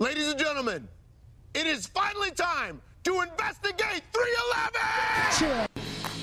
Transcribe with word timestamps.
Ladies 0.00 0.28
and 0.28 0.38
gentlemen, 0.40 0.88
it 1.52 1.66
is 1.66 1.86
finally 1.86 2.30
time 2.30 2.80
to 3.04 3.20
investigate 3.20 4.02
311! 4.14 5.68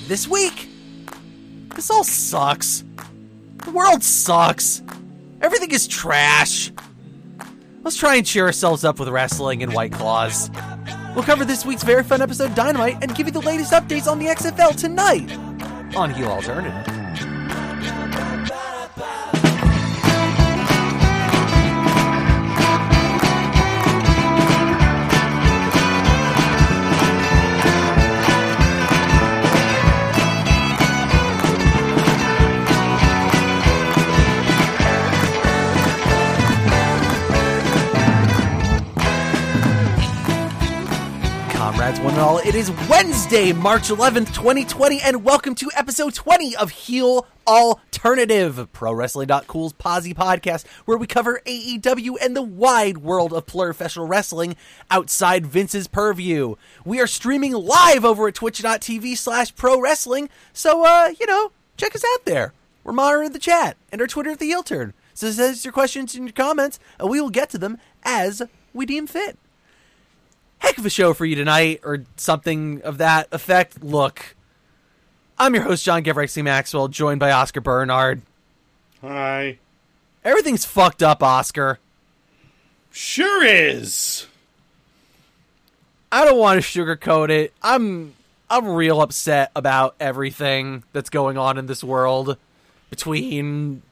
This 0.08 0.26
week, 0.26 0.68
this 1.76 1.88
all 1.88 2.02
sucks. 2.02 2.82
The 3.64 3.70
world 3.70 4.02
sucks. 4.02 4.82
Everything 5.40 5.70
is 5.70 5.86
trash. 5.86 6.72
Let's 7.84 7.96
try 7.96 8.16
and 8.16 8.26
cheer 8.26 8.46
ourselves 8.46 8.82
up 8.82 8.98
with 8.98 9.10
wrestling 9.10 9.62
and 9.62 9.72
White 9.72 9.92
Claws. 9.92 10.50
We'll 11.14 11.22
cover 11.22 11.44
this 11.44 11.64
week's 11.64 11.84
very 11.84 12.02
fun 12.02 12.20
episode 12.20 12.56
Dynamite 12.56 12.98
and 13.00 13.14
give 13.14 13.28
you 13.28 13.32
the 13.32 13.42
latest 13.42 13.72
updates 13.72 14.10
on 14.10 14.18
the 14.18 14.26
XFL 14.26 14.74
tonight 14.74 15.30
on 15.96 16.10
Heel 16.10 16.26
Alternative. 16.26 16.97
Comrades, 41.88 42.04
one 42.04 42.14
and 42.14 42.22
all, 42.22 42.38
it 42.38 42.54
is 42.54 42.70
Wednesday, 42.90 43.50
March 43.54 43.88
11th, 43.88 44.34
2020, 44.34 45.00
and 45.00 45.24
welcome 45.24 45.54
to 45.54 45.70
episode 45.74 46.12
20 46.12 46.54
of 46.54 46.70
Heel 46.70 47.26
Alternative, 47.46 48.68
ProWrestling.cool's 48.74 49.72
Posy 49.72 50.12
podcast, 50.12 50.66
where 50.84 50.98
we 50.98 51.06
cover 51.06 51.40
AEW 51.46 52.16
and 52.20 52.36
the 52.36 52.42
wide 52.42 52.98
world 52.98 53.32
of 53.32 53.46
professional 53.46 54.06
wrestling 54.06 54.54
outside 54.90 55.46
Vince's 55.46 55.88
purview. 55.88 56.56
We 56.84 57.00
are 57.00 57.06
streaming 57.06 57.52
live 57.52 58.04
over 58.04 58.28
at 58.28 58.34
twitch.tv 58.34 59.16
slash 59.16 59.54
pro 59.54 59.80
wrestling, 59.80 60.28
so, 60.52 60.84
uh, 60.84 61.14
you 61.18 61.24
know, 61.24 61.52
check 61.78 61.94
us 61.94 62.04
out 62.14 62.26
there. 62.26 62.52
We're 62.84 62.92
monitoring 62.92 63.32
the 63.32 63.38
chat 63.38 63.78
and 63.90 64.02
our 64.02 64.06
Twitter 64.06 64.32
at 64.32 64.40
the 64.40 64.46
Heel 64.46 64.62
Turn. 64.62 64.92
So 65.14 65.30
send 65.30 65.54
us 65.54 65.64
your 65.64 65.72
questions 65.72 66.14
and 66.14 66.26
your 66.26 66.34
comments, 66.34 66.78
and 67.00 67.08
we 67.08 67.18
will 67.18 67.30
get 67.30 67.48
to 67.50 67.58
them 67.58 67.78
as 68.04 68.42
we 68.74 68.84
deem 68.84 69.06
fit 69.06 69.38
heck 70.58 70.78
of 70.78 70.86
a 70.86 70.90
show 70.90 71.14
for 71.14 71.24
you 71.24 71.34
tonight, 71.36 71.80
or 71.84 72.04
something 72.16 72.82
of 72.82 72.98
that 72.98 73.28
effect. 73.32 73.82
Look, 73.82 74.36
I'm 75.38 75.54
your 75.54 75.64
host, 75.64 75.84
John 75.84 76.02
Gevrexy 76.02 76.42
Maxwell, 76.42 76.88
joined 76.88 77.20
by 77.20 77.30
Oscar 77.30 77.60
Bernard. 77.60 78.22
Hi. 79.00 79.58
Everything's 80.24 80.64
fucked 80.64 81.02
up, 81.02 81.22
Oscar. 81.22 81.78
Sure 82.90 83.44
is. 83.44 84.26
I 86.10 86.24
don't 86.24 86.38
want 86.38 86.62
to 86.62 86.66
sugarcoat 86.66 87.30
it. 87.30 87.52
I'm 87.62 88.14
I'm 88.50 88.66
real 88.66 89.00
upset 89.02 89.50
about 89.54 89.94
everything 90.00 90.82
that's 90.92 91.10
going 91.10 91.36
on 91.36 91.58
in 91.58 91.66
this 91.66 91.84
world 91.84 92.36
between 92.88 93.82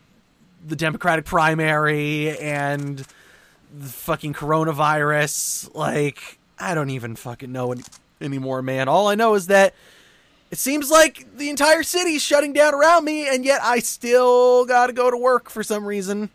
the 0.66 0.76
Democratic 0.76 1.26
primary 1.26 2.36
and 2.38 2.98
the 2.98 3.86
fucking 3.86 4.32
coronavirus. 4.32 5.74
Like, 5.74 6.38
I 6.58 6.74
don't 6.74 6.90
even 6.90 7.16
fucking 7.16 7.52
know 7.52 7.72
any, 7.72 7.82
anymore, 8.20 8.62
man. 8.62 8.88
All 8.88 9.08
I 9.08 9.14
know 9.14 9.34
is 9.34 9.46
that 9.48 9.74
it 10.50 10.58
seems 10.58 10.90
like 10.90 11.36
the 11.36 11.50
entire 11.50 11.82
city's 11.82 12.22
shutting 12.22 12.52
down 12.52 12.74
around 12.74 13.04
me, 13.04 13.28
and 13.28 13.44
yet 13.44 13.60
I 13.62 13.80
still 13.80 14.64
gotta 14.64 14.92
go 14.92 15.10
to 15.10 15.16
work 15.16 15.50
for 15.50 15.62
some 15.62 15.84
reason. 15.84 16.30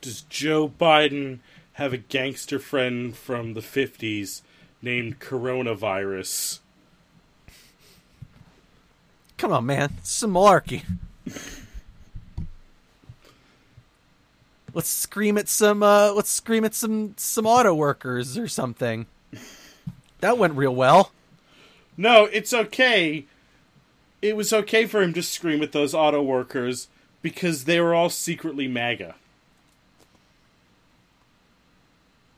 Does 0.00 0.22
Joe 0.22 0.68
Biden 0.68 1.38
have 1.74 1.92
a 1.92 1.98
gangster 1.98 2.58
friend 2.58 3.16
from 3.16 3.54
the 3.54 3.60
50s 3.60 4.42
named 4.82 5.20
Coronavirus? 5.20 6.58
Come 9.38 9.52
on, 9.52 9.66
man. 9.66 9.94
It's 9.98 10.10
some 10.12 10.34
malarkey. 10.34 10.82
let's 14.74 14.88
scream 14.88 15.36
at 15.36 15.48
some 15.48 15.82
uh 15.82 16.12
let's 16.12 16.30
scream 16.30 16.64
at 16.64 16.74
some 16.74 17.14
some 17.16 17.46
auto 17.46 17.74
workers 17.74 18.38
or 18.38 18.48
something. 18.48 19.06
That 20.22 20.38
went 20.38 20.54
real 20.54 20.74
well. 20.74 21.10
No, 21.96 22.26
it's 22.26 22.54
okay. 22.54 23.26
It 24.22 24.36
was 24.36 24.52
okay 24.52 24.86
for 24.86 25.02
him 25.02 25.12
to 25.14 25.22
scream 25.22 25.62
at 25.62 25.72
those 25.72 25.94
auto 25.94 26.22
workers 26.22 26.86
because 27.22 27.64
they 27.64 27.80
were 27.80 27.92
all 27.92 28.08
secretly 28.08 28.68
MAGA. 28.68 29.16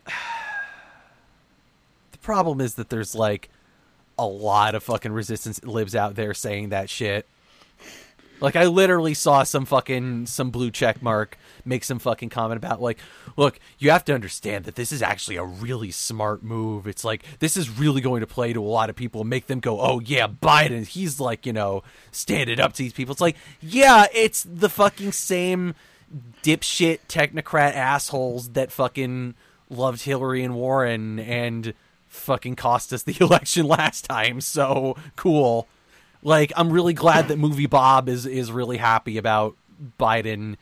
The 2.10 2.18
problem 2.18 2.62
is 2.62 2.76
that 2.76 2.88
there's 2.88 3.14
like 3.14 3.50
a 4.18 4.26
lot 4.26 4.74
of 4.74 4.82
fucking 4.82 5.12
resistance 5.12 5.62
lives 5.62 5.94
out 5.94 6.14
there 6.14 6.32
saying 6.32 6.70
that 6.70 6.88
shit. 6.88 7.28
Like 8.40 8.56
I 8.56 8.64
literally 8.64 9.12
saw 9.12 9.42
some 9.42 9.66
fucking 9.66 10.24
some 10.24 10.48
blue 10.50 10.70
check 10.70 11.02
mark 11.02 11.36
make 11.64 11.84
some 11.84 11.98
fucking 11.98 12.28
comment 12.28 12.58
about 12.58 12.80
like, 12.80 12.98
look, 13.36 13.58
you 13.78 13.90
have 13.90 14.04
to 14.06 14.14
understand 14.14 14.64
that 14.64 14.74
this 14.74 14.92
is 14.92 15.02
actually 15.02 15.36
a 15.36 15.44
really 15.44 15.90
smart 15.90 16.42
move. 16.42 16.86
It's 16.86 17.04
like 17.04 17.24
this 17.38 17.56
is 17.56 17.70
really 17.70 18.00
going 18.00 18.20
to 18.20 18.26
play 18.26 18.52
to 18.52 18.62
a 18.62 18.64
lot 18.64 18.90
of 18.90 18.96
people 18.96 19.24
make 19.24 19.46
them 19.46 19.60
go, 19.60 19.80
"Oh 19.80 20.00
yeah, 20.00 20.26
Biden, 20.26 20.86
he's 20.86 21.20
like, 21.20 21.46
you 21.46 21.52
know, 21.52 21.82
standing 22.12 22.60
up 22.60 22.72
to 22.74 22.82
these 22.82 22.92
people." 22.92 23.12
It's 23.12 23.20
like, 23.20 23.36
"Yeah, 23.60 24.06
it's 24.12 24.44
the 24.44 24.68
fucking 24.68 25.12
same 25.12 25.74
dipshit 26.42 27.00
technocrat 27.08 27.74
assholes 27.74 28.50
that 28.50 28.70
fucking 28.70 29.34
loved 29.70 30.02
Hillary 30.02 30.42
and 30.44 30.54
Warren 30.54 31.18
and 31.18 31.74
fucking 32.08 32.56
cost 32.56 32.92
us 32.92 33.02
the 33.02 33.16
election 33.20 33.66
last 33.66 34.04
time." 34.04 34.40
So, 34.40 34.96
cool. 35.16 35.66
Like 36.22 36.52
I'm 36.56 36.70
really 36.70 36.94
glad 36.94 37.28
that 37.28 37.38
movie 37.38 37.66
Bob 37.66 38.08
is 38.08 38.24
is 38.24 38.50
really 38.50 38.78
happy 38.78 39.18
about 39.18 39.56
Biden 40.00 40.56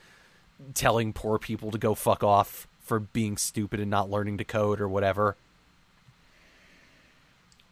telling 0.74 1.12
poor 1.12 1.38
people 1.38 1.70
to 1.70 1.78
go 1.78 1.94
fuck 1.94 2.22
off 2.22 2.66
for 2.80 2.98
being 3.00 3.36
stupid 3.36 3.80
and 3.80 3.90
not 3.90 4.10
learning 4.10 4.38
to 4.38 4.44
code 4.44 4.80
or 4.80 4.88
whatever. 4.88 5.36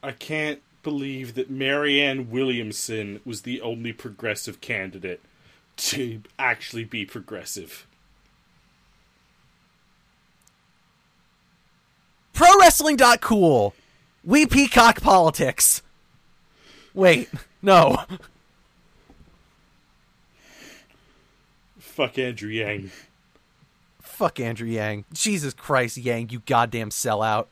I 0.02 0.12
can't 0.12 0.62
believe 0.82 1.34
that 1.34 1.50
Marianne 1.50 2.30
Williamson 2.30 3.20
was 3.24 3.42
the 3.42 3.60
only 3.60 3.92
progressive 3.92 4.60
candidate 4.60 5.20
to 5.76 6.22
actually 6.38 6.84
be 6.84 7.04
progressive. 7.04 7.86
Pro 12.32 12.48
Wrestling 12.58 12.96
cool. 13.20 13.74
We 14.24 14.46
peacock 14.46 15.02
politics. 15.02 15.82
Wait, 16.94 17.28
no. 17.60 18.04
Fuck 22.00 22.16
Andrew 22.16 22.48
Yang. 22.48 22.90
Fuck 24.00 24.40
Andrew 24.40 24.66
Yang. 24.66 25.04
Jesus 25.12 25.52
Christ, 25.52 25.98
Yang, 25.98 26.30
you 26.30 26.42
goddamn 26.46 26.88
sellout. 26.88 27.48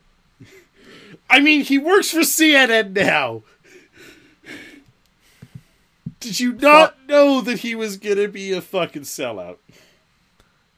I 1.29 1.39
mean, 1.39 1.61
he 1.61 1.77
works 1.77 2.09
for 2.09 2.21
CNN 2.21 2.93
now. 2.93 3.43
Did 6.19 6.39
you 6.39 6.53
not 6.53 6.95
know 7.07 7.41
that 7.41 7.59
he 7.59 7.75
was 7.75 7.97
gonna 7.97 8.27
be 8.27 8.51
a 8.51 8.59
fucking 8.59 9.03
sellout? 9.03 9.57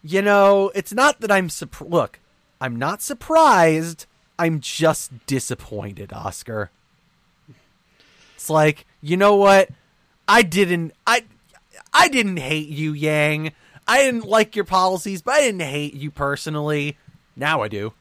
You 0.04 0.22
know, 0.22 0.70
it's 0.76 0.92
not 0.92 1.22
that 1.22 1.32
I'm 1.32 1.48
surp- 1.48 1.90
look, 1.90 2.20
I'm 2.60 2.76
not 2.76 3.02
surprised. 3.02 4.06
I'm 4.38 4.60
just 4.60 5.26
disappointed, 5.28 6.12
Oscar. 6.12 6.72
It's 8.36 8.50
like, 8.50 8.86
you 9.00 9.16
know 9.16 9.38
what? 9.38 9.70
I 10.28 10.42
didn't 10.42 10.92
I 11.08 11.24
I 11.94 12.08
didn't 12.08 12.38
hate 12.38 12.70
you, 12.70 12.94
Yang. 12.94 13.54
I 13.92 14.04
didn't 14.04 14.24
like 14.26 14.56
your 14.56 14.64
policies, 14.64 15.22
but 15.22 15.34
I 15.34 15.42
didn't 15.42 15.60
hate 15.60 15.94
you 15.94 16.12
personally. 16.12 16.98
Now 17.36 17.62
I 17.62 17.68
do. 17.68 17.92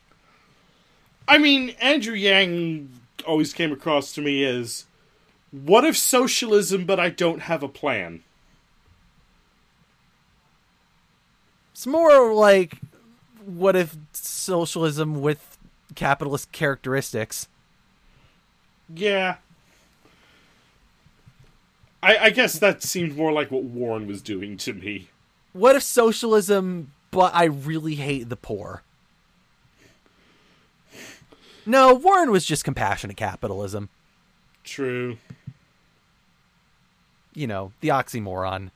I 1.26 1.36
mean, 1.36 1.70
Andrew 1.80 2.14
Yang 2.14 2.90
always 3.26 3.52
came 3.52 3.72
across 3.72 4.12
to 4.12 4.20
me 4.20 4.44
as 4.44 4.86
what 5.50 5.84
if 5.84 5.96
socialism, 5.96 6.84
but 6.84 7.00
I 7.00 7.08
don't 7.08 7.40
have 7.40 7.64
a 7.64 7.68
plan? 7.68 8.22
It's 11.72 11.88
more 11.88 12.32
like 12.32 12.78
what 13.44 13.74
if 13.74 13.96
socialism 14.12 15.20
with 15.20 15.58
capitalist 15.96 16.52
characteristics? 16.52 17.48
Yeah. 18.94 19.38
I, 22.00 22.16
I 22.16 22.30
guess 22.30 22.60
that 22.60 22.84
seemed 22.84 23.16
more 23.16 23.32
like 23.32 23.50
what 23.50 23.64
Warren 23.64 24.06
was 24.06 24.22
doing 24.22 24.56
to 24.58 24.72
me. 24.72 25.09
What 25.52 25.76
if 25.76 25.82
socialism, 25.82 26.92
but 27.10 27.34
I 27.34 27.44
really 27.44 27.96
hate 27.96 28.28
the 28.28 28.36
poor? 28.36 28.82
No, 31.66 31.94
Warren 31.94 32.30
was 32.30 32.44
just 32.44 32.64
compassionate 32.64 33.16
capitalism. 33.16 33.88
True. 34.64 35.18
You 37.34 37.46
know, 37.46 37.72
the 37.80 37.88
oxymoron. 37.88 38.70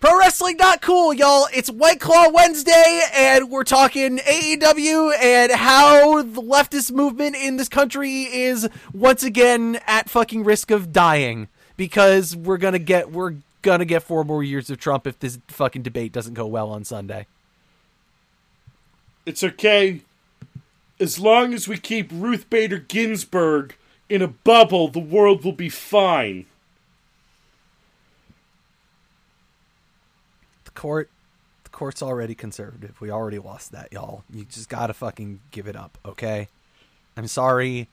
Pro 0.00 0.16
wrestling 0.16 0.56
not 0.56 0.80
cool, 0.80 1.12
y'all. 1.12 1.48
It's 1.52 1.68
White 1.68 1.98
Claw 1.98 2.30
Wednesday, 2.30 3.02
and 3.16 3.50
we're 3.50 3.64
talking 3.64 4.18
AEW 4.18 5.12
and 5.20 5.50
how 5.50 6.22
the 6.22 6.40
leftist 6.40 6.92
movement 6.92 7.34
in 7.34 7.56
this 7.56 7.68
country 7.68 8.22
is 8.22 8.68
once 8.94 9.24
again 9.24 9.80
at 9.88 10.08
fucking 10.08 10.44
risk 10.44 10.70
of 10.70 10.92
dying 10.92 11.48
because 11.76 12.36
we're 12.36 12.58
gonna 12.58 12.78
get 12.78 13.10
we're 13.10 13.34
gonna 13.62 13.84
get 13.84 14.02
four 14.02 14.24
more 14.24 14.42
years 14.42 14.70
of 14.70 14.78
Trump 14.78 15.06
if 15.06 15.18
this 15.18 15.38
fucking 15.48 15.82
debate 15.82 16.12
doesn't 16.12 16.34
go 16.34 16.46
well 16.46 16.70
on 16.70 16.84
Sunday. 16.84 17.26
It's 19.26 19.44
okay. 19.44 20.02
As 21.00 21.18
long 21.18 21.54
as 21.54 21.68
we 21.68 21.78
keep 21.78 22.10
Ruth 22.12 22.48
Bader 22.50 22.78
Ginsburg 22.78 23.76
in 24.08 24.22
a 24.22 24.28
bubble, 24.28 24.88
the 24.88 24.98
world 24.98 25.44
will 25.44 25.52
be 25.52 25.68
fine. 25.68 26.46
The 30.64 30.70
court, 30.70 31.10
the 31.64 31.70
court's 31.70 32.02
already 32.02 32.34
conservative. 32.34 33.00
We 33.00 33.10
already 33.10 33.38
lost 33.38 33.72
that, 33.72 33.92
y'all. 33.92 34.24
You 34.32 34.44
just 34.44 34.68
gotta 34.68 34.94
fucking 34.94 35.40
give 35.50 35.68
it 35.68 35.76
up, 35.76 35.98
okay? 36.04 36.48
I'm 37.16 37.26
sorry, 37.26 37.88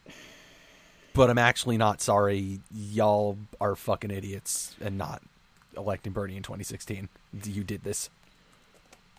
but 1.13 1.29
I'm 1.29 1.38
actually 1.38 1.77
not 1.77 2.01
sorry. 2.01 2.59
Y'all 2.73 3.38
are 3.59 3.75
fucking 3.75 4.12
idiots 4.12 4.75
and 4.79 4.97
not 4.97 5.21
electing 5.77 6.13
Bernie 6.13 6.38
in 6.38 6.44
2016. 6.44 7.10
You 7.45 7.63
did 7.63 7.83
this. 7.83 8.10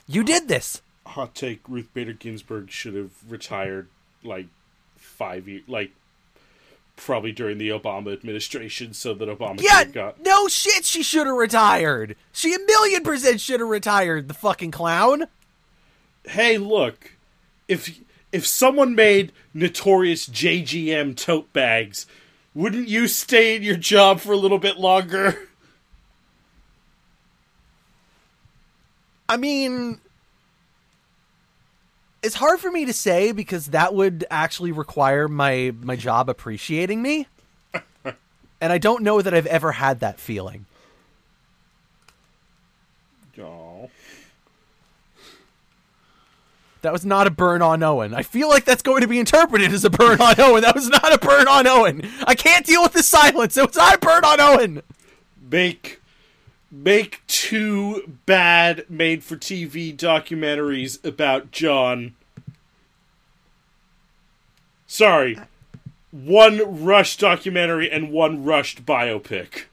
You 0.07 0.23
did 0.25 0.49
this. 0.49 0.83
Hot 1.07 1.35
take: 1.35 1.61
Ruth 1.69 1.89
Bader 1.95 2.13
Ginsburg 2.13 2.71
should 2.71 2.95
have 2.95 3.11
retired 3.29 3.89
like 4.25 4.47
five 4.97 5.47
years, 5.49 5.63
like 5.69 5.93
probably 6.97 7.31
during 7.33 7.59
the 7.59 7.69
Obama 7.69 8.13
administration, 8.13 8.93
so 8.95 9.15
that 9.15 9.29
Obama 9.29 9.61
Yeah, 9.63 9.85
got. 9.85 10.21
no 10.25 10.49
shit. 10.49 10.85
She 10.85 11.03
should 11.03 11.27
have 11.27 11.37
retired. 11.37 12.17
She 12.33 12.55
a 12.55 12.59
million 12.59 13.03
percent 13.03 13.41
should 13.41 13.61
have 13.61 13.69
retired. 13.69 14.29
The 14.29 14.35
fucking 14.35 14.71
clown. 14.71 15.27
Hey, 16.25 16.59
look, 16.59 17.13
if 17.69 18.01
if 18.33 18.47
someone 18.47 18.95
made 18.95 19.33
notorious 19.55 20.29
JGM 20.29 21.17
tote 21.17 21.53
bags, 21.53 22.07
wouldn't 22.55 22.89
you 22.89 23.07
stay 23.07 23.55
in 23.57 23.63
your 23.63 23.77
job 23.77 24.21
for 24.21 24.33
a 24.33 24.37
little 24.37 24.59
bit 24.59 24.79
longer? 24.79 25.39
I 29.29 29.37
mean, 29.37 30.01
it's 32.23 32.35
hard 32.35 32.61
for 32.61 32.71
me 32.71 32.85
to 32.85 32.93
say 32.93 33.33
because 33.33 33.67
that 33.67 33.95
would 33.95 34.25
actually 34.31 34.73
require 34.73 35.29
my 35.29 35.73
my 35.81 35.97
job 35.97 36.29
appreciating 36.29 37.03
me. 37.03 37.27
and 38.05 38.73
I 38.73 38.79
don't 38.79 39.03
know 39.03 39.23
that 39.23 39.35
I've 39.35 39.47
ever 39.47 39.73
had 39.73 40.01
that 40.01 40.19
feeling. 40.19 40.67
Oh. 43.41 43.91
That 46.83 46.93
was 46.93 47.05
not 47.05 47.27
a 47.27 47.31
burn 47.31 47.63
on 47.63 47.83
Owen. 47.83 48.15
I 48.15 48.23
feel 48.23 48.49
like 48.49 48.65
that's 48.65 48.83
going 48.83 49.01
to 49.01 49.09
be 49.09 49.19
interpreted 49.19 49.73
as 49.73 49.85
a 49.85 49.91
burn 49.91 50.21
on 50.21 50.41
Owen. 50.41 50.63
That 50.63 50.75
was 50.75 50.89
not 50.89 51.13
a 51.13 51.19
burn 51.19 51.49
on 51.49 51.67
Owen. 51.67 52.09
I 52.27 52.35
can't 52.35 52.65
deal 52.65 52.83
with 52.83 52.93
the 52.93 53.03
silence. 53.03 53.57
It 53.57 53.67
was 53.67 53.77
not 53.77 53.97
a 53.97 53.99
burn 53.99 54.25
on 54.25 54.41
Owen. 54.41 54.83
Make 55.51 56.01
make 56.77 57.23
two 57.27 58.19
bad 58.27 58.85
made 58.89 59.25
for 59.25 59.37
TV 59.37 59.97
documentaries 59.97 61.03
about 61.05 61.51
John. 61.51 62.15
Sorry. 64.87 65.37
Uh, 65.37 65.45
one 66.11 66.85
Rush 66.85 67.17
documentary 67.17 67.91
and 67.91 68.13
one 68.13 68.45
rushed 68.45 68.87
biopic. 68.87 69.65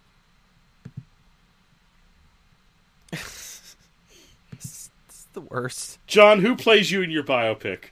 It's 4.52 5.28
the 5.34 5.42
worst. 5.42 6.00
John, 6.08 6.40
who 6.40 6.56
plays 6.56 6.92
you 6.92 7.02
in 7.02 7.12
your 7.12 7.24
biopic? 7.24 7.86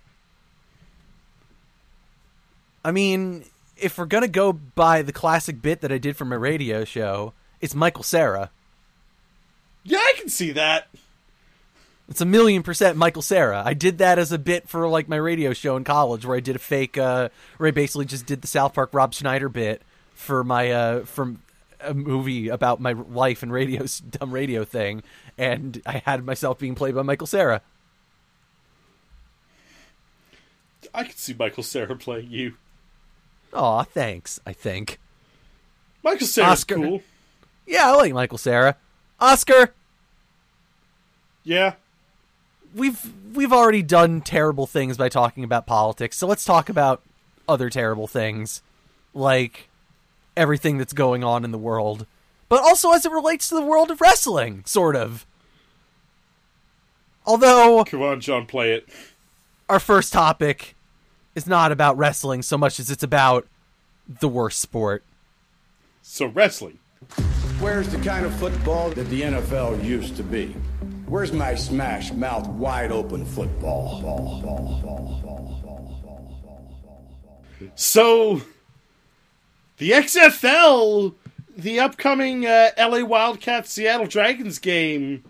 I 2.83 2.91
mean, 2.91 3.45
if 3.77 3.97
we're 3.97 4.05
gonna 4.05 4.27
go 4.27 4.53
by 4.53 5.01
the 5.01 5.13
classic 5.13 5.61
bit 5.61 5.81
that 5.81 5.91
I 5.91 5.97
did 5.97 6.17
for 6.17 6.25
my 6.25 6.35
radio 6.35 6.83
show, 6.83 7.33
it's 7.59 7.75
Michael 7.75 8.03
Cera. 8.03 8.49
Yeah, 9.83 9.97
I 9.97 10.13
can 10.17 10.29
see 10.29 10.51
that. 10.51 10.87
It's 12.09 12.21
a 12.21 12.25
million 12.25 12.61
percent 12.61 12.97
Michael 12.97 13.21
Cera. 13.21 13.63
I 13.65 13.73
did 13.73 13.99
that 13.99 14.19
as 14.19 14.31
a 14.31 14.37
bit 14.37 14.67
for 14.67 14.87
like 14.87 15.07
my 15.07 15.15
radio 15.15 15.53
show 15.53 15.77
in 15.77 15.83
college, 15.83 16.25
where 16.25 16.35
I 16.35 16.41
did 16.41 16.57
a 16.57 16.59
fake, 16.59 16.97
uh, 16.97 17.29
where 17.57 17.67
I 17.67 17.71
basically 17.71 18.05
just 18.05 18.25
did 18.25 18.41
the 18.41 18.47
South 18.47 18.73
Park 18.73 18.89
Rob 18.93 19.13
Schneider 19.13 19.47
bit 19.47 19.81
for 20.13 20.43
my 20.43 20.71
uh, 20.71 21.05
from 21.05 21.41
a 21.79 21.93
movie 21.93 22.49
about 22.49 22.81
my 22.81 22.91
life 22.91 23.43
and 23.43 23.51
radio 23.51 23.85
dumb 24.09 24.31
radio 24.31 24.65
thing, 24.65 25.03
and 25.37 25.81
I 25.85 26.01
had 26.05 26.25
myself 26.25 26.59
being 26.59 26.75
played 26.75 26.95
by 26.95 27.01
Michael 27.01 27.27
Cera. 27.27 27.61
I 30.93 31.03
can 31.03 31.15
see 31.15 31.33
Michael 31.33 31.63
Cera 31.63 31.95
playing 31.95 32.29
you. 32.31 32.55
Aw, 33.53 33.83
thanks. 33.83 34.39
I 34.45 34.51
think. 34.51 34.99
Michael 36.03 36.27
Cera's 36.27 36.51
Oscar. 36.51 36.75
cool. 36.75 37.01
Yeah, 37.65 37.89
I 37.89 37.95
like 37.95 38.13
Michael 38.13 38.37
Cera. 38.37 38.75
Oscar, 39.21 39.73
Yeah. 41.43 41.75
we've 42.73 42.99
we've 43.33 43.53
already 43.53 43.83
done 43.83 44.21
terrible 44.21 44.65
things 44.67 44.97
by 44.97 45.07
talking 45.09 45.43
about 45.43 45.65
politics, 45.67 46.17
so 46.17 46.25
let's 46.27 46.43
talk 46.43 46.67
about 46.69 47.01
other 47.47 47.69
terrible 47.69 48.07
things, 48.07 48.61
like 49.13 49.69
everything 50.35 50.77
that's 50.77 50.93
going 50.93 51.23
on 51.23 51.45
in 51.45 51.51
the 51.51 51.57
world, 51.57 52.05
but 52.49 52.61
also 52.61 52.91
as 52.91 53.05
it 53.05 53.11
relates 53.11 53.47
to 53.49 53.55
the 53.55 53.61
world 53.61 53.91
of 53.91 54.01
wrestling, 54.01 54.63
sort 54.65 54.95
of. 54.95 55.25
Although 57.25 57.83
Come 57.85 58.01
on, 58.01 58.19
John, 58.21 58.45
play 58.47 58.73
it. 58.73 58.89
our 59.69 59.79
first 59.79 60.11
topic 60.11 60.75
is 61.35 61.45
not 61.45 61.71
about 61.71 61.97
wrestling 61.97 62.41
so 62.41 62.57
much 62.57 62.79
as 62.79 62.89
it's 62.89 63.03
about 63.03 63.47
the 64.19 64.27
worst 64.27 64.59
sport. 64.59 65.03
So, 66.01 66.25
wrestling. 66.25 66.79
Where's 67.61 67.89
the 67.89 67.99
kind 67.99 68.25
of 68.25 68.33
football 68.33 68.89
that 68.89 69.07
the 69.09 69.21
NFL 69.21 69.83
used 69.83 70.17
to 70.17 70.23
be? 70.23 70.47
Where's 71.05 71.31
my 71.31 71.53
smash 71.53 72.11
mouth 72.11 72.47
wide 72.47 72.91
open 72.91 73.23
football? 73.23 74.01
Ball, 74.01 74.41
ball, 74.41 74.41
ball, 74.41 74.81
ball, 74.81 75.21
ball, 75.21 76.01
ball, 76.03 76.41
ball. 77.59 77.71
So, 77.75 78.41
the 79.77 79.91
XFL, 79.91 81.13
the 81.55 81.79
upcoming 81.79 82.47
uh, 82.47 82.71
LA 82.79 83.03
Wildcats 83.03 83.71
Seattle 83.71 84.07
Dragons 84.07 84.57
game, 84.57 85.23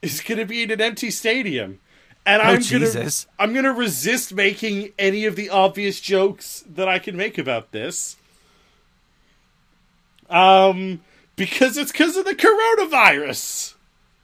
is 0.00 0.22
going 0.22 0.38
to 0.38 0.46
be 0.46 0.62
in 0.62 0.70
an 0.70 0.80
empty 0.80 1.10
stadium, 1.10 1.80
and 2.24 2.40
I'm 2.40 2.62
gonna 2.62 3.10
I'm 3.38 3.52
gonna 3.52 3.74
resist 3.74 4.32
making 4.32 4.94
any 4.98 5.26
of 5.26 5.36
the 5.36 5.50
obvious 5.50 6.00
jokes 6.00 6.64
that 6.66 6.88
I 6.88 6.98
can 6.98 7.14
make 7.14 7.36
about 7.36 7.72
this. 7.72 8.16
Um, 10.30 11.02
because 11.36 11.76
it's 11.76 11.92
because 11.92 12.16
of 12.16 12.24
the 12.24 12.34
coronavirus. 12.34 13.74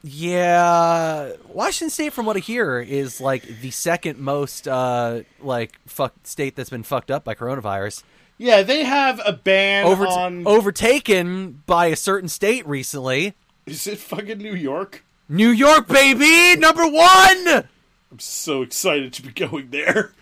Yeah, 0.03 1.33
Washington 1.49 1.91
State, 1.91 2.13
from 2.15 2.25
what 2.25 2.37
I 2.37 2.41
hear, 2.41 2.81
is 2.81 3.21
like 3.21 3.43
the 3.61 3.71
second 3.71 4.19
most 4.19 4.67
uh 4.67 5.23
like 5.41 5.79
fuck 5.87 6.15
state 6.25 6.57
that's 6.57 6.71
been 6.71 6.83
fucked 6.83 7.11
up 7.11 7.25
by 7.25 7.35
coronavirus. 7.35 8.03
Yeah, 8.39 8.63
they 8.63 8.85
have 8.85 9.21
a 9.27 9.33
ban 9.35 9.85
Over- 9.85 10.07
on. 10.07 10.47
overtaken 10.47 11.63
by 11.67 11.87
a 11.87 11.97
certain 11.97 12.31
state 12.31 12.67
recently. 12.67 13.35
Is 13.67 13.87
it 13.87 13.99
fucking 13.99 14.39
New 14.39 14.55
York? 14.55 15.05
New 15.29 15.51
York, 15.51 15.87
baby, 15.87 16.59
number 16.59 16.87
one. 16.87 17.69
I'm 18.11 18.19
so 18.19 18.63
excited 18.63 19.13
to 19.13 19.23
be 19.23 19.31
going 19.33 19.69
there. 19.71 20.13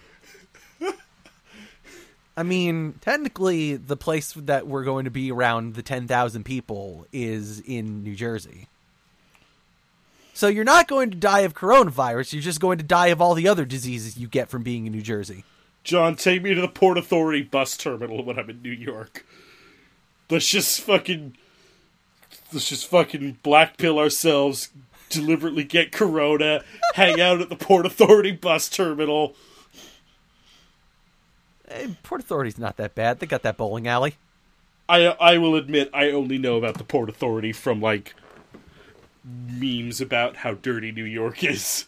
I 2.38 2.44
mean, 2.44 2.94
technically, 3.00 3.74
the 3.74 3.96
place 3.96 4.32
that 4.36 4.68
we're 4.68 4.84
going 4.84 5.06
to 5.06 5.10
be 5.10 5.32
around 5.32 5.74
the 5.74 5.82
ten 5.82 6.06
thousand 6.06 6.44
people 6.44 7.04
is 7.12 7.58
in 7.58 8.04
New 8.04 8.14
Jersey. 8.14 8.68
So 10.34 10.46
you're 10.46 10.62
not 10.62 10.86
going 10.86 11.10
to 11.10 11.16
die 11.16 11.40
of 11.40 11.52
coronavirus. 11.52 12.34
You're 12.34 12.42
just 12.42 12.60
going 12.60 12.78
to 12.78 12.84
die 12.84 13.08
of 13.08 13.20
all 13.20 13.34
the 13.34 13.48
other 13.48 13.64
diseases 13.64 14.16
you 14.16 14.28
get 14.28 14.48
from 14.48 14.62
being 14.62 14.86
in 14.86 14.92
New 14.92 15.02
Jersey. 15.02 15.42
John, 15.82 16.14
take 16.14 16.44
me 16.44 16.54
to 16.54 16.60
the 16.60 16.68
Port 16.68 16.96
Authority 16.96 17.42
bus 17.42 17.76
terminal 17.76 18.22
when 18.22 18.38
I'm 18.38 18.48
in 18.48 18.62
New 18.62 18.70
York. 18.70 19.26
Let's 20.30 20.48
just 20.48 20.80
fucking. 20.82 21.36
Let's 22.52 22.68
just 22.68 22.86
fucking 22.86 23.38
black 23.42 23.78
pill 23.78 23.98
ourselves, 23.98 24.68
deliberately 25.10 25.64
get 25.64 25.90
corona, 25.90 26.62
hang 26.94 27.20
out 27.20 27.40
at 27.40 27.48
the 27.48 27.56
Port 27.56 27.84
Authority 27.84 28.30
bus 28.30 28.68
terminal. 28.68 29.34
Eh, 31.68 31.88
Port 32.02 32.20
Authority's 32.20 32.58
not 32.58 32.76
that 32.76 32.94
bad. 32.94 33.20
They 33.20 33.26
got 33.26 33.42
that 33.42 33.56
bowling 33.56 33.86
alley. 33.86 34.16
I 34.88 35.06
I 35.06 35.38
will 35.38 35.54
admit 35.54 35.90
I 35.92 36.10
only 36.10 36.38
know 36.38 36.56
about 36.56 36.78
the 36.78 36.84
Port 36.84 37.08
Authority 37.08 37.52
from 37.52 37.80
like 37.80 38.14
memes 39.24 40.00
about 40.00 40.36
how 40.36 40.54
dirty 40.54 40.92
New 40.92 41.04
York 41.04 41.44
is. 41.44 41.84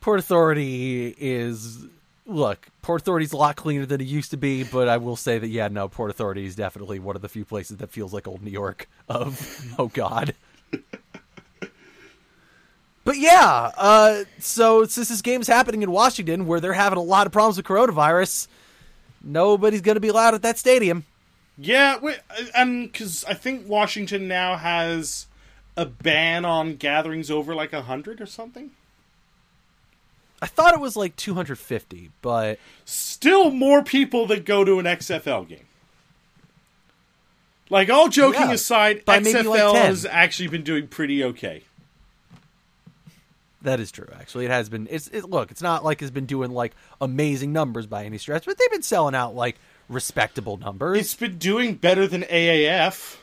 Port 0.00 0.18
Authority 0.18 1.14
is 1.18 1.84
look, 2.26 2.68
Port 2.80 3.02
Authority's 3.02 3.32
a 3.32 3.36
lot 3.36 3.56
cleaner 3.56 3.84
than 3.84 4.00
it 4.00 4.06
used 4.06 4.30
to 4.30 4.36
be, 4.36 4.62
but 4.62 4.88
I 4.88 4.96
will 4.96 5.16
say 5.16 5.38
that 5.38 5.48
yeah, 5.48 5.68
no, 5.68 5.88
Port 5.88 6.10
Authority 6.10 6.46
is 6.46 6.56
definitely 6.56 6.98
one 6.98 7.16
of 7.16 7.22
the 7.22 7.28
few 7.28 7.44
places 7.44 7.78
that 7.78 7.90
feels 7.90 8.14
like 8.14 8.26
old 8.26 8.42
New 8.42 8.50
York 8.50 8.88
of 9.08 9.74
oh 9.78 9.88
god. 9.88 10.34
But 13.02 13.18
yeah, 13.18 13.72
uh, 13.76 14.24
so 14.38 14.84
since 14.84 15.08
this 15.08 15.22
game's 15.22 15.48
happening 15.48 15.82
in 15.82 15.90
Washington, 15.90 16.46
where 16.46 16.60
they're 16.60 16.74
having 16.74 16.98
a 16.98 17.02
lot 17.02 17.26
of 17.26 17.32
problems 17.32 17.56
with 17.56 17.66
coronavirus, 17.66 18.46
nobody's 19.22 19.80
going 19.80 19.96
to 19.96 20.00
be 20.00 20.08
allowed 20.08 20.34
at 20.34 20.42
that 20.42 20.58
stadium. 20.58 21.04
Yeah, 21.58 21.98
we- 21.98 22.14
and 22.54 22.90
because 22.90 23.24
I 23.24 23.34
think 23.34 23.68
Washington 23.68 24.26
now 24.28 24.56
has 24.56 25.26
a 25.76 25.86
ban 25.86 26.44
on 26.44 26.76
gatherings 26.76 27.30
over 27.30 27.54
like 27.54 27.72
a 27.72 27.82
hundred 27.82 28.20
or 28.20 28.26
something. 28.26 28.70
I 30.42 30.46
thought 30.46 30.72
it 30.72 30.80
was 30.80 30.96
like 30.96 31.16
250, 31.16 32.10
but 32.22 32.58
Still 32.86 33.50
more 33.50 33.82
people 33.84 34.26
that 34.28 34.46
go 34.46 34.64
to 34.64 34.78
an 34.78 34.86
XFL 34.86 35.46
game. 35.46 35.66
Like 37.68 37.88
all 37.90 38.08
joking 38.08 38.40
Yeah, 38.40 38.52
aside, 38.52 39.04
XFL 39.04 39.72
like, 39.74 39.82
has 39.82 40.04
actually 40.06 40.48
been 40.48 40.64
doing 40.64 40.88
pretty 40.88 41.22
okay. 41.22 41.64
That 43.62 43.80
is 43.80 43.90
true. 43.90 44.08
Actually, 44.18 44.46
it 44.46 44.50
has 44.50 44.68
been. 44.68 44.86
It's 44.90 45.08
it, 45.08 45.28
look, 45.28 45.50
it's 45.50 45.62
not 45.62 45.84
like 45.84 46.02
it's 46.02 46.10
been 46.10 46.26
doing 46.26 46.50
like 46.50 46.74
amazing 47.00 47.52
numbers 47.52 47.86
by 47.86 48.04
any 48.04 48.18
stretch, 48.18 48.46
but 48.46 48.58
they've 48.58 48.70
been 48.70 48.82
selling 48.82 49.14
out 49.14 49.34
like 49.34 49.56
respectable 49.88 50.56
numbers. 50.56 50.98
It's 50.98 51.14
been 51.14 51.38
doing 51.38 51.74
better 51.74 52.06
than 52.06 52.22
AAF. 52.22 53.16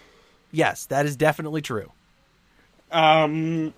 yes, 0.52 0.86
that 0.86 1.06
is 1.06 1.16
definitely 1.16 1.62
true. 1.62 1.92
Um, 2.92 3.74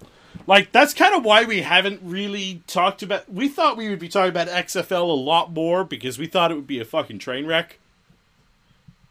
like 0.48 0.72
that's 0.72 0.94
kind 0.94 1.16
of 1.16 1.24
why 1.24 1.46
we 1.46 1.62
haven't 1.62 2.02
really 2.04 2.62
talked 2.68 3.04
about. 3.04 3.32
We 3.32 3.48
thought 3.48 3.78
we 3.78 3.90
would 3.90 4.00
be 4.00 4.10
talking 4.10 4.30
about 4.30 4.48
XFL 4.48 5.02
a 5.02 5.06
lot 5.06 5.52
more 5.52 5.84
because 5.84 6.20
we 6.20 6.28
thought 6.28 6.52
it 6.52 6.56
would 6.56 6.68
be 6.68 6.80
a 6.80 6.86
fucking 6.86 7.20
train 7.20 7.46
wreck. 7.46 7.80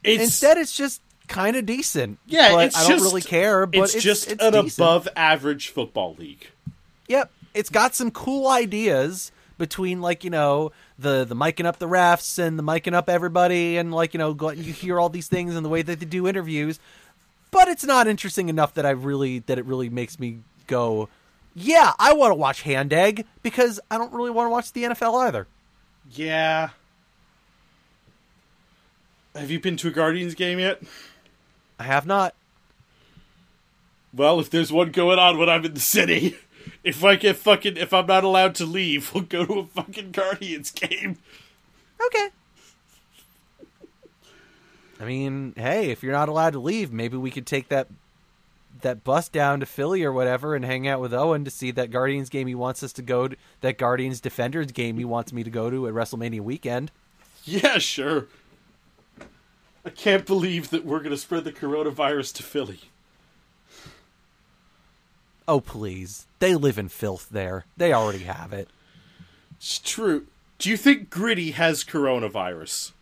It's, 0.04 0.22
Instead, 0.22 0.58
it's 0.58 0.76
just 0.76 1.02
kind 1.26 1.56
of 1.56 1.66
decent. 1.66 2.18
yeah, 2.26 2.54
I 2.54 2.68
don't 2.68 2.88
just, 2.88 3.04
really 3.04 3.22
care. 3.22 3.66
But 3.66 3.80
it's, 3.80 3.94
it's, 3.96 4.04
just 4.04 4.30
it's 4.30 4.42
an 4.42 4.52
decent. 4.52 4.78
above 4.78 5.08
average 5.16 5.68
football 5.68 6.14
league. 6.18 6.48
Yep, 7.08 7.30
it's 7.58 7.70
got 7.70 7.92
some 7.92 8.12
cool 8.12 8.46
ideas 8.46 9.32
between 9.58 10.00
like 10.00 10.22
you 10.22 10.30
know 10.30 10.70
the 10.96 11.24
the 11.24 11.34
miking 11.34 11.66
up 11.66 11.80
the 11.80 11.88
refs 11.88 12.38
and 12.38 12.56
the 12.56 12.62
miking 12.62 12.94
up 12.94 13.10
everybody 13.10 13.76
and 13.76 13.92
like 13.92 14.14
you 14.14 14.18
know 14.18 14.32
go, 14.32 14.50
you 14.50 14.72
hear 14.72 15.00
all 15.00 15.08
these 15.08 15.26
things 15.26 15.56
and 15.56 15.64
the 15.64 15.68
way 15.68 15.82
that 15.82 15.98
they 15.98 16.06
do 16.06 16.28
interviews, 16.28 16.78
but 17.50 17.66
it's 17.66 17.84
not 17.84 18.06
interesting 18.06 18.48
enough 18.48 18.74
that 18.74 18.86
I 18.86 18.90
really 18.90 19.40
that 19.40 19.58
it 19.58 19.64
really 19.64 19.88
makes 19.88 20.20
me 20.20 20.38
go, 20.68 21.08
yeah, 21.52 21.94
I 21.98 22.12
want 22.12 22.30
to 22.30 22.36
watch 22.36 22.62
Hand 22.62 22.92
Egg 22.92 23.26
because 23.42 23.80
I 23.90 23.98
don't 23.98 24.12
really 24.12 24.30
want 24.30 24.46
to 24.46 24.50
watch 24.50 24.72
the 24.72 24.84
NFL 24.84 25.26
either. 25.26 25.48
Yeah. 26.12 26.70
Have 29.34 29.50
you 29.50 29.58
been 29.58 29.76
to 29.78 29.88
a 29.88 29.90
Guardians 29.90 30.34
game 30.34 30.60
yet? 30.60 30.80
I 31.78 31.84
have 31.84 32.06
not. 32.06 32.34
Well, 34.12 34.40
if 34.40 34.50
there's 34.50 34.72
one 34.72 34.90
going 34.90 35.18
on 35.18 35.38
when 35.38 35.48
I'm 35.48 35.64
in 35.64 35.74
the 35.74 35.80
city, 35.80 36.36
if 36.88 37.04
I 37.04 37.16
get 37.16 37.36
fucking, 37.36 37.76
if 37.76 37.92
I'm 37.92 38.06
not 38.06 38.24
allowed 38.24 38.54
to 38.56 38.64
leave, 38.64 39.12
we'll 39.14 39.24
go 39.24 39.44
to 39.44 39.58
a 39.58 39.66
fucking 39.66 40.12
Guardians 40.12 40.70
game. 40.70 41.18
Okay. 42.06 42.28
I 44.98 45.04
mean, 45.04 45.52
hey, 45.56 45.90
if 45.90 46.02
you're 46.02 46.12
not 46.12 46.30
allowed 46.30 46.54
to 46.54 46.58
leave, 46.58 46.90
maybe 46.90 47.16
we 47.16 47.30
could 47.30 47.46
take 47.46 47.68
that 47.68 47.88
that 48.80 49.02
bus 49.02 49.28
down 49.28 49.58
to 49.58 49.66
Philly 49.66 50.04
or 50.04 50.12
whatever 50.12 50.54
and 50.54 50.64
hang 50.64 50.86
out 50.86 51.00
with 51.00 51.12
Owen 51.12 51.44
to 51.44 51.50
see 51.50 51.72
that 51.72 51.90
Guardians 51.90 52.28
game 52.28 52.46
he 52.46 52.54
wants 52.54 52.84
us 52.84 52.92
to 52.92 53.02
go 53.02 53.26
to, 53.26 53.36
that 53.60 53.76
Guardians 53.76 54.20
Defenders 54.20 54.70
game 54.70 54.98
he 54.98 55.04
wants 55.04 55.32
me 55.32 55.42
to 55.42 55.50
go 55.50 55.68
to 55.68 55.88
at 55.88 55.94
WrestleMania 55.94 56.40
weekend. 56.40 56.92
Yeah, 57.44 57.78
sure. 57.78 58.26
I 59.84 59.90
can't 59.90 60.24
believe 60.24 60.70
that 60.70 60.84
we're 60.84 61.00
gonna 61.00 61.16
spread 61.16 61.44
the 61.44 61.52
coronavirus 61.52 62.34
to 62.36 62.42
Philly. 62.42 62.80
Oh, 65.48 65.60
please. 65.62 66.26
They 66.40 66.54
live 66.54 66.78
in 66.78 66.90
filth 66.90 67.30
there. 67.30 67.64
They 67.78 67.94
already 67.94 68.24
have 68.24 68.52
it. 68.52 68.68
It's 69.56 69.78
true. 69.78 70.26
Do 70.58 70.68
you 70.68 70.76
think 70.76 71.08
Gritty 71.08 71.52
has 71.52 71.82
coronavirus? 71.84 72.92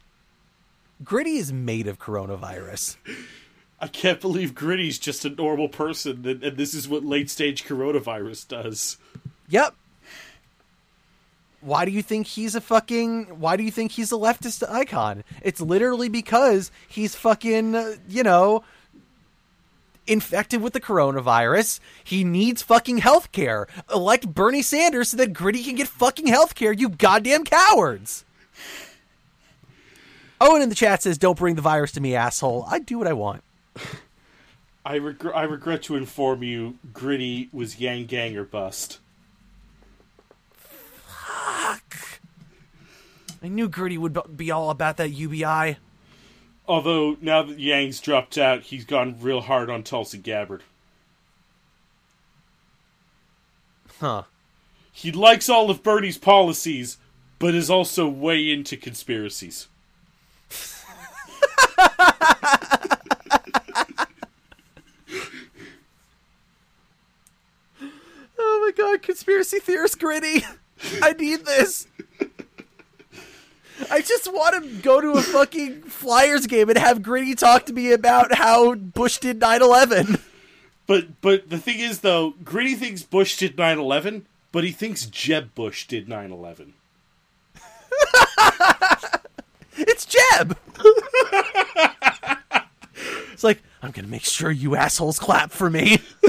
Gritty 1.03 1.39
is 1.39 1.53
made 1.53 1.89
of 1.89 1.99
coronavirus. 1.99 2.97
I 3.81 3.89
can't 3.89 4.21
believe 4.21 4.55
Gritty's 4.55 4.99
just 4.99 5.25
a 5.25 5.29
normal 5.29 5.69
person, 5.69 6.25
and, 6.25 6.43
and 6.43 6.57
this 6.57 6.73
is 6.73 6.89
what 6.89 7.05
late 7.05 7.29
stage 7.29 7.65
coronavirus 7.65 8.49
does. 8.49 8.97
Yep. 9.49 9.75
Why 11.61 11.85
do 11.85 11.91
you 11.91 12.03
think 12.03 12.29
he's 12.29 12.55
a 12.55 12.61
fucking? 12.61 13.41
Why 13.41 13.57
do 13.57 13.65
you 13.65 13.71
think 13.73 13.93
he's 13.93 14.13
a 14.13 14.17
leftist 14.17 14.67
icon? 14.71 15.25
It's 15.43 15.61
literally 15.61 16.09
because 16.09 16.71
he's 16.87 17.17
fucking, 17.17 17.75
uh, 17.75 17.97
you 18.09 18.23
know, 18.23 18.63
infected 20.07 20.63
with 20.63 20.73
the 20.73 20.81
coronavirus. 20.81 21.81
He 22.03 22.25
needs 22.25 22.63
fucking 22.63 22.99
health 22.99 23.33
care. 23.33 23.67
Elect 23.93 24.33
Bernie 24.33 24.63
Sanders 24.63 25.11
so 25.11 25.17
that 25.17 25.33
Gritty 25.33 25.63
can 25.65 25.77
get 25.77 25.89
fucking 25.89 26.27
health 26.27 26.55
care, 26.55 26.73
you 26.73 26.89
goddamn 26.89 27.45
cowards. 27.45 28.25
Owen 30.41 30.63
in 30.63 30.69
the 30.69 30.75
chat 30.75 31.03
says, 31.03 31.19
Don't 31.19 31.39
bring 31.39 31.55
the 31.55 31.63
virus 31.63 31.93
to 31.93 32.01
me, 32.01 32.15
asshole. 32.15 32.67
I 32.69 32.79
do 32.79 32.99
what 32.99 33.07
I 33.07 33.13
want. 33.13 33.43
I 34.85 34.97
regret. 34.97 35.35
I 35.35 35.43
regret 35.43 35.83
to 35.85 35.97
inform 35.97 36.43
you, 36.45 36.79
Gritty 36.93 37.49
was 37.53 37.81
Yang 37.81 38.07
Gang 38.07 38.37
or 38.37 38.45
bust. 38.45 39.01
I 43.43 43.49
knew 43.49 43.69
Gritty 43.69 43.99
would 43.99 44.19
be 44.37 44.51
all 44.51 44.71
about 44.71 44.97
that 44.97 45.11
UBI. 45.11 45.77
Although 46.69 47.17
now 47.21 47.43
that 47.43 47.59
Yang's 47.59 48.01
dropped 48.01 48.37
out, 48.37 48.63
he's 48.63 48.85
gone 48.85 49.19
real 49.21 49.43
hard 49.43 49.71
on 49.71 49.83
Tulsi 49.83 50.19
Gabbard. 50.19 50.63
Huh. 54.01 54.25
He 54.93 55.13
likes 55.13 55.49
all 55.49 55.71
of 55.71 55.83
Bernie's 55.83 56.19
policies, 56.19 56.99
but 57.39 57.55
is 57.55 57.71
also 57.71 58.09
way 58.09 58.51
into 58.51 58.77
conspiracies. 58.77 59.69
Oh 68.39 68.61
my 68.61 68.71
god, 68.77 69.03
conspiracy 69.03 69.59
theorist 69.59 69.99
Gritty. 69.99 70.45
I 71.03 71.13
need 71.13 71.45
this. 71.45 71.87
I 73.91 74.03
just 74.03 74.33
want 74.33 74.63
to 74.63 74.83
go 74.83 75.01
to 75.01 75.13
a 75.13 75.23
fucking 75.23 75.83
Flyers 75.83 76.47
game 76.47 76.69
and 76.69 76.79
have 76.79 77.03
Gritty 77.03 77.35
talk 77.35 77.67
to 77.67 77.73
me 77.73 77.93
about 77.93 78.35
how 78.35 78.75
Bush 78.75 79.19
did 79.19 79.41
9 79.41 79.63
11. 79.63 80.19
But 80.87 81.21
but 81.21 81.51
the 81.51 81.59
thing 81.59 81.81
is 81.81 82.01
though, 82.01 82.35
Gritty 82.45 82.75
thinks 82.75 83.03
Bush 83.03 83.37
did 83.37 83.57
9/11, 83.57 84.23
but 84.53 84.63
he 84.63 84.71
thinks 84.71 85.07
Jeb 85.07 85.55
Bush 85.55 85.87
did 85.87 86.07
9/11. 86.07 86.73
It's 89.79 90.07
Jeb. 90.07 90.57
it's 93.33 93.45
like, 93.45 93.63
I'm 93.83 93.91
going 93.91 94.07
to 94.07 94.11
make 94.11 94.25
sure 94.25 94.51
you 94.51 94.75
assholes 94.75 95.19
clap 95.19 95.51
for 95.51 95.69
me. 95.69 95.99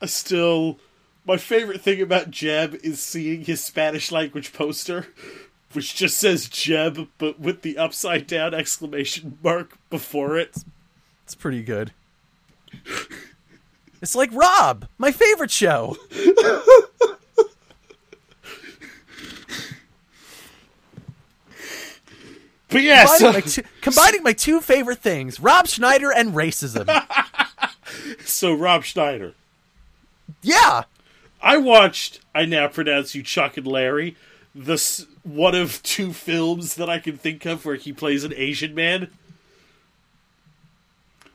I 0.00 0.06
still 0.06 0.78
my 1.26 1.36
favorite 1.36 1.80
thing 1.80 2.00
about 2.00 2.30
Jeb 2.30 2.78
is 2.82 3.00
seeing 3.00 3.44
his 3.44 3.62
Spanish 3.62 4.10
language 4.12 4.52
poster 4.52 5.06
which 5.72 5.94
just 5.94 6.16
says 6.16 6.48
Jeb 6.48 7.08
but 7.18 7.38
with 7.38 7.62
the 7.62 7.76
upside 7.76 8.26
down 8.26 8.54
exclamation 8.54 9.38
mark 9.42 9.76
before 9.90 10.38
it. 10.38 10.64
It's 11.24 11.34
pretty 11.34 11.62
good. 11.62 11.92
It's 14.00 14.14
like 14.14 14.30
Rob, 14.32 14.86
my 14.98 15.10
favorite 15.10 15.50
show. 15.50 15.96
But 22.68 22.82
yeah, 22.82 23.06
Combining, 23.06 23.18
so, 23.18 23.32
my 23.32 23.40
two, 23.40 23.62
combining 23.80 24.22
my 24.22 24.32
two 24.32 24.60
favorite 24.60 24.98
things 24.98 25.40
Rob 25.40 25.66
Schneider 25.66 26.12
and 26.12 26.34
racism. 26.34 26.86
so 28.24 28.52
Rob 28.52 28.84
Schneider. 28.84 29.34
Yeah. 30.42 30.82
I 31.46 31.58
watched 31.58 32.18
I 32.34 32.44
now 32.44 32.66
pronounce 32.66 33.14
you 33.14 33.22
Chuck 33.22 33.56
and 33.56 33.68
Larry, 33.68 34.16
the 34.52 35.06
one 35.22 35.54
of 35.54 35.80
two 35.84 36.12
films 36.12 36.74
that 36.74 36.90
I 36.90 36.98
can 36.98 37.16
think 37.16 37.46
of 37.46 37.64
where 37.64 37.76
he 37.76 37.92
plays 37.92 38.24
an 38.24 38.34
Asian 38.34 38.74
man. 38.74 39.12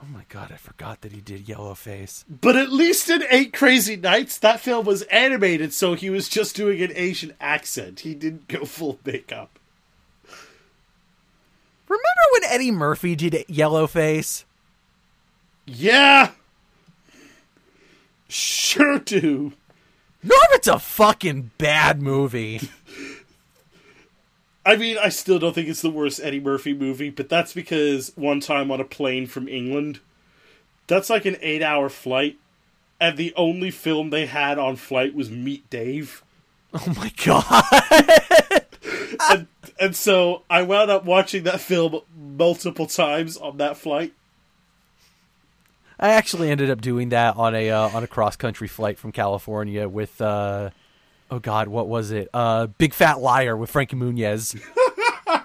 Oh 0.03 0.07
my 0.11 0.25
god, 0.27 0.51
I 0.51 0.57
forgot 0.57 0.99
that 1.01 1.13
he 1.13 1.21
did 1.21 1.45
Yellowface. 1.45 2.25
But 2.29 2.57
at 2.57 2.73
least 2.73 3.09
in 3.09 3.23
Eight 3.29 3.53
Crazy 3.53 3.95
Nights, 3.95 4.37
that 4.39 4.59
film 4.59 4.85
was 4.85 5.03
animated, 5.03 5.71
so 5.71 5.93
he 5.93 6.09
was 6.09 6.27
just 6.27 6.57
doing 6.57 6.81
an 6.81 6.91
Asian 6.93 7.33
accent. 7.39 8.01
He 8.01 8.13
didn't 8.13 8.49
go 8.49 8.65
full 8.65 8.99
makeup. 9.05 9.57
Remember 11.87 12.25
when 12.33 12.43
Eddie 12.51 12.71
Murphy 12.71 13.15
did 13.15 13.33
Yellowface? 13.47 14.43
Yeah! 15.65 16.31
Sure 18.27 18.99
do. 18.99 19.53
Norbit's 20.23 20.67
a 20.67 20.79
fucking 20.79 21.51
bad 21.57 22.01
movie. 22.01 22.61
I 24.65 24.75
mean, 24.75 24.97
I 25.01 25.09
still 25.09 25.39
don't 25.39 25.53
think 25.55 25.67
it's 25.67 25.81
the 25.81 25.89
worst 25.89 26.19
Eddie 26.21 26.39
Murphy 26.39 26.73
movie, 26.73 27.09
but 27.09 27.29
that's 27.29 27.53
because 27.53 28.11
one 28.15 28.39
time 28.39 28.69
on 28.69 28.79
a 28.79 28.85
plane 28.85 29.25
from 29.25 29.47
England, 29.47 29.99
That's 30.87 31.09
like 31.09 31.25
an 31.25 31.37
eight 31.41 31.63
hour 31.63 31.89
flight, 31.89 32.37
and 32.99 33.17
the 33.17 33.33
only 33.35 33.71
film 33.71 34.09
they 34.11 34.27
had 34.27 34.59
on 34.59 34.75
flight 34.75 35.15
was 35.15 35.31
Meet 35.31 35.69
Dave. 35.69 36.23
Oh 36.73 36.93
my 36.95 37.11
god. 37.25 38.65
and, 39.29 39.47
and 39.79 39.95
so 39.95 40.43
I 40.49 40.61
wound 40.61 40.91
up 40.91 41.03
watching 41.05 41.43
that 41.43 41.59
film 41.61 41.99
multiple 42.15 42.87
times 42.87 43.37
on 43.37 43.57
that 43.57 43.77
flight. 43.77 44.13
I 46.01 46.09
actually 46.13 46.49
ended 46.49 46.71
up 46.71 46.81
doing 46.81 47.09
that 47.09 47.37
on 47.37 47.53
a 47.53 47.69
uh, 47.69 47.89
on 47.89 48.03
a 48.03 48.07
cross 48.07 48.35
country 48.35 48.67
flight 48.67 48.97
from 48.97 49.11
California 49.11 49.87
with 49.87 50.19
uh 50.19 50.71
oh 51.29 51.39
god, 51.39 51.67
what 51.67 51.87
was 51.87 52.11
it? 52.11 52.27
Uh 52.33 52.67
Big 52.67 52.93
Fat 52.93 53.19
Liar 53.19 53.55
with 53.55 53.69
Frankie 53.69 53.95
Muniz. 53.95 54.59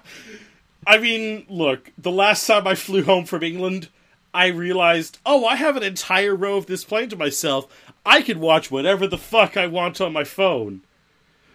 I 0.86 0.98
mean, 0.98 1.44
look, 1.48 1.90
the 1.98 2.12
last 2.12 2.46
time 2.46 2.66
I 2.66 2.74
flew 2.76 3.02
home 3.02 3.24
from 3.24 3.42
England, 3.42 3.88
I 4.32 4.46
realized, 4.48 5.18
oh, 5.26 5.44
I 5.44 5.56
have 5.56 5.76
an 5.76 5.82
entire 5.82 6.34
row 6.34 6.56
of 6.56 6.66
this 6.66 6.84
plane 6.84 7.08
to 7.08 7.16
myself. 7.16 7.66
I 8.04 8.22
can 8.22 8.38
watch 8.38 8.70
whatever 8.70 9.06
the 9.08 9.18
fuck 9.18 9.56
I 9.56 9.66
want 9.66 10.00
on 10.00 10.12
my 10.12 10.22
phone. 10.24 10.82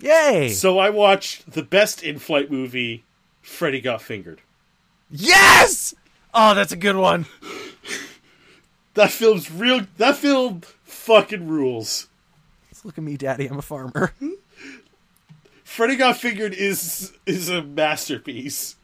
Yay! 0.02 0.50
So 0.50 0.80
I 0.80 0.90
watched 0.90 1.52
the 1.52 1.64
best 1.64 2.04
in 2.04 2.20
flight 2.20 2.52
movie, 2.52 3.04
Freddy 3.42 3.80
Got 3.80 4.02
Fingered. 4.02 4.42
yes! 5.10 5.94
Oh, 6.34 6.54
that's 6.54 6.72
a 6.72 6.78
good 6.78 6.96
one. 6.96 7.26
That 8.94 9.12
film's 9.12 9.52
real. 9.52 9.82
That 9.98 10.18
film 10.18 10.62
fucking 10.84 11.48
rules. 11.48 12.08
Look 12.84 12.98
at 12.98 13.04
me, 13.04 13.16
daddy, 13.16 13.46
I'm 13.48 13.60
a 13.60 13.62
farmer. 13.62 14.14
Freddy 15.64 15.96
Got 15.96 16.18
Fingered 16.18 16.54
is 16.54 17.14
is 17.26 17.48
a 17.48 17.62
masterpiece. 17.62 18.76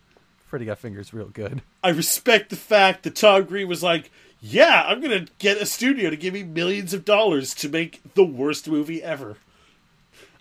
Freddy 0.46 0.66
got 0.66 0.78
fingers 0.80 1.14
real 1.14 1.28
good. 1.28 1.62
I 1.84 1.90
respect 1.90 2.50
the 2.50 2.56
fact 2.56 3.04
that 3.04 3.16
Tom 3.18 3.44
Green 3.44 3.68
was 3.68 3.84
like, 3.84 4.10
"Yeah, 4.40 4.86
I'm 4.88 5.02
gonna 5.02 5.26
get 5.40 5.62
a 5.62 5.66
studio 5.66 6.10
to 6.10 6.16
give 6.16 6.34
me 6.34 6.44
millions 6.44 6.94
of 6.94 7.04
dollars 7.04 7.54
to 7.56 7.68
make 7.68 8.02
the 8.14 8.24
worst 8.24 8.70
movie 8.70 9.04
ever." 9.04 9.36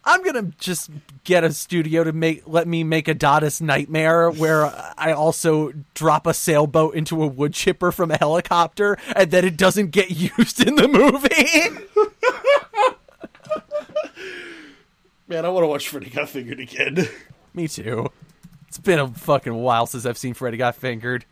I'm 0.07 0.23
gonna 0.23 0.53
just 0.59 0.89
get 1.25 1.43
a 1.43 1.53
studio 1.53 2.05
to 2.05 2.13
make 2.13 2.45
let 2.47 2.69
me 2.69 2.85
make 2.85 3.09
a 3.09 3.15
Dada's 3.15 3.61
nightmare 3.61 4.31
where 4.31 4.67
I 4.97 5.13
also 5.13 5.73
drop 5.95 6.29
a 6.29 6.33
sailboat 6.33 6.95
into 6.95 7.25
a 7.25 7.27
wood 7.27 7.53
chipper 7.53 7.91
from 7.91 8.13
a 8.13 8.17
helicopter 8.17 8.97
and 9.17 9.33
then 9.33 9.45
it 9.45 9.57
doesn't 9.57 9.91
get 9.91 10.11
used 10.39 10.65
in 10.65 10.77
the 10.77 10.87
movie. 10.87 11.83
Man, 15.29 15.45
I 15.45 15.49
want 15.49 15.65
to 15.65 15.69
watch 15.69 15.89
Freddy 15.89 16.09
Got 16.09 16.29
Fingered 16.29 16.61
again. 16.61 17.09
Me 17.53 17.67
too. 17.67 18.07
It's 18.69 18.79
been 18.79 19.01
a 19.01 19.09
fucking 19.09 19.55
while 19.55 19.87
since 19.87 20.07
I've 20.07 20.19
seen 20.19 20.35
Freddy 20.35 20.57
Got 20.57 20.77
Fingered. 20.77 21.25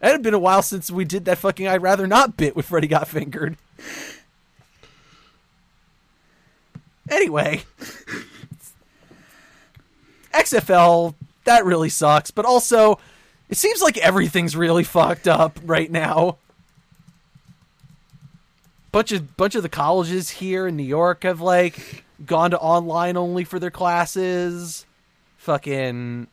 And 0.00 0.14
it's 0.14 0.22
been 0.22 0.34
a 0.34 0.38
while 0.38 0.62
since 0.62 0.92
we 0.92 1.04
did 1.04 1.24
that 1.24 1.38
fucking 1.38 1.66
I'd 1.66 1.82
rather 1.82 2.06
not 2.06 2.36
bit 2.36 2.54
with 2.54 2.66
Freddy 2.66 2.86
Got 2.86 3.08
Fingered. 3.08 3.56
Anyway, 7.10 7.62
XFL, 10.34 11.14
that 11.44 11.64
really 11.64 11.88
sucks, 11.88 12.30
but 12.30 12.44
also, 12.44 12.98
it 13.48 13.56
seems 13.56 13.80
like 13.80 13.96
everything's 13.98 14.56
really 14.56 14.84
fucked 14.84 15.28
up 15.28 15.58
right 15.64 15.90
now. 15.90 16.38
Bunch 18.92 19.12
of 19.12 19.36
bunch 19.36 19.54
of 19.54 19.62
the 19.62 19.68
colleges 19.68 20.30
here 20.30 20.66
in 20.66 20.76
New 20.76 20.82
York 20.82 21.24
have 21.24 21.40
like 21.40 22.04
gone 22.24 22.50
to 22.52 22.58
online 22.58 23.16
only 23.16 23.44
for 23.44 23.58
their 23.58 23.70
classes. 23.70 24.86
Fucking 25.36 26.26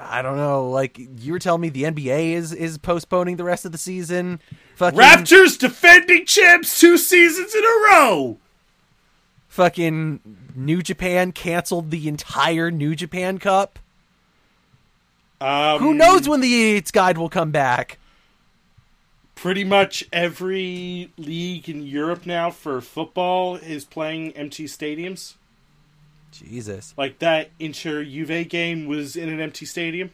I 0.00 0.22
don't 0.22 0.36
know, 0.36 0.70
like 0.70 0.98
you 1.18 1.32
were 1.32 1.38
telling 1.38 1.60
me 1.60 1.68
the 1.68 1.84
NBA 1.84 2.32
is 2.32 2.52
is 2.52 2.78
postponing 2.78 3.36
the 3.36 3.44
rest 3.44 3.64
of 3.64 3.72
the 3.72 3.78
season. 3.78 4.40
Fucking 4.76 4.98
Raptors 4.98 5.58
defending 5.58 6.24
champs 6.24 6.80
two 6.80 6.96
seasons 6.98 7.54
in 7.54 7.64
a 7.64 7.92
row. 7.92 8.38
Fucking 9.58 10.20
New 10.54 10.82
Japan 10.82 11.32
canceled 11.32 11.90
the 11.90 12.06
entire 12.06 12.70
New 12.70 12.94
Japan 12.94 13.38
Cup. 13.38 13.80
Um, 15.40 15.80
Who 15.80 15.94
knows 15.94 16.28
when 16.28 16.40
the 16.40 16.46
Yates 16.46 16.92
guide 16.92 17.18
will 17.18 17.28
come 17.28 17.50
back? 17.50 17.98
Pretty 19.34 19.64
much 19.64 20.04
every 20.12 21.10
league 21.18 21.68
in 21.68 21.84
Europe 21.84 22.24
now 22.24 22.52
for 22.52 22.80
football 22.80 23.56
is 23.56 23.84
playing 23.84 24.30
empty 24.36 24.66
stadiums. 24.66 25.34
Jesus. 26.30 26.94
Like 26.96 27.18
that 27.18 27.50
Inter 27.58 28.04
Juve 28.04 28.48
game 28.48 28.86
was 28.86 29.16
in 29.16 29.28
an 29.28 29.40
empty 29.40 29.66
stadium. 29.66 30.12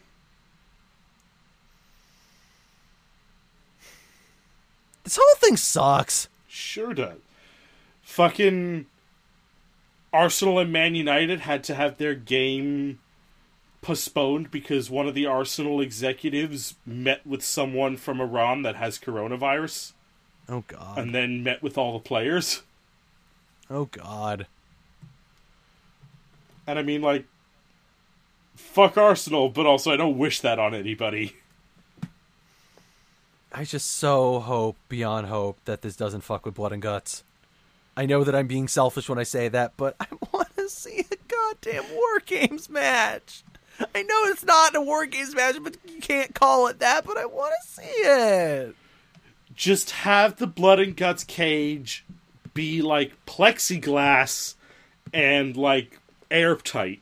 This 5.02 5.18
whole 5.20 5.36
thing 5.36 5.58
sucks. 5.58 6.28
Sure 6.48 6.94
does. 6.94 7.18
Fucking 8.04 8.86
Arsenal 10.14 10.58
and 10.60 10.72
Man 10.72 10.94
United 10.94 11.40
had 11.40 11.64
to 11.64 11.74
have 11.74 11.98
their 11.98 12.14
game 12.14 13.00
postponed 13.82 14.50
because 14.50 14.88
one 14.88 15.06
of 15.08 15.14
the 15.14 15.26
Arsenal 15.26 15.80
executives 15.80 16.76
met 16.86 17.26
with 17.26 17.42
someone 17.44 17.96
from 17.96 18.20
Iran 18.20 18.62
that 18.62 18.76
has 18.76 18.98
coronavirus 18.98 19.92
Oh 20.48 20.62
god. 20.66 20.98
and 20.98 21.14
then 21.14 21.42
met 21.42 21.62
with 21.62 21.76
all 21.76 21.92
the 21.92 21.98
players. 21.98 22.62
Oh 23.68 23.86
god. 23.86 24.46
And 26.66 26.78
I 26.78 26.82
mean, 26.82 27.02
like, 27.02 27.26
fuck 28.54 28.96
Arsenal, 28.96 29.48
but 29.50 29.66
also 29.66 29.92
I 29.92 29.96
don't 29.96 30.16
wish 30.16 30.40
that 30.40 30.58
on 30.58 30.74
anybody. 30.74 31.36
I 33.52 33.64
just 33.64 33.90
so 33.90 34.40
hope 34.40 34.76
beyond 34.88 35.26
hope 35.26 35.58
that 35.66 35.82
this 35.82 35.94
doesn't 35.94 36.22
fuck 36.22 36.44
with 36.46 36.54
blood 36.54 36.72
and 36.72 36.80
guts. 36.82 37.22
I 37.96 38.06
know 38.06 38.24
that 38.24 38.34
I'm 38.34 38.46
being 38.46 38.68
selfish 38.68 39.08
when 39.08 39.18
I 39.18 39.22
say 39.22 39.48
that, 39.48 39.74
but 39.76 39.96
I 40.00 40.06
want 40.32 40.54
to 40.56 40.68
see 40.68 41.00
a 41.10 41.16
goddamn 41.28 41.84
War 41.94 42.20
Games 42.24 42.68
match. 42.68 43.42
I 43.94 44.02
know 44.02 44.24
it's 44.24 44.44
not 44.44 44.76
a 44.76 44.80
War 44.80 45.06
Games 45.06 45.34
match, 45.34 45.56
but 45.62 45.76
you 45.88 46.00
can't 46.00 46.34
call 46.34 46.68
it 46.68 46.78
that, 46.80 47.04
but 47.04 47.16
I 47.16 47.26
want 47.26 47.54
to 47.62 47.68
see 47.68 47.82
it. 47.82 48.76
Just 49.54 49.90
have 49.90 50.36
the 50.36 50.46
blood 50.46 50.80
and 50.80 50.96
guts 50.96 51.24
cage 51.24 52.04
be 52.54 52.82
like 52.82 53.12
plexiglass 53.26 54.54
and 55.12 55.56
like 55.56 55.98
airtight. 56.30 57.00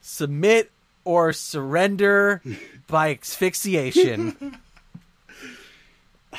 Submit 0.00 0.70
or 1.04 1.32
surrender 1.32 2.42
by 2.86 3.10
asphyxiation. 3.10 4.58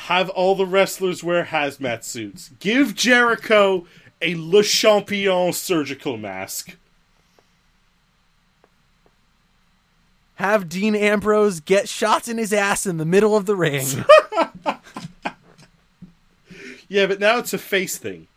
Have 0.06 0.30
all 0.30 0.54
the 0.54 0.66
wrestlers 0.66 1.22
wear 1.24 1.44
hazmat 1.44 2.04
suits. 2.04 2.50
Give 2.60 2.94
Jericho 2.94 3.86
a 4.22 4.34
Le 4.36 4.62
Champion 4.62 5.52
surgical 5.52 6.16
mask. 6.16 6.76
Have 10.36 10.68
Dean 10.68 10.94
Ambrose 10.94 11.60
get 11.60 11.88
shots 11.88 12.28
in 12.28 12.38
his 12.38 12.52
ass 12.52 12.86
in 12.86 12.96
the 12.96 13.04
middle 13.04 13.36
of 13.36 13.46
the 13.46 13.56
ring. 13.56 13.86
Yeah, 16.88 17.04
but 17.06 17.20
now 17.20 17.36
it's 17.38 17.52
a 17.52 17.58
face 17.58 17.98
thing. 17.98 18.28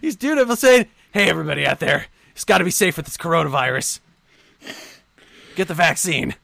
He's 0.00 0.16
doing 0.16 0.38
it 0.38 0.58
saying, 0.58 0.86
"Hey, 1.12 1.28
everybody 1.28 1.66
out 1.66 1.80
there, 1.80 2.06
it's 2.32 2.44
got 2.44 2.58
to 2.58 2.64
be 2.64 2.70
safe 2.70 2.96
with 2.96 3.04
this 3.04 3.18
coronavirus. 3.18 4.00
Get 5.54 5.68
the 5.68 5.74
vaccine." 5.74 6.34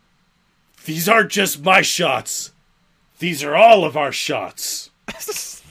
These 0.84 1.08
aren't 1.08 1.30
just 1.30 1.64
my 1.64 1.82
shots. 1.82 2.52
These 3.18 3.42
are 3.42 3.56
all 3.56 3.84
of 3.84 3.96
our 3.96 4.12
shots. 4.12 4.90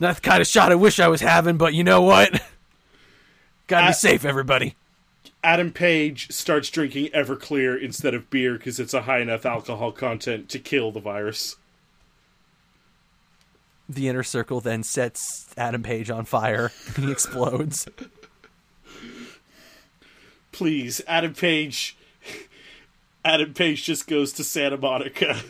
Not 0.00 0.16
the 0.16 0.20
kind 0.20 0.40
of 0.40 0.46
shot 0.46 0.72
I 0.72 0.74
wish 0.74 0.98
I 1.00 1.08
was 1.08 1.20
having, 1.20 1.56
but 1.56 1.72
you 1.74 1.84
know 1.84 2.02
what? 2.02 2.32
Got 3.66 3.80
to 3.80 3.84
Uh, 3.86 3.88
be 3.90 3.94
safe, 3.94 4.24
everybody. 4.24 4.74
Adam 5.42 5.70
Page 5.72 6.30
starts 6.32 6.68
drinking 6.70 7.06
Everclear 7.08 7.80
instead 7.80 8.14
of 8.14 8.28
beer 8.30 8.54
because 8.54 8.80
it's 8.80 8.94
a 8.94 9.02
high 9.02 9.20
enough 9.20 9.46
alcohol 9.46 9.92
content 9.92 10.48
to 10.50 10.58
kill 10.58 10.90
the 10.90 11.00
virus. 11.00 11.56
The 13.88 14.08
inner 14.08 14.22
circle 14.22 14.60
then 14.60 14.82
sets 14.82 15.46
Adam 15.56 15.82
Page 15.82 16.10
on 16.10 16.24
fire. 16.24 16.72
He 16.96 17.10
explodes. 17.12 17.86
Please, 20.52 21.00
Adam 21.06 21.34
Page. 21.34 21.96
Adam 23.24 23.54
Page 23.54 23.84
just 23.84 24.06
goes 24.06 24.32
to 24.34 24.44
Santa 24.44 24.76
Monica. 24.76 25.40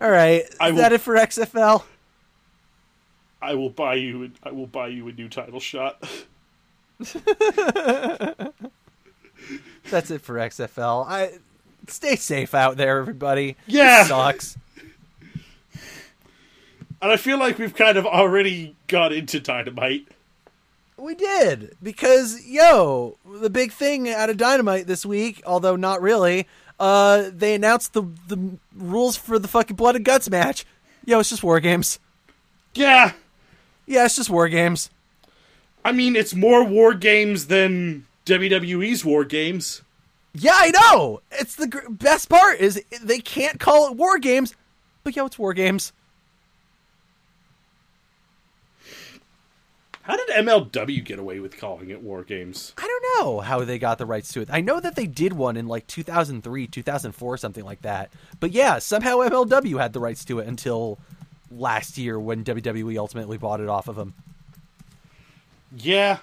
All 0.00 0.10
right, 0.10 0.42
is 0.42 0.56
will- 0.60 0.76
that 0.76 0.92
it 0.92 1.00
for 1.00 1.14
XFL? 1.14 1.82
I 3.40 3.54
will 3.54 3.70
buy 3.70 3.94
you. 3.94 4.32
I 4.42 4.50
will 4.50 4.66
buy 4.66 4.88
you 4.88 5.06
a 5.08 5.12
new 5.12 5.28
title 5.28 5.60
shot. 5.60 6.02
That's 6.98 7.14
it 10.10 10.22
for 10.22 10.34
XFL. 10.34 11.06
I 11.06 11.38
stay 11.86 12.16
safe 12.16 12.52
out 12.52 12.76
there, 12.76 12.98
everybody. 12.98 13.56
Yeah. 13.68 13.98
This 14.00 14.08
sucks. 14.08 14.58
And 17.00 17.12
I 17.12 17.16
feel 17.16 17.38
like 17.38 17.58
we've 17.58 17.76
kind 17.76 17.96
of 17.96 18.06
already 18.06 18.74
got 18.88 19.12
into 19.12 19.38
Dynamite. 19.38 20.08
We 20.98 21.14
did 21.14 21.76
because 21.82 22.44
yo, 22.44 23.16
the 23.40 23.50
big 23.50 23.72
thing 23.72 24.08
out 24.10 24.30
of 24.30 24.36
Dynamite 24.36 24.86
this 24.88 25.06
week, 25.06 25.40
although 25.46 25.76
not 25.76 26.02
really, 26.02 26.48
uh, 26.80 27.30
they 27.32 27.54
announced 27.54 27.92
the 27.92 28.02
the 28.26 28.58
rules 28.74 29.16
for 29.16 29.38
the 29.38 29.48
fucking 29.48 29.76
blood 29.76 29.94
and 29.96 30.04
guts 30.04 30.28
match. 30.28 30.66
Yo, 31.04 31.20
it's 31.20 31.30
just 31.30 31.42
war 31.44 31.60
games. 31.60 32.00
Yeah. 32.74 33.12
Yeah, 33.86 34.04
it's 34.04 34.16
just 34.16 34.28
war 34.28 34.48
games. 34.48 34.90
I 35.84 35.92
mean, 35.92 36.16
it's 36.16 36.34
more 36.34 36.64
war 36.64 36.92
games 36.94 37.46
than 37.46 38.04
WWE's 38.26 39.04
war 39.04 39.24
games. 39.24 39.82
Yeah, 40.34 40.52
I 40.54 40.70
know. 40.70 41.22
It's 41.32 41.54
the 41.54 41.68
gr- 41.68 41.88
best 41.88 42.28
part 42.28 42.58
is 42.58 42.82
they 43.02 43.20
can't 43.20 43.58
call 43.58 43.88
it 43.90 43.96
war 43.96 44.18
games, 44.18 44.54
but 45.04 45.16
yo, 45.16 45.26
it's 45.26 45.38
war 45.38 45.54
games. 45.54 45.92
How 50.08 50.16
did 50.16 50.28
MLW 50.46 51.04
get 51.04 51.18
away 51.18 51.38
with 51.38 51.58
calling 51.58 51.90
it 51.90 52.00
war 52.00 52.24
games? 52.24 52.72
I 52.78 52.86
don't 52.86 53.26
know 53.26 53.40
how 53.40 53.62
they 53.62 53.78
got 53.78 53.98
the 53.98 54.06
rights 54.06 54.32
to 54.32 54.40
it. 54.40 54.48
I 54.50 54.62
know 54.62 54.80
that 54.80 54.96
they 54.96 55.06
did 55.06 55.34
one 55.34 55.54
in 55.54 55.68
like 55.68 55.86
2003, 55.86 56.66
2004, 56.66 57.36
something 57.36 57.62
like 57.62 57.82
that. 57.82 58.10
But 58.40 58.52
yeah, 58.52 58.78
somehow 58.78 59.18
MLW 59.18 59.78
had 59.78 59.92
the 59.92 60.00
rights 60.00 60.24
to 60.24 60.38
it 60.38 60.48
until 60.48 60.98
last 61.50 61.98
year 61.98 62.18
when 62.18 62.42
WWE 62.42 62.96
ultimately 62.96 63.36
bought 63.36 63.60
it 63.60 63.68
off 63.68 63.86
of 63.86 63.96
them. 63.96 64.14
Yeah. 65.76 66.20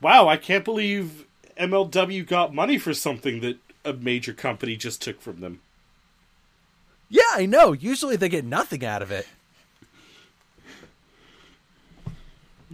Wow, 0.00 0.26
I 0.26 0.38
can't 0.38 0.64
believe 0.64 1.26
MLW 1.60 2.26
got 2.26 2.54
money 2.54 2.78
for 2.78 2.94
something 2.94 3.40
that 3.40 3.58
a 3.84 3.92
major 3.92 4.32
company 4.32 4.76
just 4.76 5.02
took 5.02 5.20
from 5.20 5.40
them. 5.40 5.60
Yeah, 7.10 7.22
I 7.34 7.44
know. 7.44 7.72
Usually 7.72 8.16
they 8.16 8.30
get 8.30 8.46
nothing 8.46 8.82
out 8.86 9.02
of 9.02 9.10
it. 9.10 9.28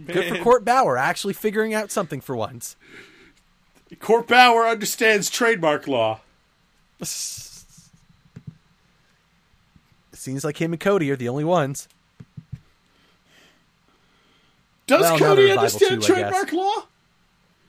Good 0.05 0.37
for 0.37 0.43
Court 0.43 0.65
Bauer 0.65 0.97
actually 0.97 1.33
figuring 1.33 1.73
out 1.73 1.91
something 1.91 2.21
for 2.21 2.35
once. 2.35 2.75
Court 3.99 4.27
Bauer 4.27 4.67
understands 4.67 5.29
trademark 5.29 5.87
law. 5.87 6.21
Seems 10.19 10.43
like 10.43 10.61
him 10.61 10.73
and 10.73 10.79
Cody 10.79 11.09
are 11.11 11.15
the 11.15 11.29
only 11.29 11.43
ones. 11.43 11.87
Does 14.85 15.01
Well, 15.01 15.17
Cody 15.17 15.51
understand 15.51 16.01
too, 16.03 16.13
I 16.13 16.21
trademark 16.21 16.51
law? 16.51 16.87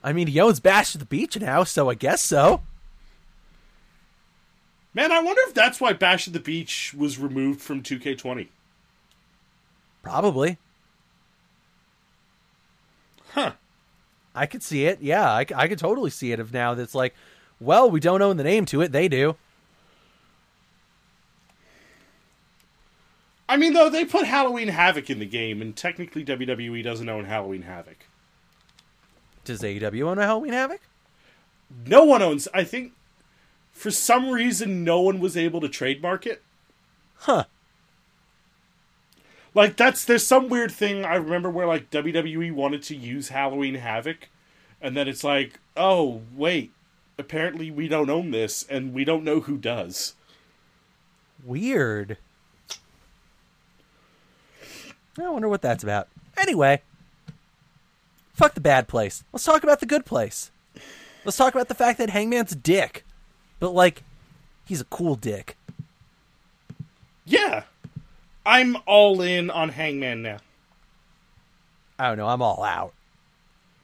I 0.03 0.13
mean, 0.13 0.27
he 0.27 0.41
owns 0.41 0.61
Bash 0.61 0.95
at 0.95 1.01
the 1.01 1.07
Beach 1.07 1.39
now, 1.39 1.65
so 1.65 1.91
I 1.91 1.95
guess 1.95 2.23
so. 2.23 2.63
Man, 4.95 5.13
I 5.13 5.23
wonder 5.23 5.41
if 5.47 5.55
that's 5.55 5.81
why 5.81 5.93
Bash 5.93 6.27
at 6.27 6.33
the 6.33 6.41
Beach 6.41 6.93
was 6.95 7.19
removed 7.19 7.61
from 7.61 7.83
2K20. 7.83 8.49
Probably. 10.03 10.59
Huh. 13.33 13.53
I 14.35 14.47
could 14.47 14.63
see 14.63 14.87
it. 14.87 15.01
Yeah, 15.03 15.33
I 15.35 15.45
could 15.45 15.79
totally 15.79 16.11
see 16.11 16.33
it. 16.33 16.41
If 16.41 16.53
now 16.53 16.75
that's 16.75 16.95
like, 16.95 17.15
well, 17.61 17.91
we 17.91 18.01
don't 18.01 18.23
own 18.23 18.37
the 18.37 18.45
name 18.45 18.65
to 18.67 18.81
it. 18.81 18.93
They 18.93 19.09
do. 19.09 19.37
I 23.49 23.57
mean, 23.57 23.73
though, 23.73 23.91
they 23.91 24.05
put 24.05 24.27
Halloween 24.27 24.69
Havoc 24.69 25.11
in 25.11 25.19
the 25.19 25.27
game, 25.27 25.61
and 25.61 25.75
technically 25.75 26.25
WWE 26.25 26.85
doesn't 26.85 27.09
own 27.09 27.25
Halloween 27.25 27.63
Havoc. 27.63 28.07
Does 29.45 29.63
AEW 29.63 30.07
own 30.07 30.19
a 30.19 30.23
Halloween 30.23 30.53
Havoc? 30.53 30.81
No 31.87 32.05
one 32.05 32.23
owns. 32.23 32.47
I 32.55 32.63
think 32.63 32.93
for 33.73 33.91
some 33.91 34.31
reason, 34.31 34.85
no 34.85 35.01
one 35.01 35.19
was 35.19 35.37
able 35.37 35.61
to 35.63 35.69
trademark 35.69 36.27
it. 36.27 36.43
Huh. 37.17 37.45
Like 39.55 39.77
that's 39.77 40.05
there's 40.05 40.27
some 40.27 40.49
weird 40.49 40.71
thing 40.71 41.05
I 41.05 41.17
remember 41.17 41.51
where 41.51 41.67
like 41.67 41.91
WWE 41.91 42.53
wanted 42.53 42.83
to 42.85 42.97
use 42.97 43.29
Halloween 43.31 43.75
Havoc, 43.75 44.29
and 44.81 44.97
then 44.97 45.09
it's 45.09 45.25
like, 45.25 45.59
oh 45.77 46.23
wait, 46.35 46.73
apparently 47.19 47.71
we 47.71 47.89
don't 47.89 48.11
own 48.11 48.31
this, 48.31 48.65
and 48.69 48.95
we 48.95 49.05
don't 49.05 49.25
know 49.25 49.41
who 49.41 49.57
does. 49.57 50.15
Weird. 51.45 52.19
I 55.19 55.29
wonder 55.29 55.49
what 55.49 55.63
that's 55.63 55.83
about. 55.83 56.09
Anyway, 56.37 56.83
fuck 58.33 58.55
the 58.55 58.61
bad 58.61 58.89
place. 58.89 59.25
Let's 59.33 59.45
talk 59.45 59.63
about 59.63 59.81
the 59.81 59.87
good 59.87 60.07
place. 60.07 60.51
Let's 61.25 61.37
talk 61.37 61.55
about 61.55 61.69
the 61.69 61.75
fact 61.75 61.99
that 61.99 62.11
Hangman's 62.11 62.53
a 62.53 62.57
dick. 62.57 63.05
But, 63.59 63.71
like, 63.71 64.03
he's 64.65 64.81
a 64.81 64.87
cool 64.87 65.17
dick. 65.17 65.57
Yeah, 67.27 67.65
I'm 68.45 68.77
all 68.87 69.21
in 69.21 69.51
on 69.51 69.71
Hangman 69.71 70.23
now. 70.23 70.39
I 71.99 72.09
don't 72.09 72.19
know. 72.19 72.29
I'm 72.29 72.43
all 72.43 72.63
out. 72.63 72.95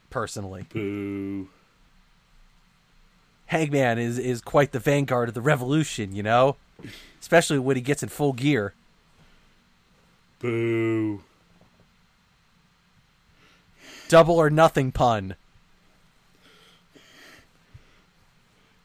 Personally. 0.09 0.65
Boo. 0.69 1.49
Hangman 3.47 3.99
is, 3.99 4.17
is 4.17 4.41
quite 4.41 4.71
the 4.71 4.79
vanguard 4.79 5.29
of 5.29 5.35
the 5.35 5.41
revolution, 5.41 6.15
you 6.15 6.23
know? 6.23 6.57
Especially 7.21 7.59
when 7.59 7.75
he 7.75 7.81
gets 7.81 8.03
in 8.03 8.09
full 8.09 8.33
gear. 8.33 8.73
Boo. 10.39 11.23
Double 14.09 14.35
or 14.35 14.49
nothing 14.49 14.91
pun. 14.91 15.35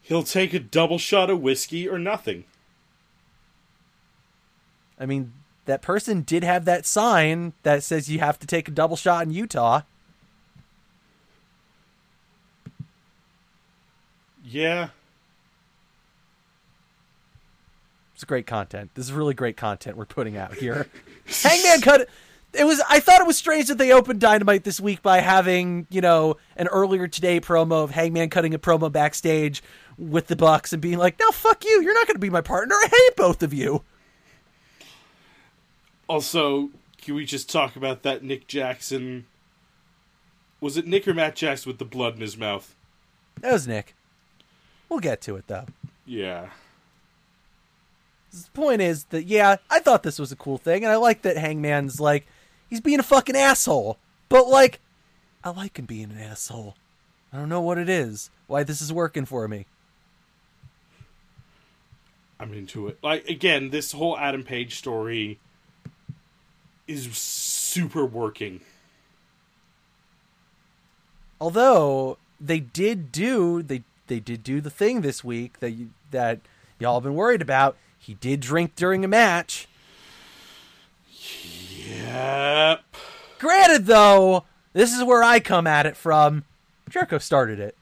He'll 0.02 0.22
take 0.22 0.52
a 0.52 0.58
double 0.58 0.98
shot 0.98 1.30
of 1.30 1.40
whiskey 1.40 1.88
or 1.88 1.98
nothing. 1.98 2.44
I 4.98 5.06
mean, 5.06 5.32
that 5.64 5.82
person 5.82 6.22
did 6.22 6.42
have 6.44 6.64
that 6.64 6.86
sign 6.86 7.52
that 7.62 7.82
says 7.82 8.10
you 8.10 8.18
have 8.18 8.38
to 8.40 8.46
take 8.46 8.68
a 8.68 8.70
double 8.70 8.96
shot 8.96 9.24
in 9.24 9.32
Utah. 9.32 9.82
Yeah. 14.44 14.88
It's 18.14 18.24
great 18.24 18.46
content. 18.46 18.90
This 18.94 19.06
is 19.06 19.12
really 19.12 19.34
great 19.34 19.56
content 19.56 19.96
we're 19.96 20.04
putting 20.04 20.36
out 20.36 20.54
here. 20.54 20.88
Hangman 21.26 21.80
cut. 21.80 22.08
It 22.52 22.64
was. 22.64 22.82
I 22.88 23.00
thought 23.00 23.20
it 23.20 23.26
was 23.26 23.36
strange 23.36 23.68
that 23.68 23.78
they 23.78 23.92
opened 23.92 24.20
Dynamite 24.20 24.62
this 24.62 24.78
week 24.78 25.02
by 25.02 25.20
having 25.20 25.86
you 25.90 26.00
know 26.00 26.36
an 26.56 26.68
earlier 26.68 27.08
today 27.08 27.40
promo 27.40 27.82
of 27.82 27.90
Hangman 27.90 28.28
cutting 28.28 28.54
a 28.54 28.58
promo 28.58 28.92
backstage 28.92 29.62
with 29.96 30.26
the 30.26 30.36
Bucks 30.36 30.72
and 30.72 30.82
being 30.82 30.98
like, 30.98 31.18
"No, 31.18 31.30
fuck 31.30 31.64
you. 31.64 31.82
You're 31.82 31.94
not 31.94 32.06
going 32.06 32.14
to 32.14 32.20
be 32.20 32.30
my 32.30 32.42
partner. 32.42 32.74
I 32.74 32.88
hate 32.88 33.16
both 33.16 33.42
of 33.42 33.54
you." 33.54 33.82
Also, 36.12 36.68
can 37.00 37.14
we 37.14 37.24
just 37.24 37.48
talk 37.48 37.74
about 37.74 38.02
that 38.02 38.22
Nick 38.22 38.46
Jackson? 38.46 39.24
Was 40.60 40.76
it 40.76 40.86
Nick 40.86 41.08
or 41.08 41.14
Matt 41.14 41.34
Jackson 41.34 41.70
with 41.70 41.78
the 41.78 41.86
blood 41.86 42.16
in 42.16 42.20
his 42.20 42.36
mouth? 42.36 42.74
That 43.40 43.54
was 43.54 43.66
Nick. 43.66 43.94
We'll 44.90 45.00
get 45.00 45.22
to 45.22 45.36
it 45.36 45.46
though. 45.46 45.64
Yeah. 46.04 46.50
The 48.30 48.44
point 48.52 48.82
is 48.82 49.04
that 49.04 49.24
yeah, 49.24 49.56
I 49.70 49.78
thought 49.78 50.02
this 50.02 50.18
was 50.18 50.30
a 50.30 50.36
cool 50.36 50.58
thing, 50.58 50.84
and 50.84 50.92
I 50.92 50.96
like 50.96 51.22
that 51.22 51.38
Hangman's 51.38 51.98
like 51.98 52.26
he's 52.68 52.82
being 52.82 53.00
a 53.00 53.02
fucking 53.02 53.34
asshole, 53.34 53.96
but 54.28 54.48
like 54.48 54.80
I 55.42 55.48
like 55.48 55.78
him 55.78 55.86
being 55.86 56.10
an 56.10 56.18
asshole. 56.18 56.76
I 57.32 57.38
don't 57.38 57.48
know 57.48 57.62
what 57.62 57.78
it 57.78 57.88
is, 57.88 58.28
why 58.48 58.64
this 58.64 58.82
is 58.82 58.92
working 58.92 59.24
for 59.24 59.48
me. 59.48 59.64
I'm 62.38 62.52
into 62.52 62.88
it. 62.88 62.98
Like 63.02 63.26
again, 63.30 63.70
this 63.70 63.92
whole 63.92 64.18
Adam 64.18 64.44
Page 64.44 64.76
story 64.76 65.38
is 66.86 67.16
super 67.16 68.04
working. 68.04 68.60
Although 71.40 72.18
they 72.40 72.60
did 72.60 73.10
do 73.12 73.62
they 73.62 73.82
they 74.06 74.20
did 74.20 74.42
do 74.42 74.60
the 74.60 74.70
thing 74.70 75.00
this 75.00 75.24
week 75.24 75.60
that 75.60 75.70
you, 75.70 75.90
that 76.10 76.40
y'all 76.78 76.94
have 76.94 77.04
been 77.04 77.14
worried 77.14 77.42
about. 77.42 77.76
He 77.98 78.14
did 78.14 78.40
drink 78.40 78.74
during 78.74 79.04
a 79.04 79.08
match. 79.08 79.68
Yep. 81.86 82.82
Granted, 83.38 83.86
though, 83.86 84.44
this 84.72 84.92
is 84.92 85.04
where 85.04 85.22
I 85.22 85.40
come 85.40 85.66
at 85.66 85.86
it 85.86 85.96
from. 85.96 86.44
Jericho 86.88 87.18
started 87.18 87.58
it. 87.58 87.76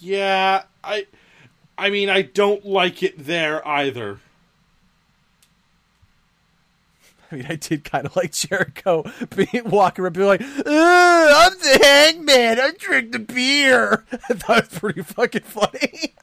Yeah, 0.00 0.64
I 0.82 1.06
I 1.78 1.90
mean 1.90 2.10
I 2.10 2.22
don't 2.22 2.66
like 2.66 3.02
it 3.02 3.14
there 3.16 3.66
either. 3.66 4.18
I 7.34 7.36
mean, 7.36 7.46
I 7.48 7.56
did 7.56 7.82
kind 7.82 8.06
of 8.06 8.14
like 8.14 8.30
Jericho 8.32 9.04
being 9.34 9.68
walking 9.68 10.04
around, 10.04 10.12
being 10.12 10.28
like, 10.28 10.40
"Ugh, 10.40 10.66
"I'm 10.66 11.58
the 11.58 11.80
hangman. 11.82 12.60
I 12.60 12.70
drink 12.78 13.10
the 13.10 13.18
beer." 13.18 14.04
I 14.12 14.34
thought 14.34 14.58
it 14.58 14.70
was 14.70 14.78
pretty 14.78 15.02
fucking 15.02 15.42
funny. 15.42 16.14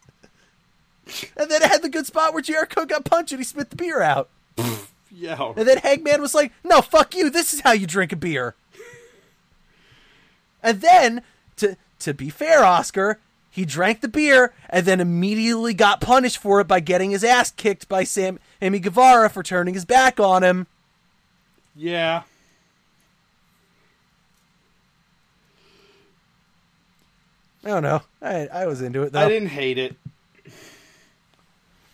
and 1.35 1.51
then 1.51 1.61
it 1.61 1.69
had 1.69 1.81
the 1.81 1.89
good 1.89 2.05
spot 2.05 2.31
where 2.31 2.41
Jericho 2.41 2.85
got 2.85 3.03
punched 3.03 3.33
and 3.33 3.41
he 3.41 3.43
spit 3.43 3.71
the 3.71 3.75
beer 3.75 4.01
out. 4.01 4.29
Yeah. 5.11 5.51
And 5.57 5.67
then 5.67 5.79
Hangman 5.79 6.21
was 6.21 6.33
like, 6.33 6.53
"No, 6.63 6.81
fuck 6.81 7.13
you. 7.13 7.29
This 7.29 7.53
is 7.53 7.59
how 7.59 7.73
you 7.73 7.87
drink 7.87 8.13
a 8.13 8.15
beer." 8.15 8.55
And 10.63 10.79
then, 10.79 11.23
to 11.57 11.75
to 11.99 12.13
be 12.13 12.29
fair, 12.29 12.63
Oscar, 12.63 13.19
he 13.49 13.65
drank 13.65 13.99
the 13.99 14.07
beer 14.07 14.53
and 14.69 14.85
then 14.85 15.01
immediately 15.01 15.73
got 15.73 15.99
punished 15.99 16.37
for 16.37 16.61
it 16.61 16.69
by 16.69 16.79
getting 16.79 17.11
his 17.11 17.25
ass 17.25 17.51
kicked 17.51 17.89
by 17.89 18.05
Sam 18.05 18.39
Amy 18.61 18.79
Guevara 18.79 19.29
for 19.29 19.43
turning 19.43 19.73
his 19.73 19.83
back 19.83 20.17
on 20.17 20.41
him. 20.41 20.67
Yeah. 21.75 22.23
I 27.63 27.69
don't 27.69 27.83
know. 27.83 28.01
I 28.21 28.47
I 28.47 28.65
was 28.65 28.81
into 28.81 29.03
it 29.03 29.13
though. 29.13 29.21
I 29.21 29.29
didn't 29.29 29.49
hate 29.49 29.77
it. 29.77 29.95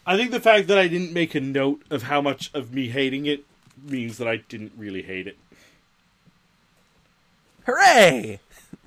I 0.06 0.16
think 0.16 0.32
the 0.32 0.40
fact 0.40 0.68
that 0.70 0.78
I 0.78 0.88
didn't 0.88 1.12
make 1.12 1.36
a 1.36 1.42
note 1.42 1.84
of 1.90 2.04
how 2.04 2.22
much 2.22 2.50
of 2.54 2.74
me 2.74 2.88
hating 2.88 3.26
it 3.26 3.44
means 3.84 4.18
that 4.18 4.28
I 4.28 4.38
didn't 4.38 4.72
really 4.78 5.02
hate 5.02 5.28
it. 5.28 5.38
Hooray! 7.66 8.40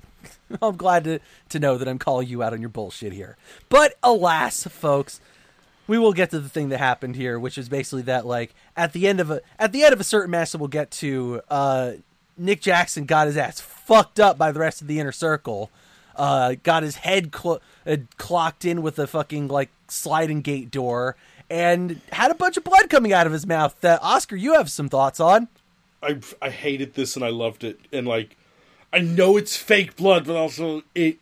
I'm 0.61 0.77
glad 0.77 1.03
to, 1.03 1.19
to 1.49 1.59
know 1.59 1.77
that 1.77 1.87
I'm 1.87 1.99
calling 1.99 2.27
you 2.27 2.41
out 2.41 2.53
on 2.53 2.59
your 2.59 2.69
bullshit 2.71 3.13
here. 3.13 3.37
But 3.69 3.93
alas, 4.01 4.63
folks, 4.63 5.21
we 5.87 5.97
will 5.97 6.13
get 6.13 6.29
to 6.31 6.39
the 6.39 6.49
thing 6.49 6.69
that 6.69 6.77
happened 6.77 7.15
here, 7.15 7.39
which 7.39 7.57
is 7.57 7.69
basically 7.69 8.03
that 8.03 8.25
like 8.25 8.53
at 8.75 8.93
the 8.93 9.07
end 9.07 9.19
of 9.19 9.31
a 9.31 9.41
at 9.59 9.71
the 9.71 9.83
end 9.83 9.93
of 9.93 9.99
a 9.99 10.03
certain 10.03 10.31
match 10.31 10.51
that 10.51 10.57
we'll 10.57 10.67
get 10.67 10.91
to, 10.91 11.41
uh, 11.49 11.93
Nick 12.37 12.61
Jackson 12.61 13.05
got 13.05 13.27
his 13.27 13.37
ass 13.37 13.59
fucked 13.59 14.19
up 14.19 14.37
by 14.37 14.51
the 14.51 14.59
rest 14.59 14.81
of 14.81 14.87
the 14.87 14.99
inner 14.99 15.11
circle. 15.11 15.69
Uh, 16.15 16.55
got 16.63 16.83
his 16.83 16.97
head 16.97 17.33
cl- 17.33 17.61
uh, 17.87 17.97
clocked 18.17 18.65
in 18.65 18.81
with 18.81 18.99
a 18.99 19.07
fucking 19.07 19.47
like 19.47 19.69
sliding 19.87 20.41
gate 20.41 20.69
door, 20.69 21.15
and 21.49 22.01
had 22.11 22.31
a 22.31 22.35
bunch 22.35 22.57
of 22.57 22.63
blood 22.63 22.89
coming 22.89 23.13
out 23.13 23.25
of 23.25 23.33
his 23.33 23.47
mouth. 23.47 23.79
That 23.81 23.99
Oscar, 24.01 24.35
you 24.35 24.53
have 24.53 24.69
some 24.69 24.89
thoughts 24.89 25.19
on? 25.19 25.47
I 26.03 26.19
I 26.41 26.49
hated 26.49 26.95
this 26.95 27.15
and 27.15 27.23
I 27.23 27.29
loved 27.29 27.63
it 27.63 27.79
and 27.91 28.07
like 28.07 28.35
I 28.93 28.99
know 28.99 29.37
it's 29.37 29.55
fake 29.55 29.95
blood, 29.95 30.25
but 30.25 30.35
also 30.35 30.83
it 30.93 31.19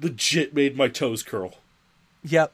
legit 0.00 0.54
made 0.54 0.76
my 0.76 0.88
toes 0.88 1.22
curl. 1.22 1.54
Yep. 2.22 2.52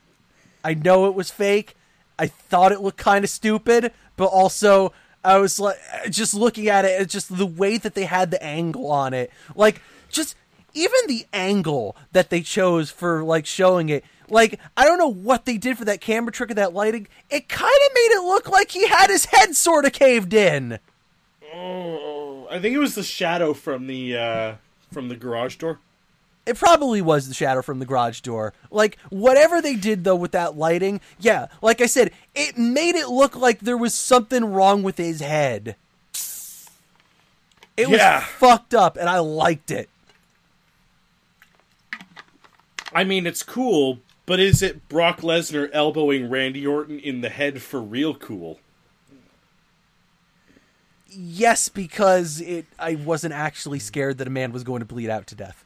I 0.65 0.75
know 0.75 1.07
it 1.07 1.15
was 1.15 1.31
fake. 1.31 1.77
I 2.19 2.27
thought 2.27 2.73
it 2.73 2.81
looked 2.81 2.99
kind 2.99 3.25
of 3.25 3.31
stupid, 3.31 3.93
but 4.17 4.27
also 4.27 4.93
I 5.23 5.39
was 5.39 5.61
like 5.61 5.79
just 6.11 6.35
looking 6.35 6.69
at 6.69 6.85
it, 6.85 7.09
just 7.09 7.37
the 7.37 7.47
way 7.47 7.77
that 7.79 7.95
they 7.95 8.05
had 8.05 8.31
the 8.31 8.43
angle 8.43 8.91
on 8.91 9.15
it. 9.15 9.31
Like 9.55 9.83
just 10.11 10.37
even 10.73 11.01
the 11.07 11.27
angle 11.33 11.97
that 12.13 12.31
they 12.31 12.41
chose 12.41 12.91
for 12.91 13.23
like 13.23 13.47
showing 13.47 13.89
it. 13.89 14.05
Like 14.29 14.59
I 14.77 14.85
don't 14.85 14.99
know 14.99 15.13
what 15.13 15.45
they 15.45 15.59
did 15.59 15.77
for 15.77 15.85
that 15.85 16.01
camera 16.01 16.33
trick 16.33 16.51
of 16.51 16.57
that 16.57 16.73
lighting. 16.73 17.09
It 17.31 17.49
kind 17.49 17.71
of 17.71 17.95
made 17.95 18.11
it 18.13 18.25
look 18.25 18.49
like 18.49 18.71
he 18.71 18.89
had 18.89 19.11
his 19.11 19.27
head 19.27 19.55
sort 19.55 19.85
of 19.85 19.93
caved 19.93 20.33
in. 20.33 20.79
Oh, 21.55 22.49
I 22.51 22.59
think 22.59 22.75
it 22.75 22.79
was 22.81 22.95
the 22.95 23.03
shadow 23.03 23.55
from 23.55 23.87
the 23.87 24.17
uh 24.17 24.55
from 24.93 25.09
the 25.09 25.17
garage 25.17 25.57
door. 25.57 25.79
It 26.47 26.57
probably 26.59 27.01
was 27.01 27.27
the 27.27 27.35
shadow 27.35 27.63
from 27.63 27.79
the 27.79 27.87
garage 27.87 28.21
door. 28.21 28.53
Like, 28.71 28.99
whatever 29.09 29.63
they 29.63 29.77
did, 29.77 30.05
though, 30.05 30.17
with 30.17 30.33
that 30.33 30.57
lighting, 30.59 31.01
yeah, 31.19 31.47
like 31.63 31.81
I 31.81 31.87
said, 31.87 32.11
it 32.35 32.59
made 32.59 32.95
it 32.97 33.09
look 33.09 33.35
like 33.35 33.61
there 33.61 33.79
was 33.79 33.95
something 33.95 34.45
wrong 34.45 34.83
with 34.83 34.99
his 34.99 35.21
head. 35.21 35.77
It 37.77 37.89
Yeah. 37.89 38.19
was 38.21 38.25
fucked 38.25 38.75
up, 38.75 38.97
and 38.99 39.09
I 39.09 39.19
liked 39.21 39.71
it. 39.71 39.89
I 42.93 43.05
mean, 43.05 43.27
it's 43.27 43.43
cool, 43.43 44.01
but 44.27 44.39
is 44.39 44.63
it 44.63 44.89
Brock 44.89 45.23
Lesnar 45.23 45.69
elbowing 45.73 46.31
Randy 46.31 46.67
Orton 46.67 47.01
in 47.01 47.23
the 47.23 47.31
head 47.31 47.63
for 47.63 47.81
real 47.81 48.15
cool? 48.15 48.61
Yes, 51.09 51.69
because 51.69 52.41
it 52.41 52.67
I 52.79 52.97
wasn't 52.97 53.35
actually 53.35 53.79
scared 53.79 54.19
that 54.19 54.27
a 54.27 54.31
man 54.31 54.53
was 54.53 54.63
going 54.65 54.81
to 54.81 54.85
bleed 54.87 55.09
out 55.11 55.27
to 55.29 55.35
death. 55.35 55.65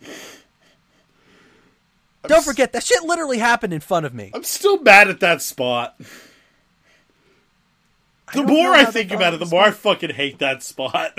Don't 2.28 2.44
forget, 2.44 2.72
that 2.72 2.84
shit 2.84 3.02
literally 3.02 3.38
happened 3.38 3.72
in 3.72 3.80
front 3.80 4.06
of 4.06 4.14
me. 4.14 4.30
I'm 4.34 4.44
still 4.44 4.80
mad 4.80 5.08
at 5.08 5.20
that 5.20 5.42
spot. 5.42 5.96
The 5.98 6.04
don't 8.42 8.46
more 8.46 8.72
I 8.72 8.84
think 8.84 9.10
about 9.10 9.34
it 9.34 9.40
the 9.40 9.46
more 9.46 9.62
I 9.62 9.70
fucking 9.70 10.10
hate 10.10 10.38
that 10.38 10.62
spot. 10.62 11.18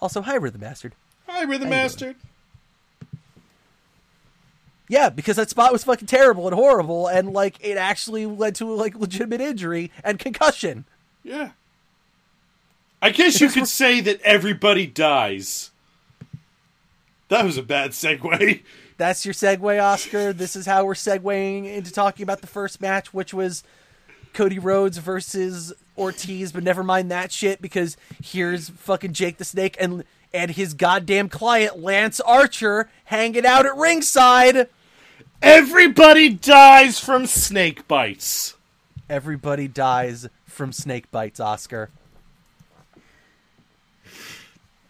Also, 0.00 0.20
hi, 0.20 0.34
Rhythm 0.34 0.60
Bastard. 0.60 0.94
Hi, 1.26 1.44
Rhythm 1.44 1.70
Master. 1.70 2.14
Yeah, 4.88 5.08
because 5.08 5.36
that 5.36 5.48
spot 5.48 5.72
was 5.72 5.84
fucking 5.84 6.08
terrible 6.08 6.46
and 6.46 6.54
horrible, 6.54 7.06
and 7.06 7.32
like 7.32 7.56
it 7.64 7.78
actually 7.78 8.26
led 8.26 8.54
to 8.56 8.66
like 8.66 8.94
legitimate 8.94 9.40
injury 9.40 9.90
and 10.04 10.18
concussion. 10.18 10.84
Yeah. 11.24 11.52
I 13.00 13.10
guess 13.10 13.40
you 13.40 13.48
could 13.48 13.66
say 13.66 14.00
that 14.02 14.20
everybody 14.20 14.86
dies. 14.86 15.71
That 17.32 17.46
was 17.46 17.56
a 17.56 17.62
bad 17.62 17.92
segue. 17.92 18.60
That's 18.98 19.24
your 19.24 19.32
segue, 19.32 19.82
Oscar. 19.82 20.34
This 20.34 20.54
is 20.54 20.66
how 20.66 20.84
we're 20.84 20.92
segueing 20.92 21.64
into 21.64 21.90
talking 21.90 22.24
about 22.24 22.42
the 22.42 22.46
first 22.46 22.78
match, 22.78 23.14
which 23.14 23.32
was 23.32 23.64
Cody 24.34 24.58
Rhodes 24.58 24.98
versus 24.98 25.72
Ortiz. 25.96 26.52
But 26.52 26.62
never 26.62 26.82
mind 26.82 27.10
that 27.10 27.32
shit 27.32 27.62
because 27.62 27.96
here's 28.22 28.68
fucking 28.68 29.14
Jake 29.14 29.38
the 29.38 29.46
Snake 29.46 29.78
and 29.80 30.04
and 30.34 30.50
his 30.50 30.74
goddamn 30.74 31.30
client 31.30 31.78
Lance 31.78 32.20
Archer 32.20 32.90
hanging 33.06 33.46
out 33.46 33.64
at 33.64 33.78
ringside. 33.78 34.68
Everybody 35.40 36.28
dies 36.28 37.00
from 37.00 37.24
snake 37.24 37.88
bites. 37.88 38.58
Everybody 39.08 39.68
dies 39.68 40.28
from 40.44 40.70
snake 40.70 41.10
bites, 41.10 41.40
Oscar. 41.40 41.88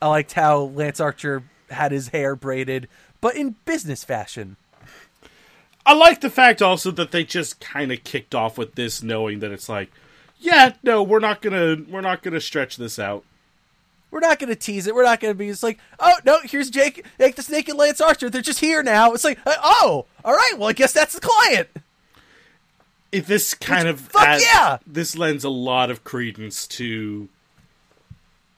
I 0.01 0.09
liked 0.09 0.33
how 0.33 0.59
Lance 0.63 0.99
Archer 0.99 1.45
had 1.73 1.93
his 1.93 2.09
hair 2.09 2.37
braided, 2.37 2.89
but 3.21 3.37
in 3.37 3.57
business 3.65 4.05
fashion. 4.05 4.57
I 5.85 5.95
like 5.95 6.21
the 6.21 6.31
fact 6.31 6.63
also 6.63 6.91
that 6.93 7.11
they 7.11 7.25
just 7.25 7.61
kind 7.61 7.91
of 7.91 8.05
kicked 8.05 8.35
off 8.35 8.57
with 8.57 8.77
this, 8.77 9.03
knowing 9.03 9.41
that 9.41 9.51
it's 9.51 9.69
like, 9.69 9.91
yeah, 10.39 10.75
no, 10.83 11.03
we're 11.03 11.19
not 11.19 11.43
gonna, 11.43 11.77
we're 11.89 12.01
not 12.01 12.23
gonna 12.23 12.41
stretch 12.41 12.77
this 12.77 12.99
out. 12.99 13.25
We're 14.13 14.21
not 14.21 14.39
going 14.39 14.51
to 14.51 14.57
tease 14.57 14.87
it. 14.87 14.95
We're 14.95 15.05
not 15.05 15.21
going 15.21 15.33
to 15.33 15.39
be 15.39 15.49
just 15.49 15.63
like, 15.63 15.79
oh 15.99 16.13
no, 16.25 16.39
here's 16.45 16.69
Jake, 16.69 17.07
Jake 17.19 17.35
the 17.35 17.43
Snake 17.43 17.71
and 17.71 17.79
Lance 17.79 17.99
Archer. 17.99 18.29
They're 18.29 18.43
just 18.43 18.61
here 18.61 18.83
now. 18.83 19.15
It's 19.15 19.25
like, 19.25 19.39
uh, 19.47 19.55
oh, 19.65 20.05
all 20.23 20.35
right. 20.35 20.53
Well, 20.59 20.69
I 20.69 20.75
guess 20.75 20.93
that's 20.93 21.15
the 21.15 21.21
client. 21.23 21.69
If 23.11 23.27
this 23.27 23.55
kind 23.55 23.89
of 23.89 24.01
fuck 24.01 24.29
adds- 24.29 24.45
yeah! 24.45 24.79
this 24.87 25.17
lends 25.17 25.45
a 25.45 25.49
lot 25.49 25.91
of 25.91 26.05
credence 26.05 26.67
to 26.69 27.31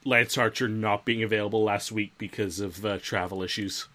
Lance 0.04 0.36
Archer 0.36 0.68
not 0.68 1.04
being 1.04 1.22
available 1.22 1.64
last 1.64 1.90
week 1.90 2.12
because 2.18 2.60
of 2.60 2.84
uh, 2.84 2.98
travel 2.98 3.42
issues. 3.42 3.86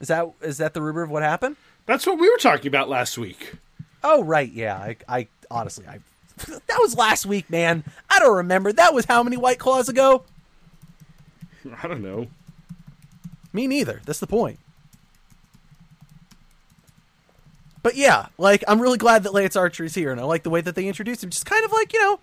Is 0.00 0.08
that 0.08 0.28
is 0.42 0.58
that 0.58 0.74
the 0.74 0.82
rumor 0.82 1.02
of 1.02 1.10
what 1.10 1.22
happened? 1.22 1.56
That's 1.86 2.06
what 2.06 2.18
we 2.18 2.28
were 2.28 2.38
talking 2.38 2.68
about 2.68 2.88
last 2.88 3.18
week. 3.18 3.54
Oh 4.02 4.22
right, 4.22 4.50
yeah. 4.50 4.76
I, 4.76 4.96
I 5.08 5.28
honestly, 5.50 5.86
I 5.86 6.00
that 6.36 6.78
was 6.80 6.96
last 6.96 7.26
week, 7.26 7.48
man. 7.48 7.84
I 8.10 8.18
don't 8.18 8.36
remember. 8.36 8.72
That 8.72 8.94
was 8.94 9.04
how 9.04 9.22
many 9.22 9.36
White 9.36 9.58
Claws 9.58 9.88
ago? 9.88 10.24
I 11.82 11.88
don't 11.88 12.02
know. 12.02 12.28
Me 13.52 13.66
neither. 13.66 14.00
That's 14.04 14.18
the 14.18 14.26
point. 14.26 14.58
But 17.82 17.96
yeah, 17.96 18.26
like 18.38 18.64
I'm 18.66 18.80
really 18.80 18.98
glad 18.98 19.24
that 19.24 19.34
Lance 19.34 19.56
Archer 19.56 19.84
is 19.84 19.94
here, 19.94 20.10
and 20.10 20.20
I 20.20 20.24
like 20.24 20.42
the 20.42 20.50
way 20.50 20.62
that 20.62 20.74
they 20.74 20.88
introduced 20.88 21.22
him. 21.22 21.30
Just 21.30 21.46
kind 21.46 21.64
of 21.64 21.72
like 21.72 21.92
you 21.92 22.00
know, 22.00 22.18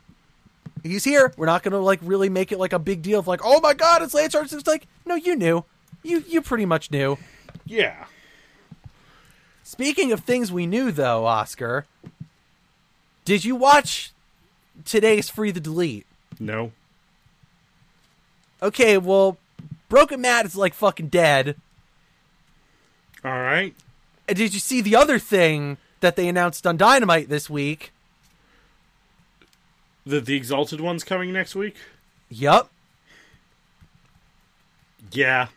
he's 0.84 1.04
here. 1.04 1.34
We're 1.38 1.46
not 1.46 1.64
gonna 1.64 1.80
like 1.80 2.00
really 2.02 2.30
make 2.30 2.52
it 2.52 2.60
like 2.60 2.74
a 2.74 2.80
big 2.80 3.02
deal 3.02 3.20
of 3.20 3.28
like, 3.28 3.42
oh 3.44 3.60
my 3.62 3.74
god, 3.74 4.02
it's 4.02 4.14
Lance. 4.14 4.36
It's 4.36 4.68
like, 4.68 4.88
no, 5.06 5.16
you 5.16 5.36
knew, 5.36 5.66
you 6.04 6.24
you 6.28 6.42
pretty 6.42 6.66
much 6.66 6.92
knew. 6.92 7.18
Yeah. 7.66 8.06
Speaking 9.64 10.12
of 10.12 10.20
things 10.20 10.52
we 10.52 10.68
knew, 10.68 10.92
though, 10.92 11.26
Oscar, 11.26 11.86
did 13.24 13.46
you 13.46 13.56
watch 13.56 14.12
today's 14.84 15.30
Free 15.30 15.52
the 15.52 15.62
Delete? 15.62 16.06
No. 16.40 16.74
Okay, 18.62 18.98
well, 18.98 19.38
Broken 19.88 20.20
Matt 20.20 20.46
is 20.46 20.58
like 20.58 20.74
fucking 20.74 21.08
dead. 21.08 21.56
All 23.24 23.32
right. 23.32 23.74
And 24.28 24.38
did 24.38 24.54
you 24.54 24.60
see 24.60 24.82
the 24.82 24.96
other 24.96 25.18
thing 25.18 25.78
that 26.02 26.16
they 26.16 26.28
announced 26.28 26.68
on 26.68 26.76
Dynamite 26.78 27.30
this 27.30 27.50
week? 27.50 27.92
The 30.06 30.20
the 30.20 30.36
Exalted 30.36 30.82
one's 30.82 31.04
coming 31.04 31.32
next 31.32 31.56
week. 31.56 31.76
Yup. 32.30 32.72
Yeah. 35.12 35.48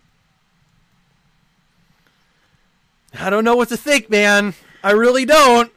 I 3.19 3.31
don't 3.31 3.45
know 3.45 3.57
what 3.57 3.69
to 3.69 3.77
think, 3.77 4.11
man. 4.11 4.55
I 4.83 4.91
really 4.93 5.25
don't. 5.25 5.73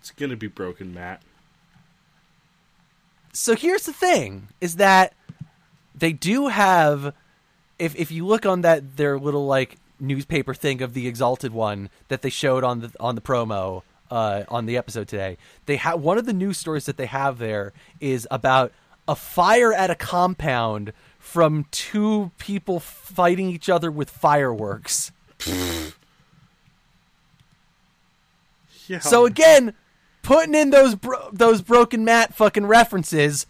It's 0.00 0.10
gonna 0.10 0.36
be 0.36 0.46
broken, 0.46 0.92
Matt. 0.92 1.22
So 3.32 3.56
here's 3.56 3.86
the 3.86 3.92
thing 3.92 4.48
is 4.60 4.76
that 4.76 5.14
they 5.94 6.12
do 6.12 6.48
have 6.48 7.14
if 7.78 7.96
if 7.96 8.10
you 8.10 8.26
look 8.26 8.46
on 8.46 8.60
that 8.60 8.96
their 8.96 9.18
little 9.18 9.46
like 9.46 9.76
newspaper 9.98 10.54
thing 10.54 10.82
of 10.82 10.94
the 10.94 11.08
exalted 11.08 11.52
one 11.52 11.88
that 12.08 12.22
they 12.22 12.30
showed 12.30 12.62
on 12.62 12.80
the 12.80 12.92
on 13.00 13.14
the 13.14 13.20
promo 13.20 13.82
uh, 14.10 14.44
on 14.48 14.66
the 14.66 14.76
episode 14.76 15.08
today, 15.08 15.36
they 15.66 15.76
have 15.76 16.00
one 16.00 16.18
of 16.18 16.26
the 16.26 16.32
news 16.32 16.58
stories 16.58 16.86
that 16.86 16.96
they 16.96 17.06
have 17.06 17.38
there 17.38 17.72
is 18.00 18.26
about 18.30 18.72
a 19.06 19.14
fire 19.14 19.72
at 19.72 19.90
a 19.90 19.94
compound 19.94 20.92
from 21.18 21.66
two 21.70 22.30
people 22.38 22.80
fighting 22.80 23.48
each 23.48 23.68
other 23.68 23.90
with 23.90 24.10
fireworks. 24.10 25.12
Yeah. 28.86 28.98
So 29.00 29.24
again, 29.26 29.74
putting 30.22 30.54
in 30.54 30.70
those 30.70 30.94
bro- 30.94 31.30
those 31.32 31.62
broken 31.62 32.04
Matt 32.04 32.34
fucking 32.34 32.66
references, 32.66 33.46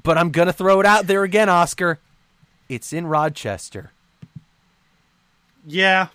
but 0.00 0.18
I'm 0.18 0.30
gonna 0.30 0.52
throw 0.52 0.80
it 0.80 0.86
out 0.86 1.06
there 1.06 1.22
again, 1.22 1.48
Oscar. 1.48 1.98
It's 2.68 2.92
in 2.92 3.06
Rochester. 3.06 3.92
Yeah. 5.66 6.08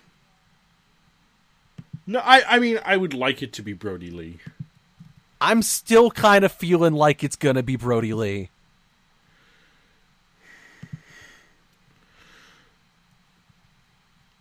No, 2.08 2.20
I 2.20 2.56
I 2.56 2.58
mean 2.58 2.80
I 2.86 2.96
would 2.96 3.12
like 3.12 3.42
it 3.42 3.52
to 3.52 3.62
be 3.62 3.74
Brodie 3.74 4.10
Lee. 4.10 4.38
I'm 5.42 5.60
still 5.60 6.10
kind 6.10 6.42
of 6.42 6.50
feeling 6.50 6.94
like 6.94 7.22
it's 7.22 7.36
gonna 7.36 7.62
be 7.62 7.76
Brodie 7.76 8.14
Lee. 8.14 8.48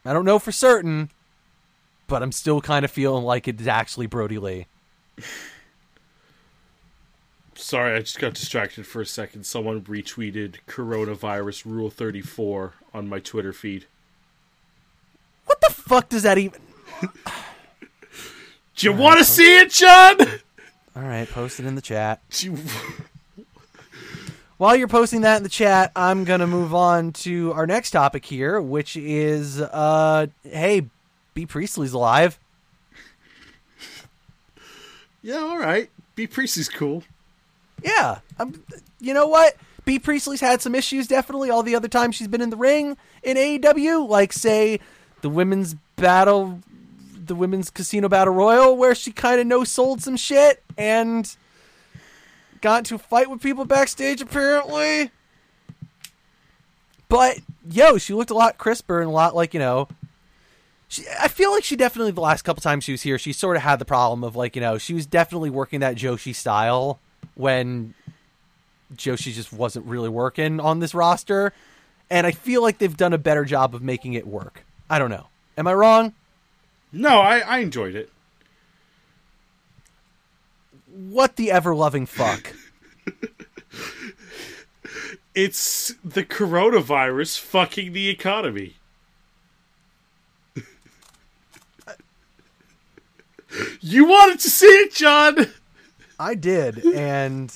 I 0.05 0.13
don't 0.13 0.23
know 0.23 0.39
for 0.39 0.53
certain, 0.53 1.09
but 2.07 2.23
I'm 2.23 2.31
still 2.31 2.61
kind 2.61 2.85
of 2.85 2.89
feeling 2.89 3.25
like 3.25 3.49
it's 3.49 3.67
actually 3.67 4.07
Brodie 4.07 4.39
Lee. 4.39 4.67
Sorry, 7.53 7.97
I 7.97 7.99
just 7.99 8.17
got 8.17 8.33
distracted 8.33 8.87
for 8.87 9.01
a 9.01 9.05
second. 9.05 9.45
Someone 9.45 9.81
retweeted 9.81 10.59
coronavirus 10.69 11.65
rule 11.65 11.89
34 11.89 12.75
on 12.93 13.09
my 13.09 13.19
Twitter 13.19 13.51
feed. 13.51 13.87
What 15.45 15.59
the 15.59 15.69
fuck 15.69 16.07
does 16.07 16.23
that 16.23 16.37
even? 16.37 16.61
Do 18.77 18.85
you 18.85 18.93
want 18.93 19.17
to 19.17 19.25
see 19.25 19.59
it, 19.59 19.71
John? 19.71 20.21
All 20.95 21.01
right, 21.01 21.27
post 21.27 21.59
it 21.59 21.65
in 21.65 21.73
the 21.73 21.81
chat. 21.81 22.21
While 24.57 24.75
you're 24.75 24.87
posting 24.87 25.21
that 25.21 25.37
in 25.37 25.43
the 25.43 25.49
chat, 25.49 25.91
I'm 25.95 26.23
gonna 26.23 26.45
move 26.45 26.75
on 26.75 27.11
to 27.13 27.53
our 27.53 27.65
next 27.65 27.89
topic 27.89 28.23
here, 28.23 28.61
which 28.61 28.95
is, 28.95 29.59
uh, 29.59 30.27
hey, 30.43 30.85
Bea 31.33 31.47
Priestley's 31.47 31.93
alive. 31.93 32.37
yeah, 35.23 35.37
all 35.37 35.57
right. 35.57 35.89
Bea 36.15 36.27
Priestley's 36.27 36.69
cool. 36.69 37.03
Yeah, 37.83 38.19
um, 38.39 38.63
you 38.99 39.15
know 39.15 39.27
what? 39.27 39.55
Bea 39.85 39.97
Priestley's 39.97 40.41
had 40.41 40.61
some 40.61 40.75
issues. 40.75 41.07
Definitely, 41.07 41.49
all 41.49 41.63
the 41.63 41.75
other 41.75 41.87
times 41.87 42.15
she's 42.15 42.27
been 42.27 42.41
in 42.41 42.51
the 42.51 42.57
ring 42.57 42.95
in 43.23 43.37
AEW, 43.37 44.07
like 44.07 44.33
say 44.33 44.79
the 45.21 45.29
women's 45.29 45.75
battle, 45.95 46.61
the 47.27 47.35
women's 47.35 47.69
casino 47.69 48.09
battle 48.09 48.33
royal, 48.33 48.75
where 48.75 48.95
she 48.95 49.11
kind 49.11 49.39
of 49.39 49.47
no 49.47 49.63
sold 49.63 50.01
some 50.01 50.17
shit 50.17 50.63
and 50.77 51.35
got 52.61 52.79
into 52.79 52.95
a 52.95 52.99
fight 52.99 53.29
with 53.29 53.41
people 53.41 53.65
backstage. 53.65 54.21
Apparently, 54.21 55.11
but 57.09 57.39
yo, 57.69 57.97
she 57.97 58.13
looked 58.13 58.31
a 58.31 58.35
lot 58.35 58.57
crisper 58.57 58.99
and 58.99 59.09
a 59.09 59.13
lot 59.13 59.35
like 59.35 59.53
you 59.53 59.59
know. 59.59 59.87
She, 60.89 61.03
I 61.19 61.27
feel 61.27 61.51
like 61.51 61.65
she 61.65 61.75
definitely 61.75 62.11
the 62.11 62.21
last 62.21 62.43
couple 62.43 62.61
times 62.61 62.85
she 62.85 62.93
was 62.93 63.01
here, 63.01 63.19
she 63.19 63.33
sort 63.33 63.57
of 63.57 63.63
had 63.63 63.77
the 63.77 63.85
problem 63.85 64.23
of 64.23 64.35
like 64.35 64.55
you 64.55 64.61
know 64.61 64.77
she 64.77 64.93
was 64.93 65.05
definitely 65.05 65.49
working 65.49 65.81
that 65.81 65.95
Joshi 65.95 66.33
style 66.33 66.99
when 67.35 67.93
Joshi 68.95 69.33
just 69.33 69.51
wasn't 69.51 69.85
really 69.85 70.09
working 70.09 70.59
on 70.59 70.79
this 70.79 70.93
roster, 70.93 71.53
and 72.09 72.25
I 72.25 72.31
feel 72.31 72.61
like 72.61 72.77
they've 72.77 72.95
done 72.95 73.13
a 73.13 73.17
better 73.17 73.43
job 73.43 73.75
of 73.75 73.81
making 73.81 74.13
it 74.13 74.25
work. 74.25 74.63
I 74.89 74.99
don't 74.99 75.09
know. 75.09 75.27
Am 75.57 75.67
I 75.67 75.73
wrong? 75.73 76.13
No, 76.97 77.19
I, 77.19 77.39
I 77.39 77.57
enjoyed 77.59 77.95
it. 77.95 78.09
What 80.87 81.35
the 81.35 81.51
ever 81.51 81.75
loving 81.75 82.05
fuck? 82.05 82.53
It's 85.35 85.93
the 86.03 86.23
coronavirus 86.23 87.39
fucking 87.39 87.93
the 87.93 88.09
economy. 88.09 88.73
you 93.81 94.05
wanted 94.05 94.39
to 94.39 94.49
see 94.49 94.65
it, 94.65 94.95
John! 94.95 95.45
I 96.19 96.33
did, 96.33 96.83
and 96.83 97.55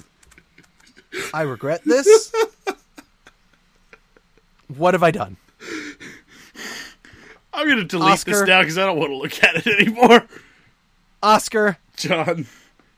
I 1.34 1.42
regret 1.42 1.82
this. 1.84 2.32
What 4.78 4.94
have 4.94 5.02
I 5.04 5.10
done? 5.12 5.38
I'm 7.54 7.68
gonna 7.68 7.84
delete 7.84 8.20
this 8.26 8.42
now 8.48 8.62
because 8.62 8.78
I 8.78 8.86
don't 8.86 8.98
want 8.98 9.12
to 9.12 9.18
look 9.18 9.44
at 9.44 9.56
it 9.56 9.68
anymore. 9.68 10.26
Oscar, 11.22 11.78
John. 11.98 12.48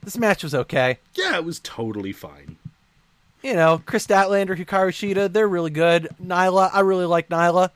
this 0.04 0.18
match 0.18 0.44
was 0.44 0.56
okay. 0.56 1.00
Yeah, 1.16 1.36
it 1.38 1.46
was 1.46 1.60
totally 1.60 2.12
fine. 2.14 2.58
You 3.42 3.56
know, 3.56 3.82
Kris 3.86 4.08
Statlander, 4.08 4.58
Hikaru 4.58 4.90
Shida, 4.90 5.32
they're 5.32 5.48
really 5.48 5.72
good. 5.72 6.08
Nyla, 6.24 6.70
I 6.72 6.80
really 6.80 7.06
like 7.06 7.28
Nyla. 7.28 7.72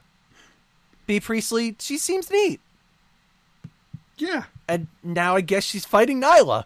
Bea 1.07 1.19
Priestley, 1.19 1.75
she 1.79 1.97
seems 1.97 2.31
neat. 2.31 2.61
Yeah. 4.17 4.43
And 4.67 4.87
now 5.03 5.35
I 5.35 5.41
guess 5.41 5.63
she's 5.63 5.85
fighting 5.85 6.21
Nyla. 6.21 6.65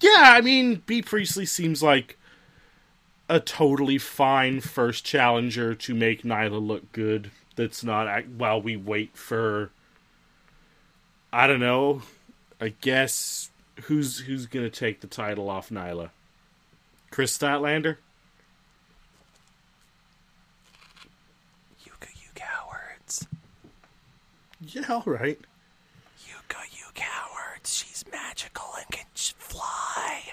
Yeah, 0.00 0.16
I 0.18 0.40
mean, 0.40 0.82
Bea 0.86 1.02
Priestley 1.02 1.46
seems 1.46 1.82
like 1.82 2.18
a 3.28 3.40
totally 3.40 3.98
fine 3.98 4.60
first 4.60 5.04
challenger 5.04 5.74
to 5.74 5.94
make 5.94 6.22
Nyla 6.22 6.64
look 6.64 6.92
good. 6.92 7.30
That's 7.56 7.82
not 7.84 8.06
act- 8.08 8.28
while 8.28 8.60
we 8.60 8.76
wait 8.76 9.16
for. 9.16 9.70
I 11.32 11.46
don't 11.46 11.60
know. 11.60 12.02
I 12.60 12.74
guess 12.80 13.50
who's 13.84 14.20
who's 14.20 14.46
gonna 14.46 14.70
take 14.70 15.00
the 15.00 15.06
title 15.06 15.48
off 15.50 15.70
Nyla? 15.70 16.10
Kris 17.10 17.36
Statlander. 17.36 17.96
Yuka, 21.84 22.08
you 22.16 22.28
cowards. 22.34 23.26
Yeah, 24.60 24.84
all 24.88 25.02
right. 25.06 25.38
Yuka, 26.26 26.62
you 26.72 26.84
cowards. 26.94 27.72
She's 27.72 28.04
magical 28.10 28.66
and 28.78 28.90
can 28.90 29.06
fly. 29.14 30.32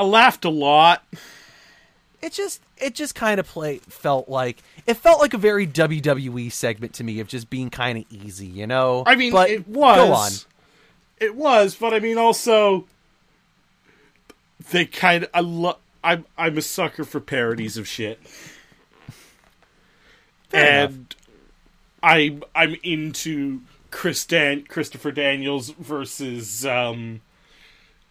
I 0.00 0.02
laughed 0.02 0.46
a 0.46 0.50
lot. 0.50 1.04
It 2.22 2.32
just 2.32 2.62
it 2.78 2.94
just 2.94 3.14
kind 3.14 3.38
of 3.38 3.46
play 3.46 3.80
felt 3.86 4.30
like 4.30 4.62
it 4.86 4.94
felt 4.94 5.20
like 5.20 5.34
a 5.34 5.38
very 5.38 5.66
WWE 5.66 6.50
segment 6.50 6.94
to 6.94 7.04
me 7.04 7.20
of 7.20 7.28
just 7.28 7.50
being 7.50 7.68
kind 7.68 7.98
of 7.98 8.04
easy, 8.10 8.46
you 8.46 8.66
know. 8.66 9.02
I 9.06 9.14
mean, 9.14 9.30
but 9.30 9.50
it 9.50 9.68
was. 9.68 9.96
Go 9.98 10.12
on. 10.14 10.30
It 11.18 11.36
was, 11.36 11.74
but 11.74 11.92
I 11.92 12.00
mean, 12.00 12.16
also, 12.16 12.86
they 14.70 14.86
kind 14.86 15.24
of. 15.24 15.30
I 15.34 15.40
love. 15.40 15.76
I'm 16.02 16.24
I'm 16.38 16.56
a 16.56 16.62
sucker 16.62 17.04
for 17.04 17.20
parodies 17.20 17.76
of 17.76 17.86
shit, 17.86 18.20
and 20.50 21.14
I'm 22.02 22.42
I'm 22.54 22.74
into 22.82 23.60
Chris 23.90 24.24
Dan 24.24 24.62
Christopher 24.62 25.12
Daniels 25.12 25.68
versus 25.72 26.64
um, 26.64 27.20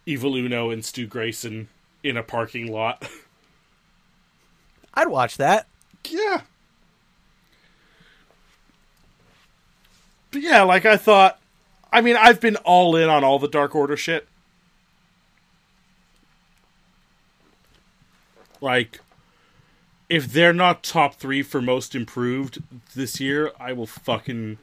Evil 0.05 0.35
Uno 0.35 0.69
and 0.69 0.85
Stu 0.85 1.07
Grayson 1.07 1.67
in 2.03 2.17
a 2.17 2.23
parking 2.23 2.71
lot. 2.71 3.07
I'd 4.93 5.07
watch 5.07 5.37
that. 5.37 5.67
Yeah. 6.07 6.41
But 10.31 10.41
yeah, 10.41 10.63
like 10.63 10.85
I 10.85 10.97
thought. 10.97 11.39
I 11.91 12.01
mean, 12.01 12.15
I've 12.15 12.39
been 12.39 12.55
all 12.57 12.95
in 12.95 13.09
on 13.09 13.23
all 13.23 13.39
the 13.39 13.47
Dark 13.47 13.73
Order 13.73 13.97
shit. 13.97 14.27
Like, 18.61 18.99
if 20.07 20.31
they're 20.31 20.53
not 20.53 20.83
top 20.83 21.15
three 21.15 21.41
for 21.41 21.61
most 21.61 21.95
improved 21.95 22.61
this 22.95 23.19
year, 23.19 23.51
I 23.59 23.73
will 23.73 23.87
fucking 23.87 24.59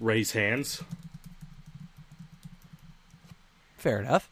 raise 0.00 0.32
hands. 0.32 0.82
Fair 3.76 4.00
enough. 4.00 4.28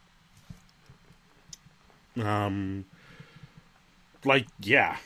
Um, 2.17 2.85
like, 4.25 4.47
yeah. 4.61 4.97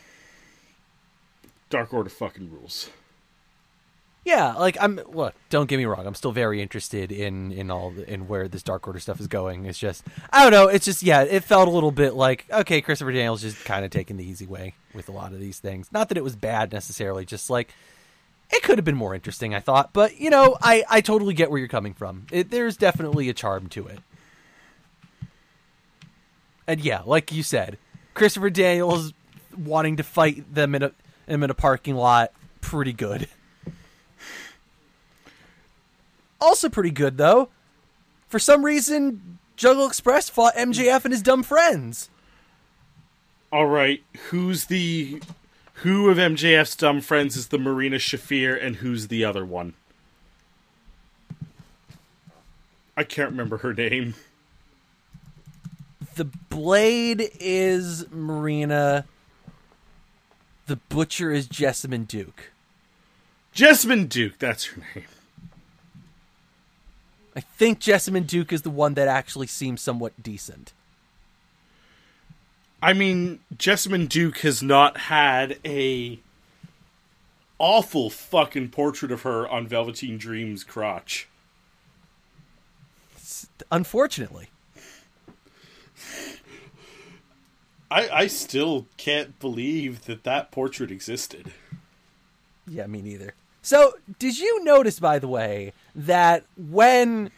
Dark 1.69 1.95
Order 1.95 2.11
fucking 2.11 2.51
rules. 2.51 2.91
Yeah, 4.25 4.53
like 4.55 4.77
I'm. 4.81 5.01
Look, 5.13 5.35
don't 5.49 5.67
get 5.67 5.79
me 5.79 5.87
wrong. 5.87 6.07
I'm 6.07 6.15
still 6.15 6.33
very 6.33 6.61
interested 6.61 7.11
in 7.11 7.53
in 7.53 7.71
all 7.71 7.95
in 8.07 8.29
where 8.29 8.49
this 8.49 8.63
Dark 8.63 8.87
Order 8.87 9.01
stuff 9.01 9.19
is 9.19 9.27
going. 9.27 9.65
It's 9.65 9.79
just 9.79 10.05
I 10.31 10.43
don't 10.43 10.53
know. 10.53 10.69
It's 10.69 10.85
just 10.85 11.03
yeah. 11.03 11.23
It 11.23 11.43
felt 11.43 11.69
a 11.69 11.71
little 11.71 11.91
bit 11.91 12.15
like 12.15 12.45
okay, 12.53 12.83
Christopher 12.83 13.13
Daniels 13.13 13.41
just 13.41 13.65
kind 13.65 13.85
of 13.85 13.91
taking 13.91 14.19
the 14.19 14.25
easy 14.25 14.47
way 14.47 14.75
with 14.95 15.09
a 15.09 15.13
lot 15.13 15.33
of 15.33 15.41
these 15.41 15.59
things. 15.59 15.91
Not 15.91 16.11
that 16.11 16.19
it 16.19 16.25
was 16.25 16.37
bad 16.37 16.71
necessarily. 16.71 17.25
Just 17.25 17.49
like 17.49 17.73
it 18.51 18.63
could 18.63 18.77
have 18.77 18.85
been 18.85 18.97
more 18.97 19.15
interesting. 19.15 19.55
I 19.55 19.61
thought, 19.61 19.93
but 19.95 20.21
you 20.21 20.29
know, 20.29 20.59
I 20.63 20.85
I 20.91 21.01
totally 21.01 21.33
get 21.33 21.51
where 21.51 21.59
you're 21.59 21.69
coming 21.69 21.95
from. 21.95 22.27
It, 22.31 22.51
there's 22.51 22.77
definitely 22.77 23.31
a 23.31 23.35
charm 23.35 23.69
to 23.71 23.87
it. 23.87 24.01
And 26.71 26.81
yeah, 26.81 27.03
like 27.05 27.33
you 27.33 27.43
said, 27.43 27.79
Christopher 28.15 28.49
Daniels 28.49 29.13
wanting 29.59 29.97
to 29.97 30.05
fight 30.05 30.55
them 30.55 30.77
in 30.77 30.85
a 30.85 30.93
him 31.27 31.43
in 31.43 31.51
a 31.51 31.55
parking 31.55 31.97
lot 31.97 32.31
pretty 32.61 32.93
good. 32.93 33.27
Also 36.41 36.69
pretty 36.69 36.93
good 36.93 37.17
though. 37.17 37.49
For 38.29 38.39
some 38.39 38.65
reason, 38.65 39.41
Jungle 39.57 39.89
Express 39.89 40.29
fought 40.29 40.55
MJF 40.55 41.05
and 41.05 41.13
his 41.13 41.23
dumb 41.23 41.43
friends. 41.43 42.09
All 43.51 43.67
right, 43.67 44.05
who's 44.29 44.67
the 44.67 45.21
who 45.83 46.09
of 46.09 46.19
MJF's 46.19 46.77
dumb 46.77 47.01
friends 47.01 47.37
is 47.37 47.49
the 47.49 47.59
Marina 47.59 47.97
Shafir, 47.97 48.57
and 48.65 48.77
who's 48.77 49.09
the 49.09 49.25
other 49.25 49.45
one? 49.45 49.75
I 52.97 53.03
can't 53.03 53.33
remember 53.33 53.57
her 53.57 53.75
name. 53.75 54.15
The 56.21 56.27
Blade 56.51 57.31
is 57.41 58.05
Marina. 58.11 59.07
The 60.67 60.77
Butcher 60.77 61.33
is 61.33 61.49
Jessamyn 61.49 62.07
Duke. 62.07 62.51
Jessamyn 63.55 64.07
Duke, 64.07 64.39
that's 64.39 64.67
her 64.67 64.83
name. 64.95 65.07
I 67.35 67.41
think 67.41 67.81
Jessamyn 67.81 68.27
Duke 68.27 68.53
is 68.53 68.61
the 68.61 68.69
one 68.69 68.93
that 68.95 69.09
actually 69.09 69.47
seems 69.47 69.81
somewhat 69.81 70.23
decent. 70.23 70.75
I 72.83 72.93
mean, 72.93 73.41
Jessamyn 73.57 74.07
Duke 74.07 74.41
has 74.41 74.63
not 74.63 74.99
had 74.99 75.59
a 75.65 76.21
awful 77.59 78.11
fucking 78.11 78.69
portrait 78.69 79.11
of 79.11 79.23
her 79.23 79.49
on 79.49 79.67
Velveteen 79.67 80.19
Dream's 80.19 80.65
crotch. 80.65 81.29
Unfortunately. 83.73 84.50
I 87.91 88.09
I 88.09 88.27
still 88.29 88.87
can't 88.97 89.39
believe 89.39 90.05
that 90.05 90.25
that 90.25 90.51
portrait 90.51 90.91
existed. 90.91 91.53
Yeah, 92.67 92.87
me 92.87 93.03
neither. 93.03 93.35
So, 93.63 93.95
did 94.19 94.39
you 94.39 94.65
notice, 94.65 94.99
by 95.01 95.19
the 95.19 95.29
way, 95.29 95.73
that 95.95 96.45
when 96.57 97.31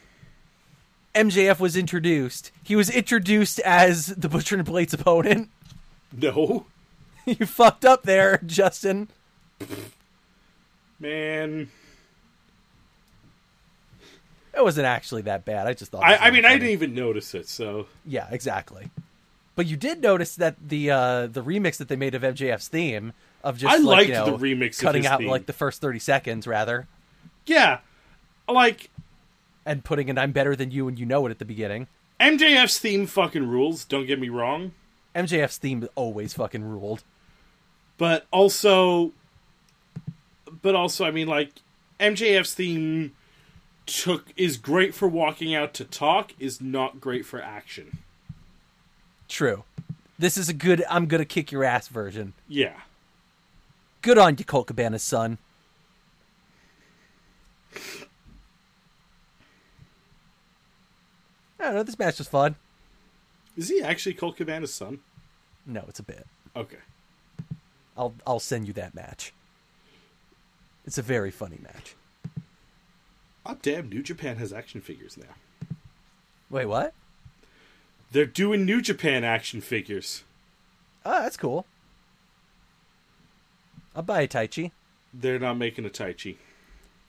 MJF 1.15 1.59
was 1.59 1.77
introduced, 1.77 2.53
he 2.63 2.77
was 2.77 2.89
introduced 2.91 3.59
as 3.61 4.07
the 4.07 4.29
Butcher 4.29 4.57
and 4.57 4.65
Blade's 4.65 4.95
opponent? 4.95 5.49
No, 6.15 6.67
you 7.25 7.47
fucked 7.47 7.87
up 7.87 8.03
there, 8.03 8.39
Justin. 8.45 9.09
man. 11.01 11.71
It 14.55 14.63
wasn't 14.63 14.85
actually 14.87 15.23
that 15.23 15.47
bad. 15.47 15.67
I 15.67 15.73
just 15.73 15.91
thought. 15.91 16.05
I 16.05 16.17
I 16.17 16.31
mean, 16.31 16.45
I 16.45 16.53
didn't 16.53 16.69
even 16.69 16.95
notice 16.95 17.35
it. 17.35 17.49
So 17.49 17.87
Yeah, 18.05 18.29
exactly. 18.31 18.91
But 19.55 19.67
you 19.67 19.77
did 19.77 20.01
notice 20.03 20.35
that 20.37 20.57
the 20.67 20.91
uh, 20.91 21.27
the 21.27 21.43
remix 21.43 21.77
that 21.77 21.89
they 21.89 21.97
made 21.97 22.15
of 22.15 22.23
MJF's 22.23 22.69
theme 22.69 23.13
of 23.45 23.59
just 23.59 23.73
I 23.73 23.77
like, 23.79 23.85
liked 23.85 24.09
you 24.09 24.15
know, 24.15 24.37
the 24.37 24.55
remix 24.55 24.81
cutting 24.81 25.07
out 25.07 25.19
theme. 25.19 25.29
like 25.29 25.47
the 25.47 25.53
first 25.53 25.81
thirty 25.81 25.99
seconds 25.99 26.47
rather, 26.47 26.87
yeah, 27.45 27.81
like 28.49 28.91
and 29.67 29.85
putting 29.85 30.09
an 30.09 30.17
"I'm 30.17 30.33
better 30.33 30.57
than 30.57 30.71
you" 30.71 30.89
and 30.89 30.99
you 30.99 31.05
know 31.05 31.27
it 31.27 31.31
at 31.31 31.39
the 31.39 31.45
beginning. 31.45 31.87
MJF's 32.19 32.79
theme 32.79 33.07
fucking 33.07 33.47
rules. 33.47 33.85
Don't 33.85 34.07
get 34.07 34.19
me 34.21 34.29
wrong, 34.29 34.73
MJF's 35.15 35.59
theme 35.59 35.87
always 35.97 36.33
fucking 36.35 36.65
ruled. 36.65 37.03
but 37.99 38.27
also, 38.31 39.13
but 40.63 40.75
also, 40.75 41.05
I 41.05 41.11
mean, 41.11 41.27
like 41.27 41.51
MJF's 42.01 42.55
theme 42.55 43.13
took 43.85 44.33
is 44.37 44.57
great 44.57 44.95
for 44.95 45.09
walking 45.09 45.55
out 45.55 45.75
to 45.75 45.85
talk. 45.85 46.33
Is 46.39 46.61
not 46.61 47.01
great 47.01 47.27
for 47.27 47.43
action. 47.43 47.99
True. 49.33 49.65
This 50.19 50.37
is 50.37 50.51
a 50.51 50.53
good 50.53 50.85
"I'm 50.91 51.07
gonna 51.07 51.25
kick 51.25 51.51
your 51.51 51.65
ass" 51.65 51.89
version. 51.89 52.35
Yeah. 52.49 52.79
Good 54.03 54.19
on 54.19 54.37
you, 54.37 54.45
Colt 54.45 54.67
Cabana's 54.67 55.03
son. 55.03 55.39
I 61.59 61.65
don't 61.65 61.75
know. 61.77 61.83
This 61.83 61.99
match 61.99 62.19
was 62.19 62.29
fun. 62.29 62.57
Is 63.57 63.71
he 63.71 63.81
actually 63.81 64.13
Colt 64.13 64.37
Cabana's 64.37 64.75
son? 64.75 64.99
No, 65.65 65.87
it's 65.89 65.99
a 65.99 66.03
bit. 66.03 66.27
Okay. 66.55 66.77
I'll 67.97 68.15
I'll 68.27 68.39
send 68.39 68.67
you 68.67 68.75
that 68.75 68.95
match. 68.95 69.33
It's 70.85 70.99
a 70.99 71.03
very 71.03 71.31
funny 71.31 71.59
match. 71.63 71.97
Oh 73.47 73.57
damn! 73.63 73.89
New 73.89 74.03
Japan 74.03 74.37
has 74.37 74.53
action 74.53 74.83
figures 74.83 75.17
now. 75.17 75.77
Wait, 76.51 76.67
what? 76.67 76.93
They're 78.13 78.27
doing 78.27 78.67
New 78.67 78.83
Japan 78.83 79.25
action 79.25 79.63
figures. 79.63 80.23
Oh, 81.05 81.23
that's 81.23 81.39
cool. 81.39 81.67
I'll 83.97 84.03
buy 84.03 84.23
a 84.23 84.29
Taichi. 84.29 84.71
They're 85.13 85.39
not 85.39 85.55
making 85.55 85.87
a 85.87 85.91
Taichi. 85.91 86.37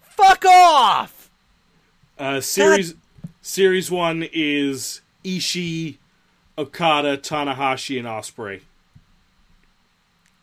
Fuck 0.01 0.45
off! 0.45 1.29
Uh, 2.17 2.39
series 2.39 2.95
series 3.41 3.91
one 3.91 4.27
is 4.31 5.01
Ishii, 5.23 5.97
Okada, 6.57 7.17
Tanahashi, 7.17 7.97
and 7.97 8.07
Ospreay. 8.07 8.61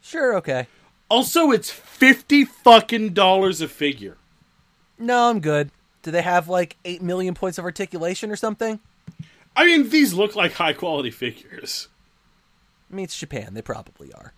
Sure, 0.03 0.35
okay. 0.37 0.67
Also, 1.09 1.51
it's 1.51 1.71
fifty 1.71 2.45
fucking 2.45 3.15
dollars 3.15 3.61
a 3.61 3.69
figure. 3.69 4.17
No, 4.99 5.31
I'm 5.31 5.41
good. 5.41 5.71
Do 6.03 6.11
they 6.11 6.23
have 6.23 6.49
like 6.49 6.77
8 6.85 7.03
million 7.03 7.35
points 7.35 7.59
of 7.59 7.65
articulation 7.65 8.31
or 8.31 8.37
something? 8.37 8.81
I 9.57 9.67
mean, 9.67 9.91
these 9.91 10.15
look 10.15 10.37
like 10.37 10.53
high 10.53 10.73
quality 10.73 11.11
figures. 11.11 11.89
I 12.91 12.95
mean, 12.97 13.05
it's 13.05 13.19
Japan. 13.19 13.55
They 13.55 13.63
probably 13.63 14.13
are. 14.13 14.33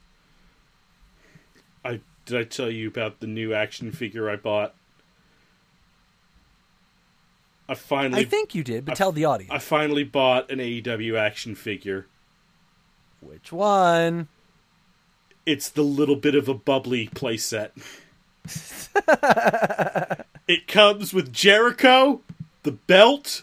I 1.84 2.00
did 2.26 2.38
I 2.38 2.44
tell 2.44 2.70
you 2.70 2.88
about 2.88 3.20
the 3.20 3.26
new 3.26 3.52
action 3.54 3.92
figure 3.92 4.30
I 4.30 4.36
bought? 4.36 4.74
I 7.68 7.74
finally 7.74 8.22
I 8.22 8.24
think 8.24 8.54
you 8.54 8.62
did, 8.62 8.84
but 8.84 8.92
I- 8.92 8.94
tell 8.96 9.12
the 9.12 9.24
audience. 9.24 9.52
I 9.52 9.58
finally 9.58 10.04
bought 10.04 10.50
an 10.50 10.58
AEW 10.58 11.18
action 11.18 11.54
figure. 11.54 12.06
Which 13.20 13.52
one? 13.52 14.28
It's 15.46 15.68
the 15.68 15.82
little 15.82 16.16
bit 16.16 16.34
of 16.34 16.48
a 16.48 16.54
bubbly 16.54 17.08
playset. 17.08 17.70
it 20.48 20.66
comes 20.68 21.14
with 21.14 21.32
Jericho, 21.32 22.20
the 22.64 22.72
belt, 22.72 23.42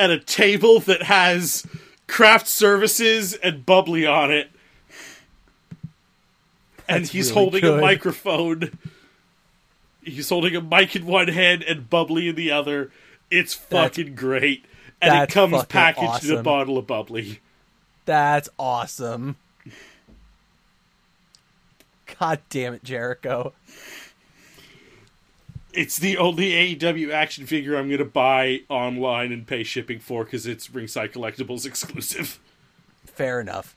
and 0.00 0.10
a 0.10 0.18
table 0.18 0.80
that 0.80 1.02
has 1.02 1.66
craft 2.08 2.48
services 2.48 3.34
and 3.34 3.66
bubbly 3.66 4.06
on 4.06 4.32
it. 4.32 4.50
And 6.88 7.04
That's 7.04 7.12
he's 7.12 7.30
really 7.30 7.60
holding 7.60 7.64
a 7.64 7.80
microphone. 7.80 8.78
He's 10.02 10.30
holding 10.30 10.56
a 10.56 10.62
mic 10.62 10.96
in 10.96 11.04
one 11.04 11.28
hand 11.28 11.62
and 11.62 11.88
bubbly 11.90 12.30
in 12.30 12.34
the 12.34 12.50
other. 12.50 12.90
It's 13.30 13.54
That's- 13.54 13.96
fucking 13.96 14.14
great. 14.14 14.64
And 15.02 15.22
it 15.22 15.30
comes 15.30 15.64
packaged 15.66 16.28
in 16.28 16.38
a 16.38 16.42
bottle 16.42 16.76
of 16.78 16.86
bubbly. 16.86 17.40
That's 18.06 18.48
awesome. 18.58 19.36
God 22.18 22.40
damn 22.50 22.74
it, 22.74 22.84
Jericho. 22.84 23.52
It's 25.72 25.98
the 25.98 26.18
only 26.18 26.76
AEW 26.76 27.12
action 27.12 27.46
figure 27.46 27.76
I'm 27.76 27.88
going 27.88 27.98
to 27.98 28.04
buy 28.04 28.62
online 28.68 29.32
and 29.32 29.46
pay 29.46 29.62
shipping 29.62 30.00
for 30.00 30.24
because 30.24 30.46
it's 30.46 30.72
Ringside 30.72 31.12
Collectibles 31.12 31.64
exclusive. 31.66 32.38
Fair 33.06 33.40
enough. 33.40 33.76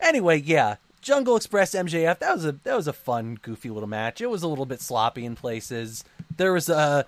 Anyway, 0.00 0.40
yeah, 0.40 0.76
Jungle 1.00 1.36
Express 1.36 1.74
MJF. 1.74 2.18
That 2.18 2.34
was 2.34 2.44
a 2.44 2.52
that 2.52 2.76
was 2.76 2.88
a 2.88 2.92
fun, 2.92 3.38
goofy 3.42 3.70
little 3.70 3.88
match. 3.88 4.20
It 4.20 4.30
was 4.30 4.42
a 4.42 4.48
little 4.48 4.66
bit 4.66 4.80
sloppy 4.80 5.24
in 5.24 5.36
places. 5.36 6.04
There 6.36 6.52
was 6.52 6.68
a 6.68 7.06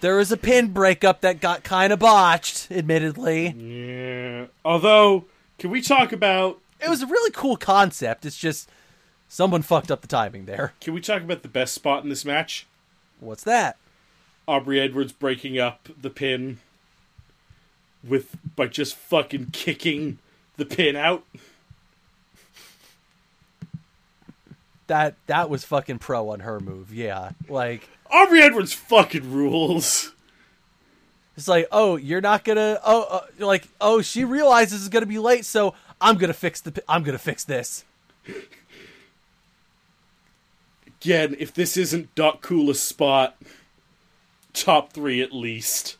there 0.00 0.16
was 0.16 0.32
a 0.32 0.36
pin 0.36 0.68
breakup 0.68 1.20
that 1.20 1.40
got 1.40 1.62
kind 1.62 1.92
of 1.92 1.98
botched, 1.98 2.70
admittedly. 2.70 3.48
Yeah. 3.48 4.46
Although, 4.64 5.26
can 5.58 5.70
we 5.70 5.80
talk 5.82 6.12
about 6.12 6.58
It 6.80 6.88
was 6.88 7.02
a 7.02 7.06
really 7.06 7.30
cool 7.30 7.56
concept. 7.56 8.24
It's 8.24 8.38
just 8.38 8.70
someone 9.28 9.62
fucked 9.62 9.90
up 9.90 10.00
the 10.00 10.08
timing 10.08 10.46
there. 10.46 10.72
can 10.80 10.94
we 10.94 11.00
talk 11.00 11.22
about 11.22 11.42
the 11.42 11.48
best 11.48 11.74
spot 11.74 12.02
in 12.02 12.08
this 12.10 12.24
match? 12.24 12.66
What's 13.20 13.44
that? 13.44 13.76
Aubrey 14.48 14.80
Edwards 14.80 15.12
breaking 15.12 15.58
up 15.58 15.88
the 16.00 16.10
pin 16.10 16.58
with 18.02 18.36
by 18.56 18.66
just 18.66 18.96
fucking 18.96 19.50
kicking 19.52 20.18
the 20.56 20.64
pin 20.64 20.96
out. 20.96 21.24
That 24.86 25.14
that 25.26 25.48
was 25.48 25.64
fucking 25.64 25.98
pro 25.98 26.30
on 26.30 26.40
her 26.40 26.58
move. 26.58 26.92
Yeah, 26.92 27.30
like 27.48 27.88
Aubrey 28.10 28.42
Edwards 28.42 28.72
fucking 28.72 29.32
rules. 29.32 30.12
It's 31.36 31.46
like, 31.48 31.68
oh, 31.70 31.96
you're 31.96 32.20
not 32.20 32.44
gonna. 32.44 32.80
Oh, 32.84 33.02
uh, 33.38 33.44
like, 33.46 33.68
oh, 33.80 34.02
she 34.02 34.24
realizes 34.24 34.80
it's 34.80 34.88
gonna 34.88 35.06
be 35.06 35.18
late, 35.18 35.44
so 35.44 35.74
I'm 36.00 36.16
gonna 36.16 36.34
fix 36.34 36.60
the. 36.60 36.82
I'm 36.88 37.02
gonna 37.02 37.18
fix 37.18 37.44
this. 37.44 37.84
Again, 41.02 41.36
if 41.38 41.54
this 41.54 41.76
isn't 41.76 42.14
Doc 42.14 42.42
coolest 42.42 42.84
spot, 42.84 43.36
top 44.52 44.92
three 44.92 45.22
at 45.22 45.32
least. 45.32 45.96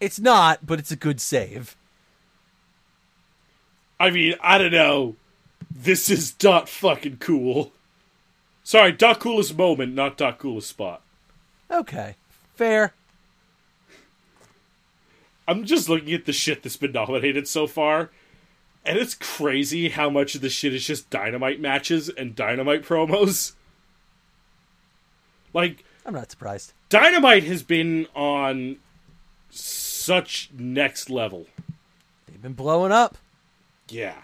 It's 0.00 0.18
not, 0.18 0.66
but 0.66 0.78
it's 0.78 0.90
a 0.90 0.96
good 0.96 1.20
save. 1.20 1.76
I 4.00 4.10
mean, 4.10 4.34
I 4.40 4.58
don't 4.58 4.72
know. 4.72 5.16
This 5.70 6.10
is 6.10 6.32
dot 6.32 6.68
fucking 6.68 7.18
cool. 7.18 7.72
Sorry, 8.64 8.92
dot 8.92 9.20
coolest 9.20 9.56
moment, 9.56 9.94
not 9.94 10.16
dot 10.16 10.38
coolest 10.38 10.68
spot. 10.68 11.02
Okay, 11.70 12.16
fair. 12.54 12.94
I'm 15.46 15.64
just 15.64 15.88
looking 15.88 16.12
at 16.14 16.24
the 16.24 16.32
shit 16.32 16.62
that's 16.62 16.76
been 16.76 16.92
nominated 16.92 17.46
so 17.46 17.66
far, 17.66 18.10
and 18.84 18.98
it's 18.98 19.14
crazy 19.14 19.90
how 19.90 20.10
much 20.10 20.34
of 20.34 20.40
the 20.40 20.48
shit 20.48 20.74
is 20.74 20.86
just 20.86 21.10
dynamite 21.10 21.60
matches 21.60 22.08
and 22.08 22.34
dynamite 22.34 22.82
promos. 22.82 23.52
Like, 25.52 25.84
I'm 26.06 26.14
not 26.14 26.30
surprised. 26.30 26.72
Dynamite 26.88 27.44
has 27.44 27.62
been 27.62 28.06
on 28.14 28.76
such 29.50 30.50
next 30.56 31.10
level. 31.10 31.46
They've 32.26 32.40
been 32.40 32.52
blowing 32.52 32.92
up. 32.92 33.18
Yeah. 33.88 34.16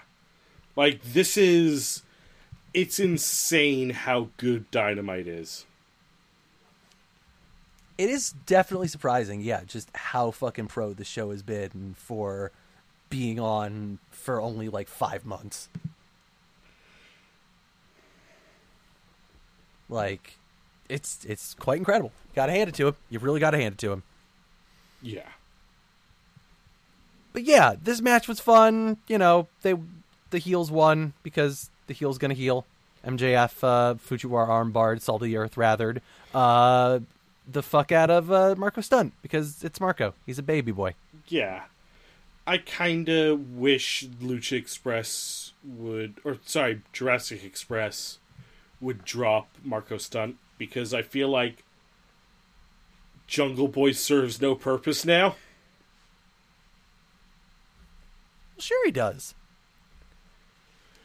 Like, 0.75 1.03
this 1.03 1.37
is. 1.37 2.03
It's 2.73 2.99
insane 3.01 3.91
how 3.91 4.29
good 4.37 4.71
Dynamite 4.71 5.27
is. 5.27 5.65
It 7.97 8.11
is 8.11 8.35
definitely 8.45 8.89
surprising, 8.89 9.41
yeah, 9.41 9.63
just 9.65 9.89
how 9.95 10.31
fucking 10.31 10.67
pro 10.67 10.93
the 10.93 11.05
show 11.05 11.31
has 11.31 11.43
been 11.43 11.95
for 11.97 12.53
being 13.11 13.39
on 13.41 13.99
for 14.11 14.41
only 14.41 14.69
like 14.69 14.89
five 14.89 15.25
months. 15.25 15.69
Like, 19.89 20.37
it's 20.89 21.25
it's 21.25 21.55
quite 21.55 21.79
incredible. 21.79 22.13
Got 22.35 22.47
to 22.47 22.53
hand 22.53 22.69
it 22.69 22.75
to 22.77 22.89
him. 22.89 22.97
You've 23.09 23.23
really 23.23 23.41
got 23.41 23.53
to 23.53 23.59
hand 23.59 23.75
it 23.75 23.79
to 23.79 23.93
him. 23.93 24.03
Yeah. 25.01 25.29
But 27.33 27.45
yeah, 27.45 27.75
this 27.81 28.01
match 28.01 28.29
was 28.29 28.41
fun. 28.41 28.97
You 29.09 29.19
know, 29.19 29.47
they 29.63 29.75
the 30.31 30.39
heels 30.39 30.71
won 30.71 31.13
because 31.23 31.71
the 31.87 31.95
heel's 31.95 32.19
gonna 32.19 32.35
heal. 32.35 32.65
MJF 33.07 33.63
uh, 33.63 33.95
Fujiwara 33.95 34.49
armbarred, 34.49 35.01
Salt 35.01 35.23
of 35.23 35.27
the 35.27 35.37
Earth 35.37 35.55
rathered. 35.55 36.01
Uh, 36.35 37.01
the 37.47 37.63
fuck 37.63 37.93
out 37.93 38.11
of 38.11 38.33
uh, 38.33 38.55
Marko 38.57 38.81
Stunt 38.81 39.13
because 39.23 39.63
it's 39.63 39.81
Marko. 39.81 40.15
He's 40.25 40.39
a 40.39 40.43
baby 40.43 40.73
boy. 40.73 40.95
Yeah. 41.29 41.65
I 42.47 42.59
kind 42.59 43.09
of 43.09 43.57
wish 43.57 44.07
Lucha 44.23 44.57
Express 44.57 45.53
would, 45.65 46.15
or 46.25 46.39
sorry, 46.45 46.83
Jurassic 46.93 47.43
Express 47.43 48.19
would 48.81 49.05
drop 49.05 49.49
Marko 49.65 49.99
Stunt 49.99 50.37
because 50.57 50.95
I 50.95 51.03
feel 51.03 51.29
like 51.29 51.65
Jungle 53.27 53.67
Boy 53.67 53.93
serves 53.93 54.41
no 54.41 54.55
purpose 54.55 55.05
now. 55.05 55.35
Sure, 58.59 58.87
he 58.87 58.93
does. 58.93 59.35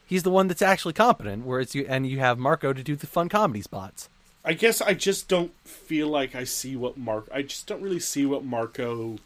He's 0.05 0.23
the 0.23 0.29
one 0.29 0.47
that's 0.47 0.61
actually 0.61 0.93
competent, 0.93 1.45
whereas 1.45 1.73
you 1.73 1.85
and 1.87 2.05
you 2.05 2.19
have 2.19 2.37
Marko 2.37 2.73
to 2.73 2.83
do 2.83 2.95
the 2.95 3.07
fun 3.07 3.29
comedy 3.29 3.61
spots. 3.61 4.09
I 4.43 4.53
guess 4.53 4.81
I 4.81 4.93
just 4.93 5.27
don't 5.27 5.53
feel 5.65 6.07
like 6.07 6.35
I 6.35 6.43
see 6.43 6.75
what 6.75 6.97
Mark. 6.97 7.27
I 7.33 7.41
just 7.41 7.65
don't 7.65 7.81
really 7.81 7.99
see 7.99 8.25
what 8.25 8.43
Marko 8.43 9.17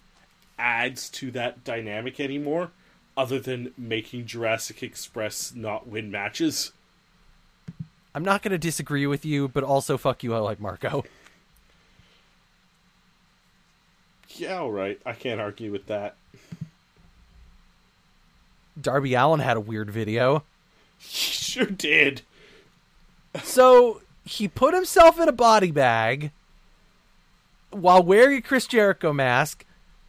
adds 0.57 1.09
to 1.11 1.31
that 1.31 1.63
dynamic 1.63 2.19
anymore, 2.19 2.71
other 3.17 3.39
than 3.39 3.73
making 3.77 4.25
Jurassic 4.25 4.83
Express 4.83 5.53
not 5.55 5.87
win 5.87 6.11
matches. 6.11 6.71
I'm 8.13 8.23
not 8.23 8.41
going 8.41 8.51
to 8.51 8.57
disagree 8.57 9.05
with 9.07 9.25
you, 9.25 9.47
but 9.49 9.63
also 9.63 9.97
fuck 9.97 10.23
you, 10.23 10.33
I 10.33 10.39
like 10.39 10.59
Marko. 10.59 11.03
Yeah, 14.29 14.59
all 14.59 14.71
right. 14.71 14.99
I 15.05 15.13
can't 15.13 15.39
argue 15.39 15.71
with 15.71 15.87
that. 15.87 16.15
Darby 18.79 19.13
Allin 19.13 19.39
had 19.39 19.57
a 19.57 19.61
weird 19.61 19.89
video. 19.89 20.43
He 20.97 21.31
sure 21.33 21.65
did. 21.65 22.21
So 23.43 24.01
he 24.23 24.47
put 24.47 24.73
himself 24.73 25.19
in 25.19 25.27
a 25.27 25.33
body 25.33 25.69
bag 25.69 26.31
while 27.69 28.01
wearing 28.01 28.37
a 28.37 28.41
Chris 28.41 28.65
Jericho 28.65 29.11
mask. 29.13 29.65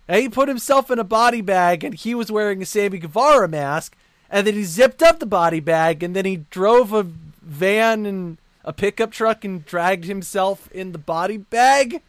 And 0.09 0.22
he 0.22 0.28
put 0.28 0.48
himself 0.48 0.90
in 0.90 0.98
a 0.98 1.04
body 1.04 1.40
bag 1.40 1.82
and 1.82 1.94
he 1.94 2.14
was 2.14 2.30
wearing 2.30 2.62
a 2.62 2.66
Sammy 2.66 2.98
Guevara 2.98 3.48
mask. 3.48 3.96
And 4.30 4.46
then 4.46 4.54
he 4.54 4.64
zipped 4.64 5.02
up 5.02 5.18
the 5.18 5.26
body 5.26 5.61
bag 5.61 6.02
and 6.02 6.14
then 6.14 6.24
he 6.24 6.44
drove 6.50 6.92
a 6.92 7.02
van 7.02 8.07
and 8.07 8.38
a 8.64 8.72
pickup 8.72 9.12
truck 9.12 9.44
and 9.44 9.64
dragged 9.64 10.04
himself 10.04 10.70
in 10.72 10.92
the 10.92 10.98
body 10.98 11.36
bag. 11.36 12.02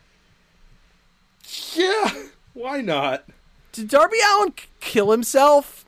Yeah, 1.73 2.11
why 2.53 2.81
not? 2.81 3.25
Did 3.71 3.87
Darby 3.87 4.17
Allin 4.33 4.53
kill 4.79 5.11
himself? 5.11 5.85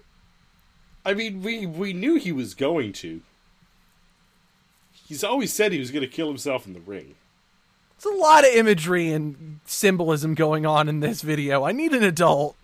I 1.04 1.14
mean, 1.16 1.42
we 1.42 1.66
we 1.66 1.92
knew 1.92 2.16
he 2.16 2.32
was 2.32 2.54
going 2.54 2.94
to. 2.94 3.22
He's 5.08 5.24
always 5.24 5.52
said 5.52 5.72
he 5.72 5.80
was 5.80 5.90
going 5.90 6.04
to 6.04 6.08
kill 6.08 6.28
himself 6.28 6.68
in 6.68 6.74
the 6.74 6.80
ring. 6.80 7.16
There's 8.02 8.16
a 8.16 8.20
lot 8.20 8.46
of 8.46 8.54
imagery 8.54 9.12
and 9.12 9.60
symbolism 9.66 10.36
going 10.36 10.66
on 10.66 10.88
in 10.88 11.00
this 11.00 11.22
video. 11.22 11.64
I 11.64 11.72
need 11.72 11.94
an 11.94 12.04
adult. 12.04 12.56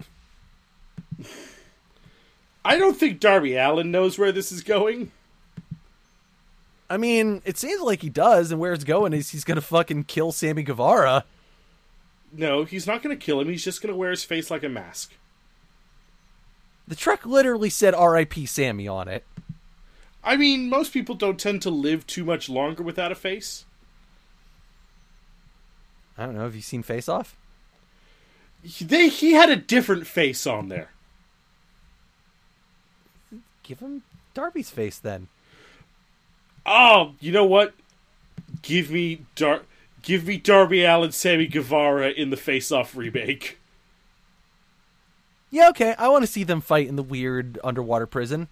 I 2.64 2.78
don't 2.78 2.98
think 2.98 3.20
Darby 3.20 3.56
Allin 3.56 3.92
knows 3.92 4.18
where 4.18 4.32
this 4.32 4.52
is 4.52 4.64
going. 4.64 5.12
I 6.90 6.98
mean, 6.98 7.42
it 7.46 7.58
seems 7.58 7.82
like 7.82 8.02
he 8.02 8.10
does, 8.10 8.52
and 8.52 8.60
where 8.60 8.74
it's 8.74 8.84
going 8.84 9.14
is 9.14 9.32
he's 9.32 9.44
gonna 9.44 9.62
fucking 9.62 10.06
kill 10.06 10.32
Sammy 10.32 10.64
Guevara. 10.64 11.26
No, 12.38 12.64
he's 12.64 12.88
not 12.88 13.02
going 13.02 13.18
to 13.18 13.26
kill 13.26 13.40
him. 13.40 13.50
He's 13.50 13.64
just 13.64 13.82
going 13.82 13.94
to 13.94 13.98
wear 13.98 14.12
his 14.12 14.24
face 14.24 14.52
like 14.52 14.64
a 14.64 14.70
mask. 14.70 15.14
The 16.88 16.96
truck 16.96 17.26
literally 17.26 17.70
said 17.70 17.94
R.I.P. 17.94 18.46
Sammy 18.46 18.88
on 18.88 19.08
it. 19.08 19.24
I 20.24 20.36
mean, 20.36 20.70
most 20.70 20.92
people 20.92 21.16
don't 21.16 21.40
tend 21.40 21.62
to 21.62 21.70
live 21.70 22.06
too 22.06 22.24
much 22.24 22.50
longer 22.50 22.84
without 22.84 23.12
a 23.12 23.16
face. 23.16 23.66
I 26.18 26.26
don't 26.26 26.36
know. 26.36 26.42
Have 26.42 26.56
you 26.56 26.62
seen 26.62 26.84
Face 26.84 27.10
Off? 27.10 27.36
They 28.82 29.10
he 29.10 29.34
had 29.34 29.50
a 29.50 29.56
different 29.56 30.08
face 30.08 30.48
on 30.48 30.70
there. 30.70 30.90
Give 33.64 33.80
him 33.80 34.04
Darby's 34.34 34.70
face 34.70 34.98
then. 34.98 35.28
Oh, 36.66 37.14
you 37.20 37.32
know 37.32 37.46
what? 37.46 37.74
Give 38.62 38.90
me 38.90 39.26
Dar- 39.36 39.64
give 40.02 40.26
me 40.26 40.38
Darby 40.38 40.84
Allin, 40.84 41.12
Sammy 41.12 41.48
Guevara 41.48 42.10
in 42.10 42.30
the 42.32 42.38
Face 42.38 42.72
Off 42.72 42.96
remake. 42.96 43.60
Yeah, 45.52 45.70
okay. 45.70 45.96
I 45.98 46.10
want 46.10 46.24
to 46.24 46.32
see 46.32 46.44
them 46.44 46.62
fight 46.62 46.88
in 46.88 46.96
the 46.96 47.04
weird 47.04 47.60
underwater 47.64 48.08
prison. 48.08 48.48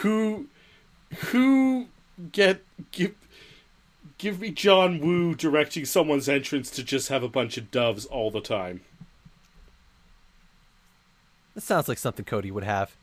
Who 0.00 0.46
who 1.26 1.88
get 2.30 2.62
give 2.92 3.14
give 4.22 4.40
me 4.40 4.52
John 4.52 5.00
Woo 5.00 5.34
directing 5.34 5.84
someone's 5.84 6.28
entrance 6.28 6.70
to 6.70 6.84
just 6.84 7.08
have 7.08 7.24
a 7.24 7.28
bunch 7.28 7.58
of 7.58 7.72
doves 7.72 8.06
all 8.06 8.30
the 8.30 8.40
time. 8.40 8.82
That 11.56 11.62
sounds 11.62 11.88
like 11.88 11.98
something 11.98 12.24
Cody 12.24 12.52
would 12.52 12.62
have. 12.62 12.96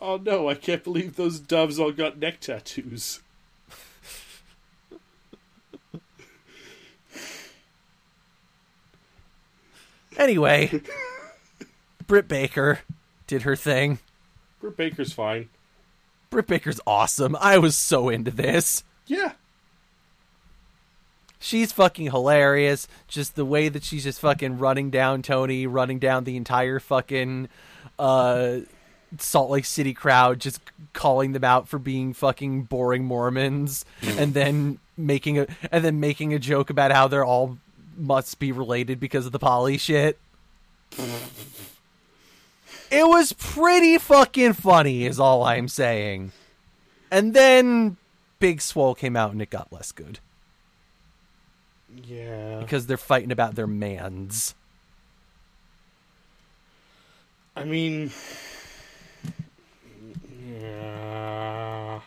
Oh 0.00 0.18
no, 0.18 0.48
I 0.48 0.54
can't 0.54 0.84
believe 0.84 1.16
those 1.16 1.40
doves 1.40 1.80
all 1.80 1.90
got 1.90 2.18
neck 2.18 2.38
tattoos. 2.38 3.18
Anyway, 10.16 10.80
Britt 12.06 12.28
Baker 12.28 12.80
did 13.26 13.42
her 13.42 13.56
thing. 13.56 13.98
Britt 14.60 14.76
Baker's 14.76 15.12
fine. 15.12 15.48
Britt 16.30 16.46
Baker's 16.46 16.80
awesome. 16.86 17.36
I 17.40 17.58
was 17.58 17.76
so 17.76 18.08
into 18.08 18.30
this. 18.30 18.84
Yeah. 19.06 19.32
She's 21.38 21.72
fucking 21.72 22.10
hilarious. 22.10 22.86
Just 23.08 23.34
the 23.34 23.44
way 23.44 23.68
that 23.68 23.82
she's 23.82 24.04
just 24.04 24.20
fucking 24.20 24.58
running 24.58 24.90
down 24.90 25.22
Tony, 25.22 25.66
running 25.66 25.98
down 25.98 26.24
the 26.24 26.36
entire 26.36 26.78
fucking 26.78 27.48
uh, 27.98 28.58
Salt 29.18 29.50
Lake 29.50 29.64
City 29.64 29.92
crowd, 29.92 30.40
just 30.40 30.60
calling 30.92 31.32
them 31.32 31.42
out 31.42 31.68
for 31.68 31.78
being 31.78 32.12
fucking 32.12 32.62
boring 32.62 33.04
Mormons, 33.04 33.84
and 34.02 34.34
then 34.34 34.78
making 34.96 35.38
a 35.38 35.46
and 35.72 35.84
then 35.84 35.98
making 35.98 36.32
a 36.32 36.38
joke 36.38 36.70
about 36.70 36.92
how 36.92 37.08
they're 37.08 37.24
all 37.24 37.58
must 37.96 38.38
be 38.38 38.52
related 38.52 39.00
because 39.00 39.26
of 39.26 39.32
the 39.32 39.38
poly 39.38 39.78
shit. 39.78 40.18
it 42.90 43.06
was 43.06 43.32
pretty 43.32 43.98
fucking 43.98 44.52
funny, 44.52 45.06
is 45.06 45.18
all 45.18 45.44
I'm 45.44 45.68
saying. 45.68 46.32
And 47.10 47.34
then 47.34 47.96
Big 48.42 48.60
Swole 48.60 48.96
came 48.96 49.14
out 49.16 49.30
and 49.30 49.40
it 49.40 49.50
got 49.50 49.72
less 49.72 49.92
good 49.92 50.18
Yeah. 52.04 52.58
because 52.58 52.86
they're 52.86 52.96
fighting 52.96 53.30
about 53.30 53.54
their 53.54 53.68
mans. 53.68 54.54
I 57.54 57.62
mean 57.64 58.10
Yeah. 60.60 62.00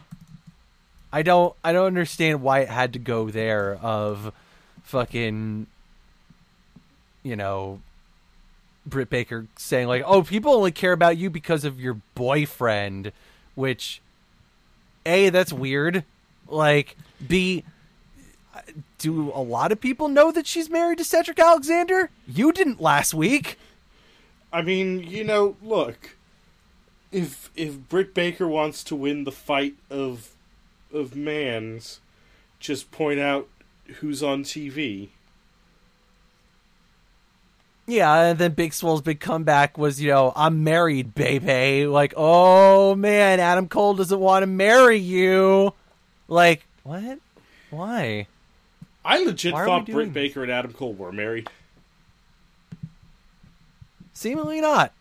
I 1.14 1.22
don't 1.22 1.56
I 1.64 1.72
don't 1.72 1.88
understand 1.88 2.42
why 2.42 2.60
it 2.60 2.70
had 2.70 2.92
to 2.94 3.00
go 3.00 3.30
there 3.30 3.76
of 3.82 4.34
fucking 4.84 5.68
you 7.24 7.36
know 7.38 7.80
Britt 8.86 9.10
Baker 9.10 9.48
saying 9.58 9.88
like, 9.88 10.04
"Oh, 10.06 10.22
people 10.22 10.52
only 10.54 10.72
care 10.72 10.92
about 10.92 11.16
you 11.18 11.30
because 11.30 11.64
of 11.64 11.80
your 11.80 11.96
boyfriend," 12.14 13.14
which 13.56 14.00
A, 15.06 15.30
that's 15.30 15.52
weird. 15.54 16.04
Like, 16.48 16.98
B, 17.26 17.64
do 18.98 19.32
a 19.34 19.42
lot 19.42 19.72
of 19.72 19.80
people 19.80 20.08
know 20.08 20.32
that 20.32 20.48
she's 20.48 20.70
married 20.70 20.98
to 21.00 21.04
Cedric 21.04 21.40
Alexander? 21.40 22.10
You 22.28 22.52
didn't 22.52 22.82
last 22.82 23.14
week. 23.14 23.58
I 24.52 24.62
mean, 24.62 25.04
you 25.04 25.24
know, 25.24 25.58
look, 25.62 26.16
if 27.12 27.52
if 27.56 27.78
Britt 27.90 28.14
Baker 28.14 28.48
wants 28.48 28.84
to 28.86 28.96
win 28.96 29.24
the 29.24 29.32
fight 29.32 29.76
of 29.90 30.32
of 30.94 31.16
mans, 31.16 32.00
just 32.60 32.92
point 32.92 33.20
out 33.20 33.48
who's 34.00 34.24
on 34.24 34.44
TV. 34.44 35.10
Yeah, 37.88 38.30
and 38.30 38.40
then 38.40 38.54
Big 38.54 38.74
Swole's 38.74 39.04
big 39.04 39.20
comeback 39.20 39.78
was, 39.78 40.02
you 40.02 40.10
know, 40.10 40.34
I'm 40.36 40.64
married, 40.64 41.14
baby. 41.14 41.86
Like, 41.86 42.14
oh 42.18 42.96
man, 42.96 43.40
Adam 43.40 43.68
Cole 43.68 43.94
doesn't 43.94 44.20
want 44.20 44.44
to 44.44 44.48
marry 44.48 44.98
you. 44.98 45.74
Like, 46.28 46.66
what? 46.84 47.20
Why? 47.70 48.28
I 49.04 49.24
legit 49.24 49.54
Why 49.54 49.66
thought 49.66 49.86
Britt 49.86 50.14
Baker 50.14 50.42
and 50.44 50.52
Adam 50.52 50.74
Cole 50.74 50.94
were 50.94 51.12
married. 51.12 51.50
Seemingly 54.14 54.62
not. 54.62 54.94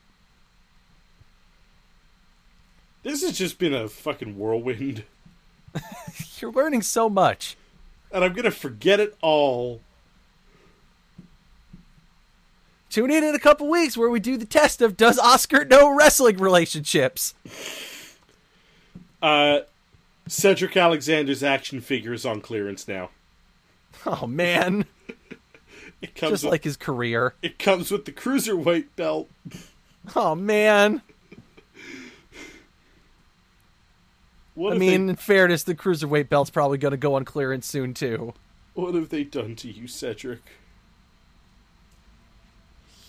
This 3.03 3.23
has 3.23 3.37
just 3.39 3.59
been 3.59 3.75
a 3.75 3.89
fucking 3.89 4.39
whirlwind, 4.39 5.05
You're 6.39 6.53
learning 6.53 6.83
so 6.83 7.09
much. 7.09 7.57
and 8.13 8.25
I'm 8.25 8.33
gonna 8.33 8.51
forget 8.51 9.01
it 9.01 9.17
all. 9.21 9.81
Tune 12.91 13.11
in 13.11 13.25
in 13.25 13.35
a 13.35 13.41
couple 13.41 13.69
weeks 13.69 13.97
where 13.97 14.09
we 14.09 14.21
do 14.21 14.37
the 14.37 14.47
test 14.47 14.81
of 14.81 14.97
does 14.97 15.19
Oscar 15.19 15.65
know 15.65 15.95
wrestling 15.95 16.37
relationships? 16.39 17.35
Uh, 19.21 19.61
Cedric 20.27 20.77
Alexander's 20.77 21.43
action 21.43 21.81
figure 21.81 22.13
is 22.13 22.25
on 22.25 22.41
clearance 22.41 22.89
now. 22.89 23.11
Oh 24.07 24.27
man, 24.27 24.87
It 26.03 26.15
comes 26.15 26.33
just 26.33 26.45
with, 26.45 26.51
like 26.51 26.65
his 26.65 26.77
career. 26.77 27.35
it 27.43 27.59
comes 27.59 27.91
with 27.91 28.05
the 28.05 28.13
cruiserweight 28.13 28.89
belt. 28.97 29.31
Oh 30.15 30.35
man. 30.35 31.03
I 34.57 34.75
mean, 34.79 35.07
they, 35.07 35.11
in 35.13 35.17
fairness, 35.17 35.65
the 35.65 35.75
cruiserweight 35.75 36.29
belt's 36.29 36.51
probably 36.51 36.79
going 36.79 36.93
to 36.93 36.97
go 36.99 37.15
on 37.15 37.25
clearance 37.25 37.67
soon 37.67 37.93
too. 37.93 38.35
what 38.75 38.95
have 38.95 39.09
they 39.09 39.25
done 39.25 39.57
to 39.57 39.71
you, 39.71 39.89
Cedric? 39.89 40.43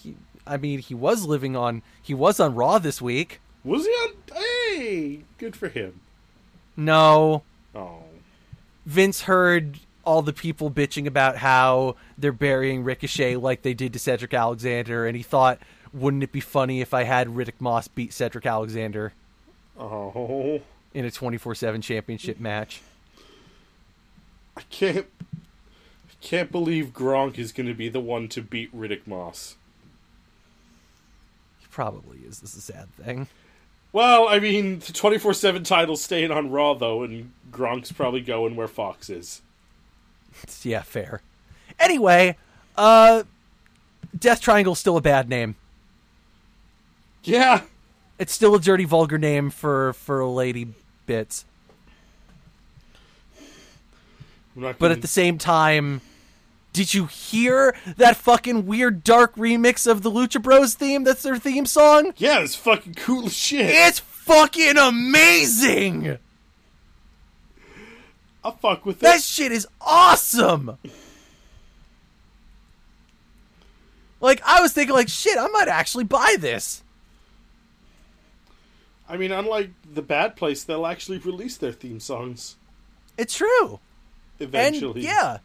He, 0.02 0.16
I 0.48 0.58
mean, 0.58 0.80
he 0.80 0.96
was 0.96 1.26
living 1.26 1.56
on 1.56 1.84
he 2.02 2.14
was 2.14 2.40
on 2.40 2.56
Raw 2.56 2.80
this 2.80 3.02
week. 3.02 3.42
Was 3.64 3.86
he 3.86 3.92
on? 3.92 4.14
Hey, 4.34 5.22
good 5.38 5.56
for 5.56 5.68
him. 5.70 6.02
No, 6.78 7.44
Oh, 7.76 8.04
Vince 8.86 9.22
heard 9.24 9.80
all 10.06 10.22
the 10.22 10.34
people 10.34 10.72
bitching 10.72 11.08
about 11.08 11.38
how 11.38 11.96
they're 12.18 12.32
burying 12.32 12.84
Ricochet 12.84 13.36
like 13.36 13.64
they 13.64 13.74
did 13.74 13.92
to 13.94 14.00
Cedric 14.00 14.34
Alexander, 14.34 15.06
and 15.06 15.18
he 15.18 15.24
thought, 15.24 15.60
wouldn't 15.92 16.24
it 16.24 16.32
be 16.32 16.40
funny 16.40 16.82
if 16.82 16.94
I 16.94 17.04
had 17.04 17.28
Riddick 17.28 17.60
Moss 17.60 17.88
beat 17.88 18.14
Cedric 18.14 18.46
Alexander 18.46 19.14
oh, 19.78 20.62
in 20.94 21.06
a 21.06 21.12
24 21.12 21.56
7 21.56 21.82
championship 21.82 22.40
match? 22.40 22.82
I 24.56 24.62
can't. 24.70 25.08
I 25.34 26.28
can't 26.28 26.52
believe 26.52 26.94
Gronk 26.94 27.38
is 27.38 27.52
going 27.52 27.68
to 27.68 27.74
be 27.74 27.90
the 27.90 28.00
one 28.00 28.30
to 28.30 28.42
beat 28.42 28.76
Riddick 28.76 29.06
Moss. 29.06 29.56
He 31.60 31.68
probably 31.70 32.20
is. 32.20 32.40
This 32.40 32.54
is 32.56 32.70
a 32.70 32.74
sad 32.74 32.90
thing. 32.96 33.28
Well, 33.96 34.28
I 34.28 34.40
mean, 34.42 34.80
the 34.80 34.92
twenty 34.92 35.18
four 35.18 35.34
seven 35.34 35.64
title's 35.64 36.04
staying 36.04 36.30
on 36.30 36.52
Raw 36.52 36.74
though, 36.74 37.04
and 37.04 37.32
Gronk's 37.50 37.94
probably 37.94 38.20
going 38.20 38.58
where 38.58 38.68
Fox 38.68 39.10
is. 39.10 39.42
Yeah, 40.64 40.82
fair. 40.82 41.22
Anyway, 41.80 42.36
uh, 42.76 43.24
Death 44.20 44.42
Triangle's 44.42 44.80
still 44.80 44.98
a 44.98 45.02
bad 45.02 45.30
name. 45.30 45.56
Yeah, 47.24 47.62
It's 48.20 48.34
still 48.34 48.54
a 48.54 48.60
dirty, 48.60 48.84
vulgar 48.84 49.18
name 49.18 49.50
for 49.50 49.94
for 49.94 50.26
lady 50.26 50.74
bits. 51.06 51.46
But 54.58 54.92
at 54.92 55.02
the 55.02 55.08
same 55.08 55.38
time, 55.38 56.02
did 56.76 56.94
you 56.94 57.06
hear 57.06 57.74
that 57.96 58.18
fucking 58.18 58.66
weird 58.66 59.02
dark 59.04 59.34
remix 59.38 59.90
of 59.90 60.02
the 60.04 60.12
Lucha 60.12 60.42
Bros 60.42 60.74
theme? 60.76 61.06
That's 61.06 61.24
their 61.24 61.38
theme 61.38 61.66
song. 61.66 62.14
yeah, 62.18 62.40
it's 62.42 62.54
fucking 62.56 62.96
cool 62.96 63.28
as 63.28 63.34
shit. 63.34 63.68
It's 63.70 64.00
fucking 64.00 64.78
amazing. 64.78 66.18
I'll 68.44 68.52
fuck 68.52 68.86
with 68.86 69.00
That 69.00 69.16
it. 69.18 69.22
shit 69.24 69.52
is 69.54 69.66
awesome. 69.80 70.78
Like 74.20 74.42
I 74.46 74.62
was 74.62 74.74
thinking, 74.74 74.94
like 74.96 75.08
shit, 75.10 75.38
I 75.38 75.48
might 75.48 75.68
actually 75.68 76.04
buy 76.04 76.36
this. 76.40 76.84
I 79.08 79.18
mean, 79.18 79.32
unlike 79.32 79.70
the 79.94 80.02
Bad 80.02 80.36
Place, 80.36 80.64
they'll 80.64 80.86
actually 80.88 81.20
release 81.20 81.58
their 81.58 81.72
theme 81.72 82.00
songs 82.00 82.56
It's 83.18 83.36
true. 83.38 83.80
eventually. 84.40 85.02
And 85.02 85.04
yeah, 85.04 85.38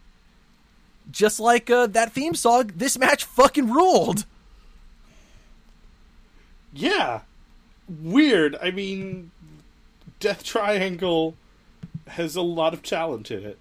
just 1.10 1.40
like 1.40 1.70
uh, 1.70 1.86
that 1.88 2.12
theme 2.12 2.34
song, 2.34 2.72
this 2.74 2.98
match 2.98 3.24
fucking 3.24 3.70
ruled. 3.70 4.24
Yeah. 6.72 7.22
Weird. 7.88 8.56
I 8.62 8.70
mean, 8.70 9.30
Death 10.20 10.44
Triangle 10.44 11.34
has 12.06 12.36
a 12.36 12.42
lot 12.42 12.74
of 12.74 12.82
talent 12.82 13.30
in 13.30 13.44
it. 13.44 13.58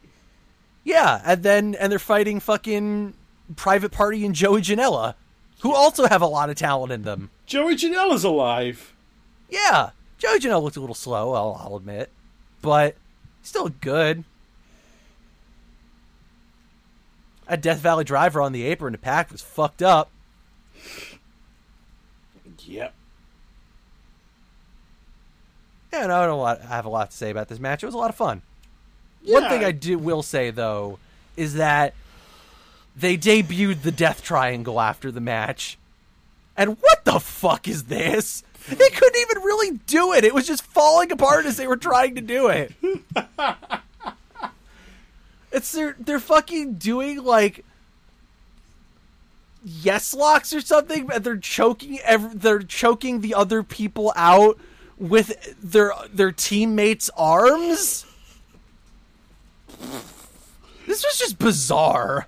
Yeah, 0.83 1.21
and 1.25 1.43
then 1.43 1.75
and 1.75 1.91
they're 1.91 1.99
fighting 1.99 2.39
fucking 2.39 3.13
Private 3.55 3.91
Party 3.91 4.25
and 4.25 4.33
Joey 4.33 4.61
Janela, 4.61 5.15
who 5.61 5.73
also 5.73 6.07
have 6.07 6.21
a 6.21 6.27
lot 6.27 6.49
of 6.49 6.55
talent 6.55 6.91
in 6.91 7.03
them. 7.03 7.29
Joey 7.45 7.75
Janela's 7.75 8.23
alive. 8.23 8.93
Yeah, 9.49 9.91
Joey 10.17 10.39
Janela 10.39 10.63
looked 10.63 10.77
a 10.77 10.81
little 10.81 10.95
slow, 10.95 11.33
I'll, 11.33 11.59
I'll 11.59 11.75
admit, 11.75 12.09
but 12.61 12.95
still 13.41 13.69
good. 13.69 14.23
A 17.49 17.57
Death 17.57 17.79
Valley 17.79 18.03
Driver 18.03 18.41
on 18.41 18.51
the 18.51 18.63
apron 18.63 18.93
to 18.93 18.99
PAC 18.99 19.31
was 19.31 19.41
fucked 19.41 19.81
up. 19.81 20.11
Yep. 22.65 22.93
Yeah, 25.91 26.05
no, 26.05 26.21
I 26.21 26.25
don't 26.27 26.39
lot, 26.39 26.61
I 26.61 26.67
have 26.67 26.85
a 26.85 26.89
lot 26.89 27.09
to 27.09 27.17
say 27.17 27.31
about 27.31 27.47
this 27.47 27.59
match. 27.59 27.81
It 27.81 27.87
was 27.87 27.95
a 27.95 27.97
lot 27.97 28.11
of 28.11 28.15
fun. 28.15 28.43
One 29.25 29.49
thing 29.49 29.65
I 29.65 29.71
do 29.71 29.97
will 29.97 30.21
say 30.23 30.51
though 30.51 30.99
is 31.35 31.55
that 31.55 31.93
they 32.95 33.17
debuted 33.17 33.81
the 33.81 33.91
Death 33.91 34.23
Triangle 34.23 34.79
after 34.79 35.11
the 35.11 35.19
match, 35.19 35.77
and 36.55 36.77
what 36.79 37.03
the 37.05 37.19
fuck 37.19 37.67
is 37.67 37.85
this? 37.85 38.43
They 38.67 38.89
couldn't 38.89 39.21
even 39.21 39.43
really 39.43 39.79
do 39.87 40.13
it. 40.13 40.23
It 40.23 40.33
was 40.33 40.45
just 40.45 40.63
falling 40.63 41.11
apart 41.11 41.45
as 41.45 41.57
they 41.57 41.65
were 41.67 41.77
trying 41.77 42.15
to 42.15 42.21
do 42.21 42.47
it. 42.47 42.71
it's 45.51 45.71
they're 45.71 45.95
they're 45.99 46.19
fucking 46.19 46.75
doing 46.75 47.23
like 47.23 47.65
yes 49.63 50.13
locks 50.13 50.53
or 50.53 50.61
something, 50.61 51.09
and 51.11 51.23
they're 51.23 51.37
choking. 51.37 51.99
every, 52.03 52.31
they're 52.33 52.59
choking 52.61 53.21
the 53.21 53.33
other 53.33 53.63
people 53.63 54.13
out 54.15 54.57
with 54.97 55.55
their 55.61 55.93
their 56.13 56.31
teammates' 56.31 57.09
arms. 57.17 58.05
This 60.85 61.03
was 61.03 61.17
just 61.17 61.39
bizarre. 61.39 62.27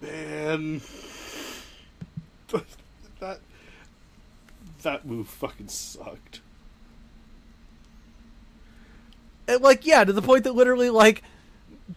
Man. 0.00 0.80
that 3.20 3.40
that 4.82 5.06
move 5.06 5.28
fucking 5.28 5.68
sucked. 5.68 6.40
And, 9.50 9.62
like, 9.62 9.86
yeah, 9.86 10.04
to 10.04 10.12
the 10.12 10.22
point 10.22 10.44
that 10.44 10.54
literally, 10.54 10.90
like, 10.90 11.22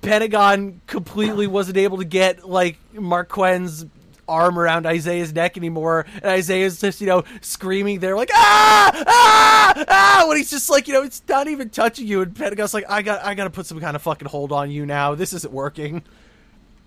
Pentagon 0.01 0.81
completely 0.87 1.47
wasn't 1.47 1.77
able 1.77 1.97
to 1.97 2.05
get 2.05 2.47
like 2.47 2.77
Marq 2.93 3.29
Quen's 3.29 3.85
arm 4.27 4.57
around 4.57 4.85
Isaiah's 4.85 5.33
neck 5.33 5.57
anymore, 5.57 6.05
and 6.15 6.25
Isaiah's 6.25 6.81
just 6.81 7.01
you 7.01 7.07
know 7.07 7.23
screaming 7.41 7.99
there 7.99 8.15
like 8.15 8.29
ah 8.33 9.03
ah 9.07 9.85
ah 9.87 10.25
when 10.27 10.37
he's 10.37 10.49
just 10.49 10.69
like 10.69 10.87
you 10.87 10.93
know 10.93 11.03
it's 11.03 11.21
not 11.27 11.47
even 11.47 11.69
touching 11.69 12.07
you, 12.07 12.21
and 12.21 12.35
Pentagon's 12.35 12.73
like 12.73 12.89
I 12.89 13.01
got 13.01 13.23
I 13.23 13.35
got 13.35 13.43
to 13.45 13.49
put 13.49 13.65
some 13.65 13.79
kind 13.79 13.95
of 13.95 14.01
fucking 14.01 14.27
hold 14.27 14.51
on 14.51 14.71
you 14.71 14.85
now. 14.85 15.15
This 15.15 15.33
isn't 15.33 15.53
working. 15.53 16.03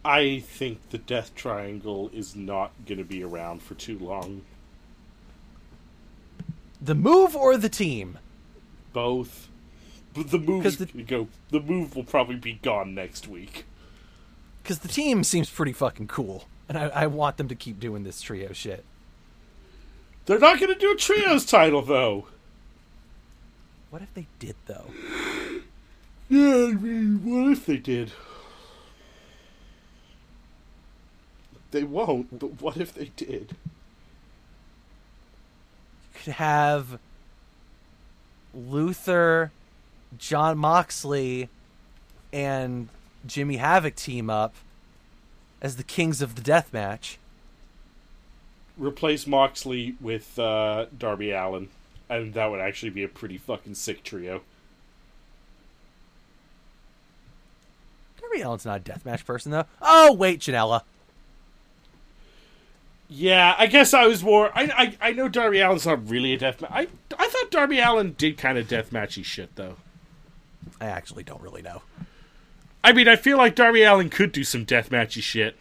I 0.05 0.41
think 0.41 0.91
the 0.91 0.99
Death 0.99 1.35
Triangle 1.35 2.11
is 2.13 2.37
not 2.37 2.71
going 2.87 2.99
to 2.99 3.05
be 3.05 3.25
around 3.25 3.61
for 3.61 3.75
too 3.75 3.99
long. 3.99 4.43
The 6.81 6.95
move 6.95 7.35
or 7.35 7.57
the 7.57 7.69
team? 7.69 8.19
Both. 8.93 9.49
But 10.17 10.31
the 10.31 10.39
move 10.39 10.79
gonna 10.79 11.03
go. 11.05 11.29
The 11.51 11.61
move 11.61 11.95
will 11.95 12.05
probably 12.05 12.37
be 12.37 12.55
gone 12.55 12.95
next 12.95 13.29
week. 13.29 13.65
Because 14.63 14.79
the 14.81 14.89
team 14.89 15.23
seems 15.23 15.51
pretty 15.51 15.73
fucking 15.73 16.09
cool, 16.09 16.49
and 16.69 16.77
I, 16.77 16.87
I 16.89 17.07
want 17.07 17.37
them 17.37 17.49
to 17.49 17.55
keep 17.55 17.79
doing 17.79 18.03
this 18.03 18.21
trio 18.21 18.53
shit. 18.53 18.85
They're 20.25 20.41
not 20.41 20.59
going 20.59 20.73
to 20.73 20.79
do 20.79 20.91
a 20.93 20.97
trios 20.97 21.47
title 21.47 21.83
though. 21.83 22.27
What 23.91 24.03
if 24.03 24.13
they 24.15 24.27
did 24.39 24.57
though? 24.67 24.91
Yeah, 26.29 26.71
I 26.71 26.73
mean, 26.73 27.21
what 27.23 27.53
if 27.53 27.67
they 27.67 27.77
did? 27.77 28.11
They 31.71 31.85
won't, 31.85 32.41
but 32.41 32.61
what 32.61 32.79
if 32.79 32.93
they 32.93 33.13
did? 33.15 33.55
You 36.13 36.21
could 36.25 36.33
have 36.33 36.99
Luther, 38.53 39.53
Jon 40.19 40.59
Moxley, 40.59 41.49
and 42.33 42.89
Jimmy 43.27 43.57
Havoc 43.57 43.95
team 43.97 44.31
up 44.31 44.55
as 45.61 45.77
the 45.77 45.83
kings 45.83 46.23
of 46.23 46.35
the 46.35 46.43
death 46.43 46.73
match. 46.73 47.19
Replace 48.77 49.27
Moxley 49.27 49.97
with 50.01 50.39
uh, 50.39 50.87
Darby 50.97 51.31
Allin, 51.33 51.69
and 52.09 52.35
that 52.35 52.51
would 52.51 52.61
actually 52.61 52.91
be 52.91 53.03
a 53.03 53.09
pretty 53.09 53.39
fucking 53.39 53.75
sick 53.75 54.03
trio. 54.03 54.43
Darby 58.21 58.43
Allin's 58.43 58.67
not 58.67 58.81
a 58.81 58.93
deathmatch 58.93 59.25
person 59.25 59.53
though. 59.53 59.65
Oh 59.81 60.13
wait, 60.13 60.41
Janela. 60.41 60.83
Yeah, 63.09 63.55
I 63.57 63.67
guess 63.67 63.95
I 63.95 64.07
was 64.07 64.23
more. 64.23 64.51
I 64.55 64.97
I, 65.01 65.09
I 65.09 65.13
know 65.13 65.29
Darby 65.29 65.63
Allin's 65.63 65.87
not 65.87 66.09
really 66.09 66.35
a 66.35 66.39
death. 66.39 66.63
I 66.65 66.89
I 67.19 67.29
thought 67.29 67.51
Darby 67.51 67.79
Allin 67.79 68.15
did 68.19 68.37
kind 68.37 68.59
of 68.59 68.69
deathmatchy 68.69 69.25
shit 69.25 69.57
though. 69.57 69.77
I 70.81 70.87
actually 70.87 71.23
don't 71.23 71.41
really 71.43 71.63
know. 71.63 71.83
I 72.85 72.93
mean, 72.93 73.09
I 73.09 73.17
feel 73.17 73.37
like 73.39 73.55
Darby 73.55 73.83
Allin 73.83 74.11
could 74.11 74.33
do 74.33 74.45
some 74.45 74.65
deathmatchy 74.65 75.23
shit. 75.23 75.57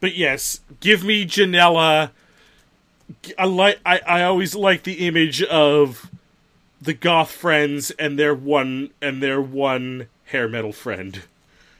But 0.00 0.14
yes, 0.16 0.60
give 0.80 1.02
me 1.04 1.24
Janela. 1.24 2.10
I 3.38 3.44
like. 3.44 3.80
I, 3.86 4.00
I 4.06 4.22
always 4.24 4.54
like 4.54 4.82
the 4.82 5.06
image 5.06 5.42
of 5.42 6.10
the 6.80 6.92
goth 6.94 7.30
friends 7.30 7.90
and 7.92 8.18
their 8.18 8.34
one 8.34 8.90
and 9.00 9.22
their 9.22 9.40
one 9.40 10.08
hair 10.26 10.48
metal 10.48 10.72
friend, 10.72 11.22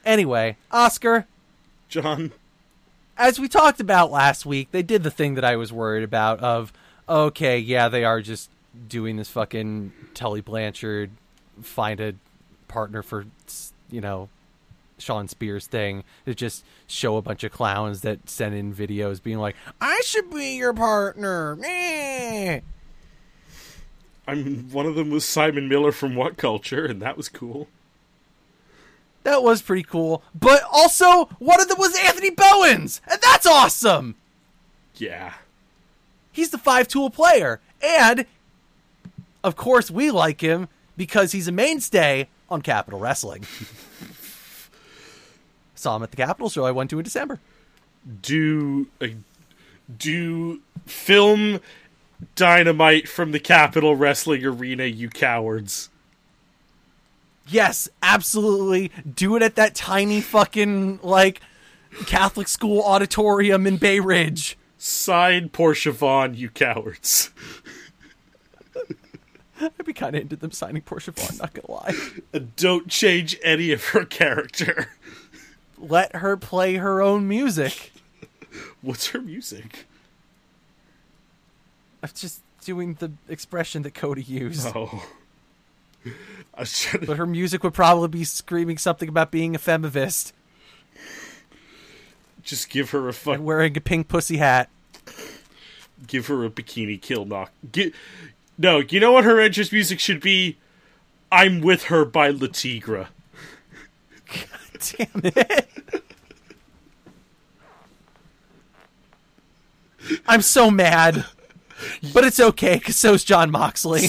Anyway, 0.04 0.56
Oscar, 0.70 1.26
John. 1.88 2.32
as 3.16 3.38
we 3.38 3.48
talked 3.48 3.80
about 3.80 4.10
last 4.10 4.46
week, 4.46 4.70
they 4.70 4.82
did 4.82 5.02
the 5.02 5.10
thing 5.10 5.34
that 5.34 5.44
I 5.44 5.56
was 5.56 5.72
worried 5.72 6.04
about 6.04 6.40
of 6.40 6.72
okay, 7.08 7.58
yeah, 7.58 7.88
they 7.88 8.04
are 8.04 8.22
just 8.22 8.48
doing 8.88 9.16
this 9.16 9.30
fucking 9.30 9.92
Tully 10.14 10.40
Blanchard 10.40 11.10
find 11.62 12.00
a 12.00 12.14
partner 12.68 13.02
for 13.02 13.26
you 13.90 14.00
know 14.00 14.28
Shawn 14.98 15.28
Spears 15.28 15.66
thing 15.66 16.04
to 16.26 16.34
just 16.34 16.64
show 16.86 17.16
a 17.16 17.22
bunch 17.22 17.44
of 17.44 17.52
clowns 17.52 18.00
that 18.02 18.28
send 18.28 18.54
in 18.54 18.74
videos 18.74 19.22
being 19.22 19.38
like, 19.38 19.56
"I 19.80 20.02
should 20.04 20.30
be 20.30 20.56
your 20.56 20.72
partner." 20.72 21.56
Meh. 21.56 22.60
I 24.26 24.34
mean, 24.34 24.70
one 24.70 24.86
of 24.86 24.94
them 24.94 25.10
was 25.10 25.24
Simon 25.24 25.68
Miller 25.68 25.92
from 25.92 26.14
What 26.14 26.36
Culture, 26.36 26.86
and 26.86 27.02
that 27.02 27.16
was 27.16 27.28
cool. 27.28 27.68
That 29.24 29.42
was 29.42 29.62
pretty 29.62 29.82
cool. 29.82 30.22
But 30.34 30.62
also, 30.70 31.26
one 31.38 31.60
of 31.60 31.68
them 31.68 31.78
was 31.78 31.98
Anthony 31.98 32.30
Bowens, 32.30 33.00
and 33.10 33.20
that's 33.20 33.46
awesome. 33.46 34.14
Yeah. 34.96 35.34
He's 36.32 36.50
the 36.50 36.58
five 36.58 36.88
tool 36.88 37.10
player. 37.10 37.60
And, 37.82 38.26
of 39.44 39.54
course, 39.54 39.90
we 39.90 40.10
like 40.10 40.40
him 40.40 40.68
because 40.96 41.32
he's 41.32 41.46
a 41.46 41.52
mainstay 41.52 42.28
on 42.48 42.62
Capitol 42.62 42.98
Wrestling. 42.98 43.44
Saw 45.76 45.96
him 45.96 46.02
at 46.02 46.10
the 46.10 46.16
Capital 46.16 46.48
show 46.48 46.64
I 46.64 46.70
went 46.70 46.88
to 46.90 46.98
in 46.98 47.04
December. 47.04 47.40
do 48.22 48.88
uh, 49.00 49.08
do 49.98 50.62
film 50.86 51.60
dynamite 52.34 53.06
from 53.06 53.32
the 53.32 53.40
Capitol 53.40 53.94
Wrestling 53.94 54.44
Arena, 54.44 54.84
you 54.84 55.10
cowards. 55.10 55.90
Yes, 57.46 57.90
absolutely. 58.02 58.90
Do 59.14 59.36
it 59.36 59.42
at 59.42 59.56
that 59.56 59.74
tiny 59.74 60.22
fucking, 60.22 61.00
like, 61.02 61.42
Catholic 62.06 62.48
school 62.48 62.82
auditorium 62.82 63.66
in 63.66 63.76
Bay 63.76 64.00
Ridge. 64.00 64.56
Sign 64.78 65.50
Portia 65.50 65.92
Vaughn, 65.92 66.32
you 66.32 66.48
cowards. 66.48 67.28
I'd 69.78 69.86
be 69.86 69.92
kind 69.92 70.16
of 70.16 70.22
into 70.22 70.36
them 70.36 70.50
signing 70.50 70.82
Portia 70.82 71.12
Vaughn, 71.12 71.36
not 71.38 71.54
gonna 71.54 71.70
lie. 71.70 71.94
Don't 72.56 72.88
change 72.88 73.38
any 73.42 73.72
of 73.72 73.84
her 73.88 74.04
character. 74.04 74.88
Let 75.78 76.16
her 76.16 76.36
play 76.36 76.76
her 76.76 77.02
own 77.02 77.28
music. 77.28 77.92
What's 78.82 79.08
her 79.08 79.20
music? 79.20 79.86
I'm 82.02 82.10
just 82.14 82.42
doing 82.64 82.94
the 82.94 83.12
expression 83.28 83.82
that 83.82 83.94
Cody 83.94 84.22
used. 84.22 84.66
Oh. 84.74 85.06
I 86.54 86.60
was 86.60 86.78
trying 86.78 87.00
to 87.00 87.06
But 87.06 87.16
her 87.16 87.26
music 87.26 87.64
would 87.64 87.74
probably 87.74 88.08
be 88.08 88.24
screaming 88.24 88.78
something 88.78 89.08
about 89.08 89.30
being 89.30 89.54
a 89.54 89.58
femivist 89.58 90.32
just 92.44 92.68
give 92.68 92.90
her 92.90 93.08
a 93.08 93.12
fuck, 93.12 93.36
and 93.36 93.44
wearing 93.44 93.76
a 93.76 93.80
pink 93.80 94.06
pussy 94.08 94.36
hat. 94.36 94.68
give 96.06 96.26
her 96.28 96.44
a 96.44 96.50
bikini 96.50 97.00
kill 97.00 97.24
knock. 97.24 97.50
Gi- 97.72 97.92
no, 98.58 98.78
you 98.78 99.00
know 99.00 99.12
what 99.12 99.24
her 99.24 99.40
entrance 99.40 99.72
music 99.72 100.00
should 100.00 100.20
be? 100.20 100.58
I'm 101.30 101.60
with 101.60 101.84
her 101.84 102.04
by 102.04 102.28
Le 102.30 102.48
Tigre. 102.48 103.08
God 104.26 104.96
damn 104.98 105.22
it. 105.24 105.68
I'm 110.26 110.42
so 110.42 110.70
mad. 110.70 111.24
But 112.12 112.24
it's 112.24 112.40
okay, 112.40 112.74
because 112.74 112.96
so's 112.96 113.24
Jon 113.24 113.50
Moxley. 113.50 114.08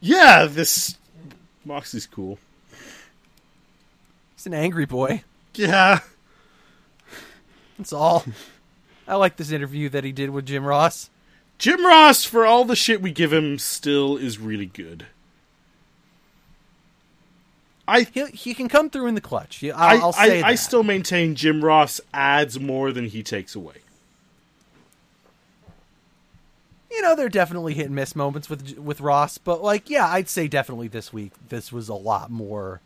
Yeah, 0.00 0.46
this 0.46 0.98
Moxley's 1.64 2.06
cool. 2.06 2.38
He's 4.34 4.46
an 4.46 4.52
angry 4.54 4.84
boy. 4.84 5.22
Yeah. 5.54 6.00
That's 7.78 7.92
all. 7.92 8.24
I 9.06 9.16
like 9.16 9.36
this 9.36 9.50
interview 9.50 9.88
that 9.90 10.04
he 10.04 10.12
did 10.12 10.30
with 10.30 10.46
Jim 10.46 10.64
Ross. 10.64 11.10
Jim 11.58 11.84
Ross, 11.84 12.24
for 12.24 12.44
all 12.46 12.64
the 12.64 12.76
shit 12.76 13.00
we 13.00 13.12
give 13.12 13.32
him, 13.32 13.58
still 13.58 14.16
is 14.16 14.38
really 14.38 14.66
good. 14.66 15.06
I 17.86 18.02
He, 18.02 18.26
he 18.26 18.54
can 18.54 18.68
come 18.68 18.88
through 18.90 19.06
in 19.06 19.14
the 19.14 19.20
clutch. 19.20 19.62
I, 19.62 19.68
I'll, 19.70 20.04
I'll 20.04 20.12
say 20.12 20.42
I, 20.42 20.50
I 20.50 20.54
still 20.54 20.82
maintain 20.82 21.34
Jim 21.34 21.64
Ross 21.64 22.00
adds 22.12 22.58
more 22.58 22.92
than 22.92 23.06
he 23.06 23.22
takes 23.22 23.54
away. 23.54 23.76
you 26.94 27.02
know, 27.02 27.16
there 27.16 27.26
are 27.26 27.30
definitely 27.30 27.74
hit 27.74 27.86
and 27.86 27.94
miss 27.94 28.14
moments 28.14 28.48
with 28.48 28.78
with 28.78 29.00
Ross, 29.00 29.36
but 29.36 29.62
like, 29.62 29.90
yeah, 29.90 30.06
I'd 30.06 30.28
say 30.28 30.48
definitely 30.48 30.88
this 30.88 31.12
week 31.12 31.32
this 31.48 31.72
was 31.72 31.88
a 31.88 31.94
lot 31.94 32.30
more 32.30 32.80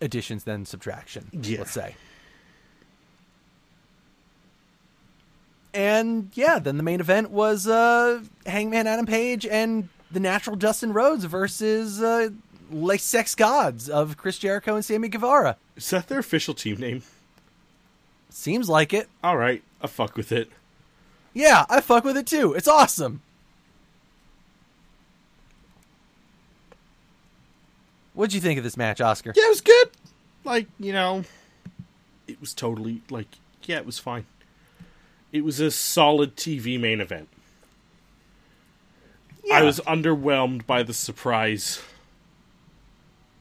additions 0.00 0.44
than 0.44 0.66
subtraction. 0.66 1.28
Yeah. 1.32 1.58
Let's 1.58 1.70
say. 1.72 1.94
And 5.74 6.30
yeah, 6.34 6.60
then 6.60 6.76
the 6.76 6.84
main 6.84 7.00
event 7.00 7.30
was 7.30 7.66
uh, 7.66 8.22
Hangman 8.46 8.86
Adam 8.86 9.06
Page 9.06 9.44
and 9.44 9.88
the 10.08 10.20
Natural 10.20 10.54
Dustin 10.54 10.92
Rhodes 10.92 11.24
versus 11.24 12.00
uh, 12.00 12.30
Les 12.70 13.02
Sex 13.02 13.34
Gods 13.34 13.88
of 13.88 14.16
Chris 14.16 14.38
Jericho 14.38 14.76
and 14.76 14.84
Sammy 14.84 15.08
Guevara. 15.08 15.56
Is 15.76 15.90
that 15.90 16.06
their 16.06 16.20
official 16.20 16.54
team 16.54 16.76
name? 16.76 17.02
Seems 18.30 18.68
like 18.68 18.94
it. 18.94 19.08
All 19.24 19.36
right, 19.36 19.64
I 19.80 19.88
fuck 19.88 20.16
with 20.16 20.30
it. 20.30 20.48
Yeah, 21.32 21.66
I 21.68 21.80
fuck 21.80 22.04
with 22.04 22.16
it 22.16 22.28
too. 22.28 22.52
It's 22.52 22.68
awesome. 22.68 23.20
What'd 28.14 28.32
you 28.32 28.40
think 28.40 28.58
of 28.58 28.64
this 28.64 28.76
match, 28.76 29.00
Oscar? 29.00 29.32
Yeah, 29.34 29.46
it 29.46 29.48
was 29.48 29.60
good. 29.60 29.90
Like 30.44 30.68
you 30.78 30.92
know, 30.92 31.24
it 32.28 32.40
was 32.40 32.54
totally 32.54 33.02
like 33.10 33.26
yeah, 33.64 33.78
it 33.78 33.86
was 33.86 33.98
fine. 33.98 34.26
It 35.34 35.42
was 35.44 35.58
a 35.58 35.72
solid 35.72 36.36
TV 36.36 36.78
main 36.80 37.00
event. 37.00 37.28
I 39.52 39.64
was 39.64 39.80
underwhelmed 39.80 40.64
by 40.64 40.84
the 40.84 40.94
surprise. 40.94 41.82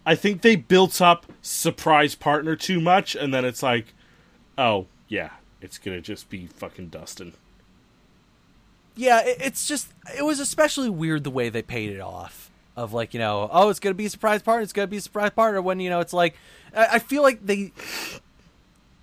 I 0.03 0.15
think 0.15 0.41
they 0.41 0.55
built 0.55 1.01
up 1.01 1.27
surprise 1.43 2.15
partner 2.15 2.55
too 2.55 2.81
much, 2.81 3.15
and 3.15 3.31
then 3.31 3.45
it's 3.45 3.61
like, 3.61 3.93
oh 4.57 4.87
yeah, 5.07 5.29
it's 5.61 5.77
gonna 5.77 6.01
just 6.01 6.31
be 6.31 6.47
fucking 6.47 6.87
Dustin. 6.87 7.33
Yeah, 8.95 9.21
it's 9.23 9.67
just 9.67 9.93
it 10.17 10.23
was 10.23 10.39
especially 10.39 10.89
weird 10.89 11.23
the 11.23 11.29
way 11.29 11.49
they 11.49 11.61
paid 11.61 11.91
it 11.91 12.01
off. 12.01 12.49
Of 12.75 12.91
like 12.91 13.13
you 13.13 13.19
know, 13.19 13.47
oh, 13.51 13.69
it's 13.69 13.79
gonna 13.79 13.93
be 13.93 14.07
a 14.07 14.09
surprise 14.09 14.41
partner. 14.41 14.63
It's 14.63 14.73
gonna 14.73 14.87
be 14.87 14.97
a 14.97 15.01
surprise 15.01 15.29
partner. 15.29 15.61
When 15.61 15.79
you 15.79 15.91
know, 15.91 15.99
it's 15.99 16.11
like 16.11 16.37
I, 16.75 16.87
I 16.93 16.99
feel 16.99 17.21
like 17.21 17.45
they. 17.45 17.71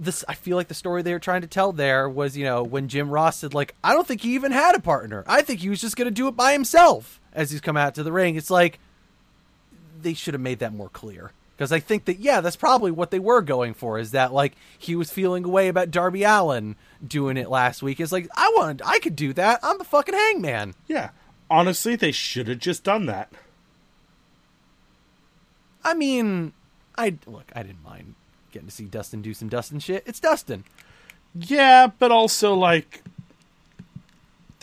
This 0.01 0.25
I 0.27 0.35
feel 0.35 0.57
like 0.57 0.69
the 0.69 0.75
story 0.75 1.03
they 1.03 1.13
were 1.13 1.19
trying 1.19 1.43
to 1.43 1.47
tell 1.47 1.73
there 1.73 2.09
was 2.09 2.37
you 2.37 2.45
know 2.45 2.63
when 2.63 2.89
Jim 2.89 3.11
Ross 3.11 3.37
said 3.39 3.53
like 3.53 3.75
I 3.85 3.93
don't 3.93 4.09
think 4.09 4.23
he 4.23 4.35
even 4.35 4.51
had 4.51 4.75
a 4.75 4.81
partner. 4.81 5.23
I 5.27 5.43
think 5.43 5.61
he 5.61 5.69
was 5.69 5.81
just 5.81 5.95
gonna 5.95 6.11
do 6.11 6.27
it 6.27 6.37
by 6.37 6.53
himself 6.53 7.21
as 7.35 7.51
he's 7.51 7.61
come 7.61 7.77
out 7.77 7.95
to 7.97 8.03
the 8.03 8.11
ring. 8.11 8.35
It's 8.37 8.51
like 8.51 8.81
they 10.01 10.15
should 10.15 10.33
have 10.35 10.41
made 10.41 10.61
that 10.61 10.73
more 10.73 10.89
clear 10.89 11.33
Because 11.55 11.71
I 11.71 11.81
think 11.81 12.07
that 12.07 12.19
yeah, 12.19 12.41
that's 12.41 12.57
probably 12.57 12.91
what 12.91 13.11
they 13.11 13.19
were 13.19 13.43
going 13.43 13.75
for. 13.75 13.99
Is 13.99 14.13
that 14.13 14.33
like 14.33 14.55
he 14.79 14.97
was 14.97 15.11
feeling 15.11 15.45
away 15.45 15.69
about 15.69 15.91
Darby 15.91 16.23
Allin 16.25 16.77
doing 17.07 17.37
it 17.37 17.51
last 17.51 17.83
week? 17.83 18.01
Is 18.01 18.11
like 18.11 18.27
I 18.35 18.51
wanted, 18.57 18.81
I 18.85 18.99
could 19.01 19.15
do 19.17 19.35
that. 19.35 19.61
I'm 19.63 19.77
the 19.77 19.85
fucking 19.85 20.15
Hangman. 20.15 20.75
Yeah. 20.89 21.11
Honestly, 21.51 21.95
they 21.97 22.13
should 22.13 22.49
have 22.49 22.61
just 22.61 22.85
done 22.85 23.05
that. 23.07 23.31
I 25.85 25.95
mean, 25.95 26.53
I 26.97 27.17
look, 27.27 27.53
I 27.55 27.63
didn't 27.63 27.83
mind 27.85 28.15
getting 28.53 28.69
to 28.69 28.75
see 28.75 28.85
Dustin 28.85 29.23
do 29.23 29.35
some 29.35 29.49
Dustin 29.49 29.79
shit. 29.81 30.03
It's 30.07 30.21
Dustin. 30.21 30.65
Yeah, 31.35 31.89
but 31.99 32.11
also 32.11 32.55
like 32.55 33.03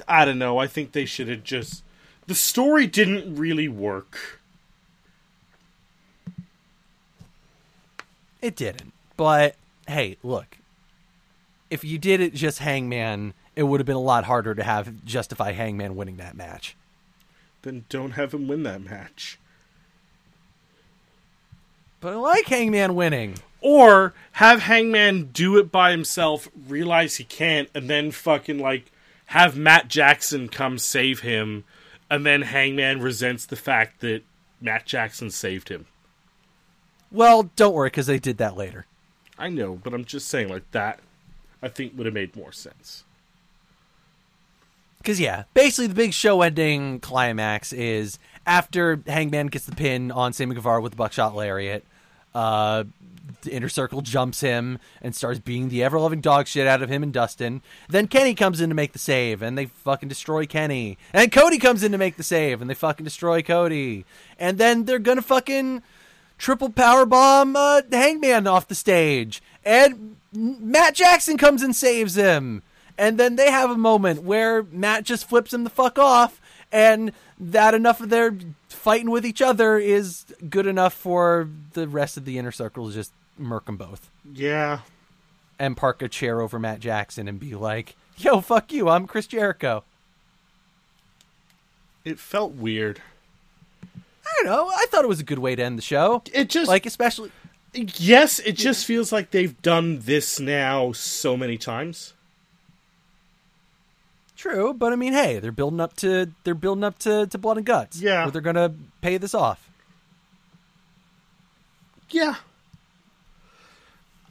I 0.07 0.25
don't 0.25 0.39
know, 0.39 0.57
I 0.57 0.67
think 0.67 0.91
they 0.91 1.05
should 1.05 1.27
have 1.27 1.43
just 1.43 1.83
the 2.27 2.35
story 2.35 2.87
didn't 2.87 3.35
really 3.35 3.67
work. 3.67 4.41
It 8.41 8.55
didn't. 8.55 8.93
But 9.15 9.55
hey, 9.87 10.17
look. 10.23 10.57
If 11.69 11.83
you 11.83 11.97
did 11.97 12.21
it 12.21 12.33
just 12.33 12.59
Hangman, 12.59 13.33
it 13.55 13.63
would 13.63 13.81
have 13.81 13.85
been 13.87 13.95
a 13.95 13.99
lot 13.99 14.23
harder 14.23 14.55
to 14.55 14.63
have 14.63 15.03
justify 15.03 15.51
Hangman 15.51 15.95
winning 15.95 16.17
that 16.17 16.35
match. 16.35 16.77
Then 17.63 17.85
don't 17.89 18.11
have 18.11 18.33
him 18.33 18.47
win 18.47 18.63
that 18.63 18.81
match. 18.81 19.37
But 21.99 22.13
I 22.13 22.15
like 22.15 22.45
Hangman 22.45 22.95
winning. 22.95 23.35
Or 23.61 24.13
have 24.33 24.61
Hangman 24.61 25.29
do 25.33 25.57
it 25.57 25.71
by 25.71 25.91
himself, 25.91 26.47
realize 26.67 27.15
he 27.15 27.23
can't, 27.23 27.69
and 27.73 27.89
then 27.89 28.11
fucking 28.11 28.59
like 28.59 28.91
have 29.27 29.57
Matt 29.57 29.87
Jackson 29.87 30.47
come 30.47 30.77
save 30.77 31.21
him, 31.21 31.63
and 32.09 32.25
then 32.25 32.43
Hangman 32.43 33.01
resents 33.01 33.45
the 33.45 33.55
fact 33.55 34.01
that 34.01 34.23
Matt 34.61 34.85
Jackson 34.85 35.31
saved 35.31 35.69
him. 35.69 35.85
Well, 37.11 37.49
don't 37.55 37.73
worry, 37.73 37.87
because 37.87 38.07
they 38.07 38.19
did 38.19 38.37
that 38.37 38.55
later. 38.55 38.85
I 39.37 39.49
know, 39.49 39.75
but 39.75 39.93
I'm 39.93 40.05
just 40.05 40.27
saying 40.27 40.49
like 40.49 40.69
that. 40.71 40.99
I 41.61 41.67
think 41.67 41.97
would 41.97 42.05
have 42.05 42.13
made 42.13 42.35
more 42.35 42.51
sense. 42.51 43.03
Because 44.99 45.19
yeah, 45.19 45.43
basically 45.53 45.87
the 45.87 45.95
big 45.95 46.13
show 46.13 46.41
ending 46.41 46.99
climax 46.99 47.71
is 47.73 48.19
after 48.45 49.01
Hangman 49.07 49.47
gets 49.47 49.65
the 49.65 49.75
pin 49.75 50.11
on 50.11 50.33
Sammy 50.33 50.55
Guevara 50.55 50.81
with 50.81 50.93
the 50.93 50.97
buckshot 50.97 51.35
lariat. 51.35 51.83
Uh, 52.35 52.83
the 53.41 53.51
inner 53.51 53.69
circle 53.69 54.01
jumps 54.01 54.41
him 54.41 54.79
and 55.01 55.15
starts 55.15 55.39
being 55.39 55.69
the 55.69 55.83
ever 55.83 55.99
loving 55.99 56.21
dog 56.21 56.47
shit 56.47 56.67
out 56.67 56.81
of 56.81 56.89
him 56.89 57.03
and 57.03 57.13
Dustin. 57.13 57.61
Then 57.89 58.07
Kenny 58.07 58.35
comes 58.35 58.61
in 58.61 58.69
to 58.69 58.75
make 58.75 58.93
the 58.93 58.99
save 58.99 59.41
and 59.41 59.57
they 59.57 59.65
fucking 59.65 60.09
destroy 60.09 60.45
Kenny. 60.45 60.97
And 61.13 61.31
Cody 61.31 61.57
comes 61.57 61.83
in 61.83 61.91
to 61.91 61.97
make 61.97 62.17
the 62.17 62.23
save 62.23 62.61
and 62.61 62.69
they 62.69 62.75
fucking 62.75 63.03
destroy 63.03 63.41
Cody. 63.41 64.05
And 64.39 64.57
then 64.57 64.85
they're 64.85 64.99
gonna 64.99 65.21
fucking 65.21 65.83
triple 66.37 66.69
power 66.69 67.05
bomb 67.05 67.55
uh, 67.55 67.81
Hangman 67.91 68.47
off 68.47 68.67
the 68.67 68.75
stage. 68.75 69.41
And 69.65 70.17
Matt 70.33 70.95
Jackson 70.95 71.37
comes 71.37 71.61
and 71.61 71.75
saves 71.75 72.15
him. 72.15 72.63
And 72.97 73.19
then 73.19 73.35
they 73.35 73.51
have 73.51 73.69
a 73.69 73.77
moment 73.77 74.23
where 74.23 74.63
Matt 74.63 75.03
just 75.03 75.29
flips 75.29 75.53
him 75.53 75.63
the 75.63 75.69
fuck 75.69 75.99
off, 75.99 76.41
and 76.71 77.11
that 77.39 77.75
enough 77.75 78.01
of 78.01 78.09
their 78.09 78.35
fighting 78.87 79.11
with 79.11 79.25
each 79.25 79.41
other 79.41 79.77
is 79.77 80.23
good 80.49 80.65
enough 80.65 80.93
for 80.93 81.49
the 81.73 81.89
rest 81.89 82.15
of 82.15 82.23
the 82.23 82.37
inner 82.37 82.53
circle 82.53 82.87
to 82.87 82.93
just 82.93 83.11
murk 83.37 83.65
them 83.65 83.75
both 83.75 84.09
Yeah. 84.33 84.79
and 85.59 85.75
park 85.75 86.01
a 86.01 86.07
chair 86.07 86.39
over 86.39 86.57
Matt 86.57 86.79
Jackson 86.79 87.27
and 87.27 87.37
be 87.37 87.53
like, 87.53 87.97
"Yo, 88.17 88.39
fuck 88.39 88.71
you, 88.71 88.87
I'm 88.87 89.05
Chris 89.05 89.27
Jericho." 89.27 89.83
It 92.05 92.17
felt 92.17 92.53
weird. 92.53 93.01
I 93.83 94.29
don't 94.37 94.45
know. 94.45 94.69
I 94.69 94.85
thought 94.89 95.03
it 95.03 95.09
was 95.09 95.19
a 95.19 95.23
good 95.25 95.39
way 95.39 95.53
to 95.57 95.61
end 95.63 95.77
the 95.77 95.81
show. 95.81 96.23
It 96.31 96.49
just 96.49 96.69
Like, 96.69 96.85
especially 96.85 97.29
Yes, 97.73 98.39
it 98.39 98.53
just 98.53 98.85
feels 98.85 99.11
like 99.11 99.31
they've 99.31 99.61
done 99.61 99.99
this 99.99 100.39
now 100.39 100.93
so 100.93 101.35
many 101.35 101.57
times. 101.57 102.13
True, 104.37 104.73
but 104.73 104.93
I 104.93 104.95
mean, 104.95 105.13
hey, 105.13 105.39
they're 105.39 105.51
building 105.51 105.79
up 105.81 105.95
to 105.97 106.31
they're 106.43 106.53
building 106.55 106.83
up 106.83 106.97
to, 106.99 107.27
to 107.27 107.37
blood 107.37 107.57
and 107.57 107.65
guts. 107.65 107.99
Yeah. 108.01 108.23
where 108.23 108.31
they're 108.31 108.41
gonna 108.41 108.73
pay 109.01 109.17
this 109.17 109.33
off. 109.33 109.69
Yeah. 112.09 112.35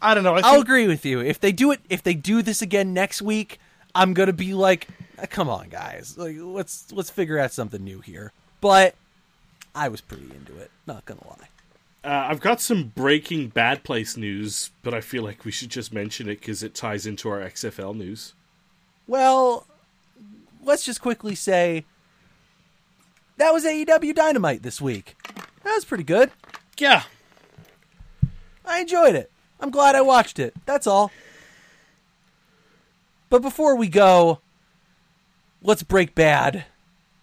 I 0.00 0.14
don't 0.14 0.24
know. 0.24 0.34
I 0.34 0.40
I'll 0.40 0.52
think, 0.54 0.64
agree 0.64 0.86
with 0.86 1.04
you. 1.04 1.20
If 1.20 1.40
they 1.40 1.52
do 1.52 1.70
it, 1.72 1.80
if 1.88 2.02
they 2.02 2.14
do 2.14 2.42
this 2.42 2.62
again 2.62 2.92
next 2.92 3.22
week, 3.22 3.58
I'm 3.94 4.12
gonna 4.14 4.32
be 4.34 4.52
like, 4.54 4.88
"Uh, 5.18 5.26
"Come 5.28 5.48
on, 5.48 5.68
guys, 5.68 6.16
like 6.18 6.36
let's 6.38 6.92
let's 6.92 7.10
figure 7.10 7.38
out 7.38 7.52
something 7.52 7.82
new 7.82 8.00
here." 8.00 8.32
But 8.60 8.94
I 9.74 9.88
was 9.88 10.00
pretty 10.02 10.24
into 10.34 10.56
it. 10.58 10.70
Not 10.86 11.04
gonna 11.06 11.26
lie. 11.26 11.48
uh, 12.04 12.28
I've 12.30 12.40
got 12.40 12.60
some 12.60 12.92
breaking 12.94 13.48
bad 13.48 13.84
place 13.84 14.16
news, 14.16 14.70
but 14.82 14.92
I 14.94 15.00
feel 15.00 15.22
like 15.24 15.44
we 15.44 15.50
should 15.50 15.70
just 15.70 15.92
mention 15.92 16.28
it 16.28 16.40
because 16.40 16.62
it 16.62 16.74
ties 16.74 17.06
into 17.06 17.28
our 17.30 17.40
XFL 17.40 17.94
news. 17.96 18.34
Well, 19.08 19.66
let's 20.66 20.84
just 20.84 21.00
quickly 21.00 21.34
say 21.34 21.84
that 23.38 23.52
was 23.52 23.64
AEW 23.64 24.14
Dynamite 24.14 24.62
this 24.62 24.80
week. 24.80 25.16
That 25.62 25.74
was 25.74 25.84
pretty 25.84 26.04
good. 26.04 26.30
Yeah. 26.78 27.04
I 28.64 28.80
enjoyed 28.80 29.14
it. 29.14 29.30
I'm 29.60 29.70
glad 29.70 29.94
I 29.94 30.02
watched 30.02 30.38
it. 30.38 30.54
That's 30.66 30.86
all. 30.86 31.10
But 33.30 33.42
before 33.42 33.76
we 33.76 33.88
go, 33.88 34.40
let's 35.62 35.82
break 35.82 36.14
bad. 36.14 36.64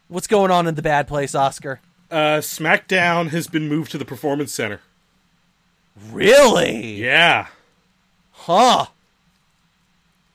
What's 0.07 0.27
going 0.27 0.51
on 0.51 0.67
in 0.67 0.75
the 0.75 0.81
bad 0.81 1.07
place, 1.07 1.35
Oscar? 1.35 1.79
Uh, 2.09 2.37
SmackDown 2.37 3.29
has 3.29 3.47
been 3.47 3.67
moved 3.67 3.91
to 3.91 3.97
the 3.97 4.05
Performance 4.05 4.53
Center. 4.53 4.81
Really? 6.11 6.95
Yeah. 7.01 7.47
Huh. 8.31 8.87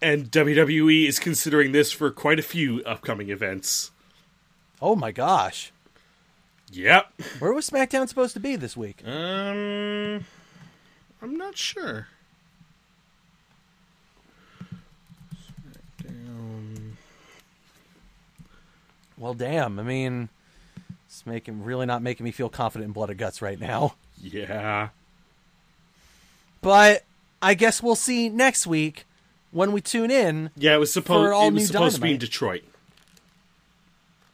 And 0.00 0.30
WWE 0.30 1.08
is 1.08 1.18
considering 1.18 1.72
this 1.72 1.90
for 1.90 2.10
quite 2.10 2.38
a 2.38 2.42
few 2.42 2.82
upcoming 2.84 3.30
events. 3.30 3.90
Oh 4.80 4.94
my 4.94 5.10
gosh. 5.10 5.72
Yep. 6.70 7.12
Where 7.40 7.52
was 7.52 7.68
SmackDown 7.68 8.08
supposed 8.08 8.34
to 8.34 8.40
be 8.40 8.54
this 8.54 8.76
week? 8.76 9.02
Um, 9.04 10.24
I'm 11.20 11.36
not 11.36 11.56
sure. 11.56 12.06
SmackDown. 16.04 16.92
Well, 19.16 19.34
damn. 19.34 19.80
I 19.80 19.82
mean, 19.82 20.28
it's 21.06 21.26
making 21.26 21.64
really 21.64 21.86
not 21.86 22.02
making 22.02 22.22
me 22.22 22.30
feel 22.30 22.48
confident 22.48 22.86
in 22.86 22.92
Blood 22.92 23.10
and 23.10 23.18
Guts 23.18 23.42
right 23.42 23.58
now. 23.58 23.94
Yeah. 24.20 24.90
But 26.60 27.04
I 27.40 27.54
guess 27.54 27.82
we'll 27.82 27.96
see 27.96 28.28
next 28.28 28.66
week 28.66 29.06
when 29.50 29.72
we 29.72 29.80
tune 29.80 30.10
in. 30.10 30.50
Yeah, 30.56 30.74
it 30.74 30.78
was 30.78 30.92
supposed 30.92 31.32
it 31.32 31.52
was 31.54 31.66
supposed 31.68 31.96
to 31.96 32.00
be 32.02 32.12
in 32.12 32.18
Detroit. 32.18 32.62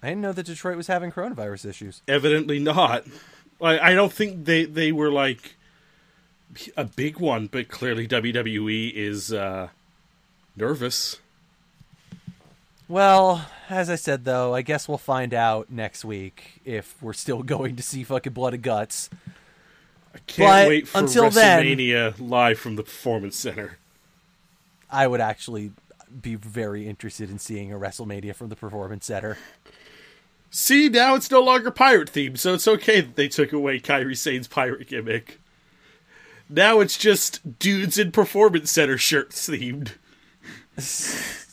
I 0.03 0.09
didn't 0.09 0.21
know 0.23 0.33
that 0.33 0.45
Detroit 0.47 0.77
was 0.77 0.87
having 0.87 1.11
coronavirus 1.11 1.67
issues. 1.67 2.03
Evidently 2.07 2.59
not. 2.59 3.05
I, 3.61 3.79
I 3.79 3.95
don't 3.95 4.13
think 4.13 4.45
they 4.45 4.65
they 4.67 4.93
were 4.93 5.11
like 5.11 5.57
a 6.77 6.85
big 6.85 7.19
one, 7.19 7.47
but 7.47 7.69
clearly 7.69 8.07
WWE 8.07 8.93
is 8.93 9.33
uh, 9.33 9.69
nervous. 10.57 11.19
Well, 12.87 13.47
as 13.71 13.89
I 13.89 13.95
said 13.97 14.25
though, 14.25 14.55
I 14.55 14.63
guess 14.63 14.89
we'll 14.89 14.99
find 14.99 15.33
out 15.33 15.71
next 15.71 16.05
week 16.05 16.61
if 16.65 17.01
we're 17.03 17.13
still 17.15 17.43
going 17.55 17.77
to 17.77 17.83
see 17.83 18.05
fucking 18.05 18.33
Blood 18.35 18.55
and 18.55 18.63
Guts. 18.63 19.09
I 20.15 20.19
can't 20.27 20.49
But 20.49 20.69
wait 20.69 20.89
for 20.89 20.99
until 20.99 21.31
then- 21.31 21.65
WrestleMania 21.65 22.15
live 22.21 22.59
from 22.59 22.77
the 22.77 22.83
Performance 22.83 23.37
Center. 23.37 23.79
I 24.95 25.09
would 25.09 25.21
actually 25.21 25.73
be 26.23 26.37
very 26.37 26.87
interested 26.87 27.29
in 27.29 27.41
seeing 27.41 27.73
a 27.73 27.77
WrestleMania 27.77 28.37
from 28.37 28.49
the 28.49 28.55
Performance 28.55 29.07
Center. 29.07 29.37
See, 30.51 30.89
now 30.89 31.17
it's 31.17 31.33
no 31.33 31.43
longer 31.43 31.73
pirate 31.73 32.13
themed, 32.13 32.39
so 32.39 32.55
it's 32.55 32.69
okay 32.69 33.01
that 33.01 33.17
they 33.17 33.27
took 33.27 33.53
away 33.53 33.81
Kairi 33.81 34.17
Sane's 34.17 34.47
pirate 34.47 34.87
gimmick. 34.87 35.41
Now 36.49 36.79
it's 36.79 36.97
just 36.97 37.59
dudes 37.59 37.99
in 37.99 38.13
Performance 38.13 38.71
Center 38.71 38.97
shirts 38.97 39.49
themed. 39.49 39.95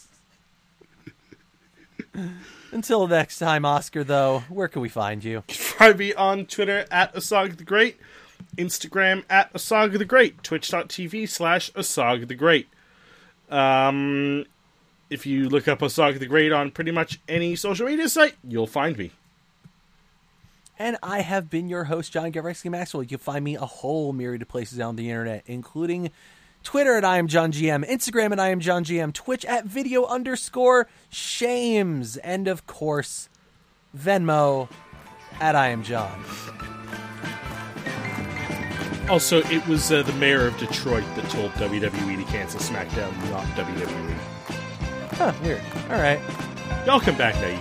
Until 2.72 3.08
next 3.08 3.40
time, 3.40 3.66
Oscar, 3.66 4.04
though, 4.04 4.44
where 4.50 4.68
can 4.68 4.84
we 4.84 4.90
find 4.90 5.24
you? 5.24 5.42
Find 5.48 5.98
me 5.98 6.14
on 6.14 6.46
Twitter 6.46 6.86
at 6.92 7.16
Asog 7.16 7.58
the 7.58 7.64
Great, 7.64 7.98
Instagram 8.56 9.24
at 9.32 9.52
Asog 9.54 9.98
the 9.98 10.06
Great, 10.06 10.44
twitch.tv 10.44 11.28
slash 11.28 11.72
Asog 11.72 12.28
the 12.28 12.36
Great. 12.36 12.68
Um, 13.52 14.46
if 15.10 15.26
you 15.26 15.50
look 15.50 15.68
up 15.68 15.80
Asog 15.80 16.20
the 16.20 16.26
Great 16.26 16.52
on 16.52 16.72
pretty 16.72 16.92
much 16.92 17.20
any 17.28 17.56
social 17.56 17.86
media 17.86 18.08
site, 18.10 18.36
you'll 18.48 18.66
find 18.66 18.98
me. 18.98 19.12
And 20.80 20.98
I 21.04 21.22
have 21.22 21.50
been 21.50 21.68
your 21.70 21.84
host, 21.84 22.12
John 22.12 22.32
Gavrexky 22.32 22.72
Maxwell. 22.72 23.04
You 23.04 23.10
can 23.10 23.18
find 23.20 23.44
me 23.44 23.56
a 23.56 23.66
whole 23.66 24.14
myriad 24.14 24.42
of 24.42 24.48
places 24.48 24.80
on 24.80 24.96
the 24.96 25.10
internet, 25.10 25.44
including 25.46 26.10
Twitter 26.64 26.96
at 26.96 27.06
I 27.06 27.18
am 27.18 27.28
John 27.28 27.52
GM, 27.52 27.88
Instagram 27.88 28.32
at 28.32 28.40
I 28.40 28.50
am 28.50 28.60
John 28.60 28.84
GM, 28.84 29.14
Twitch 29.14 29.46
at 29.46 29.66
video 29.66 30.06
underscore 30.06 30.88
shames, 31.10 32.18
and 32.18 32.48
of 32.48 32.66
course, 32.66 33.30
Venmo 33.96 34.70
at 35.40 35.56
I 35.56 35.68
am 35.68 35.84
John. 35.84 36.24
Also, 39.12 39.42
it 39.52 39.68
was 39.68 39.92
uh, 39.92 40.02
the 40.04 40.14
mayor 40.14 40.48
of 40.48 40.58
Detroit 40.58 41.04
that 41.18 41.30
told 41.30 41.52
WWE 41.56 42.16
to 42.16 42.32
cancel 42.32 42.62
SmackDown, 42.62 43.12
not 43.30 43.44
WWE. 43.58 44.14
Huh, 45.18 45.34
weird. 45.44 45.62
All 45.90 46.00
right. 46.02 46.22
Y'all 46.86 47.02
come 47.02 47.18
back 47.18 47.36
now, 47.36 47.48
you 47.48 47.60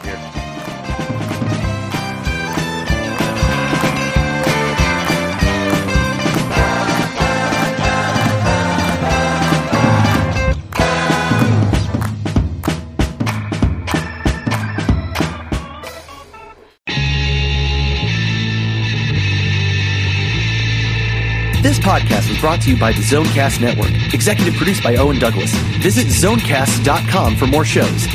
hear? 1.24 1.29
This 21.62 21.78
podcast 21.78 22.30
was 22.30 22.38
brought 22.38 22.62
to 22.62 22.70
you 22.70 22.78
by 22.78 22.92
the 22.92 23.00
Zonecast 23.02 23.60
Network, 23.60 23.90
executive 24.14 24.54
produced 24.54 24.82
by 24.82 24.96
Owen 24.96 25.18
Douglas. 25.18 25.52
Visit 25.82 26.06
zonecast.com 26.06 27.36
for 27.36 27.46
more 27.46 27.66
shows 27.66 28.06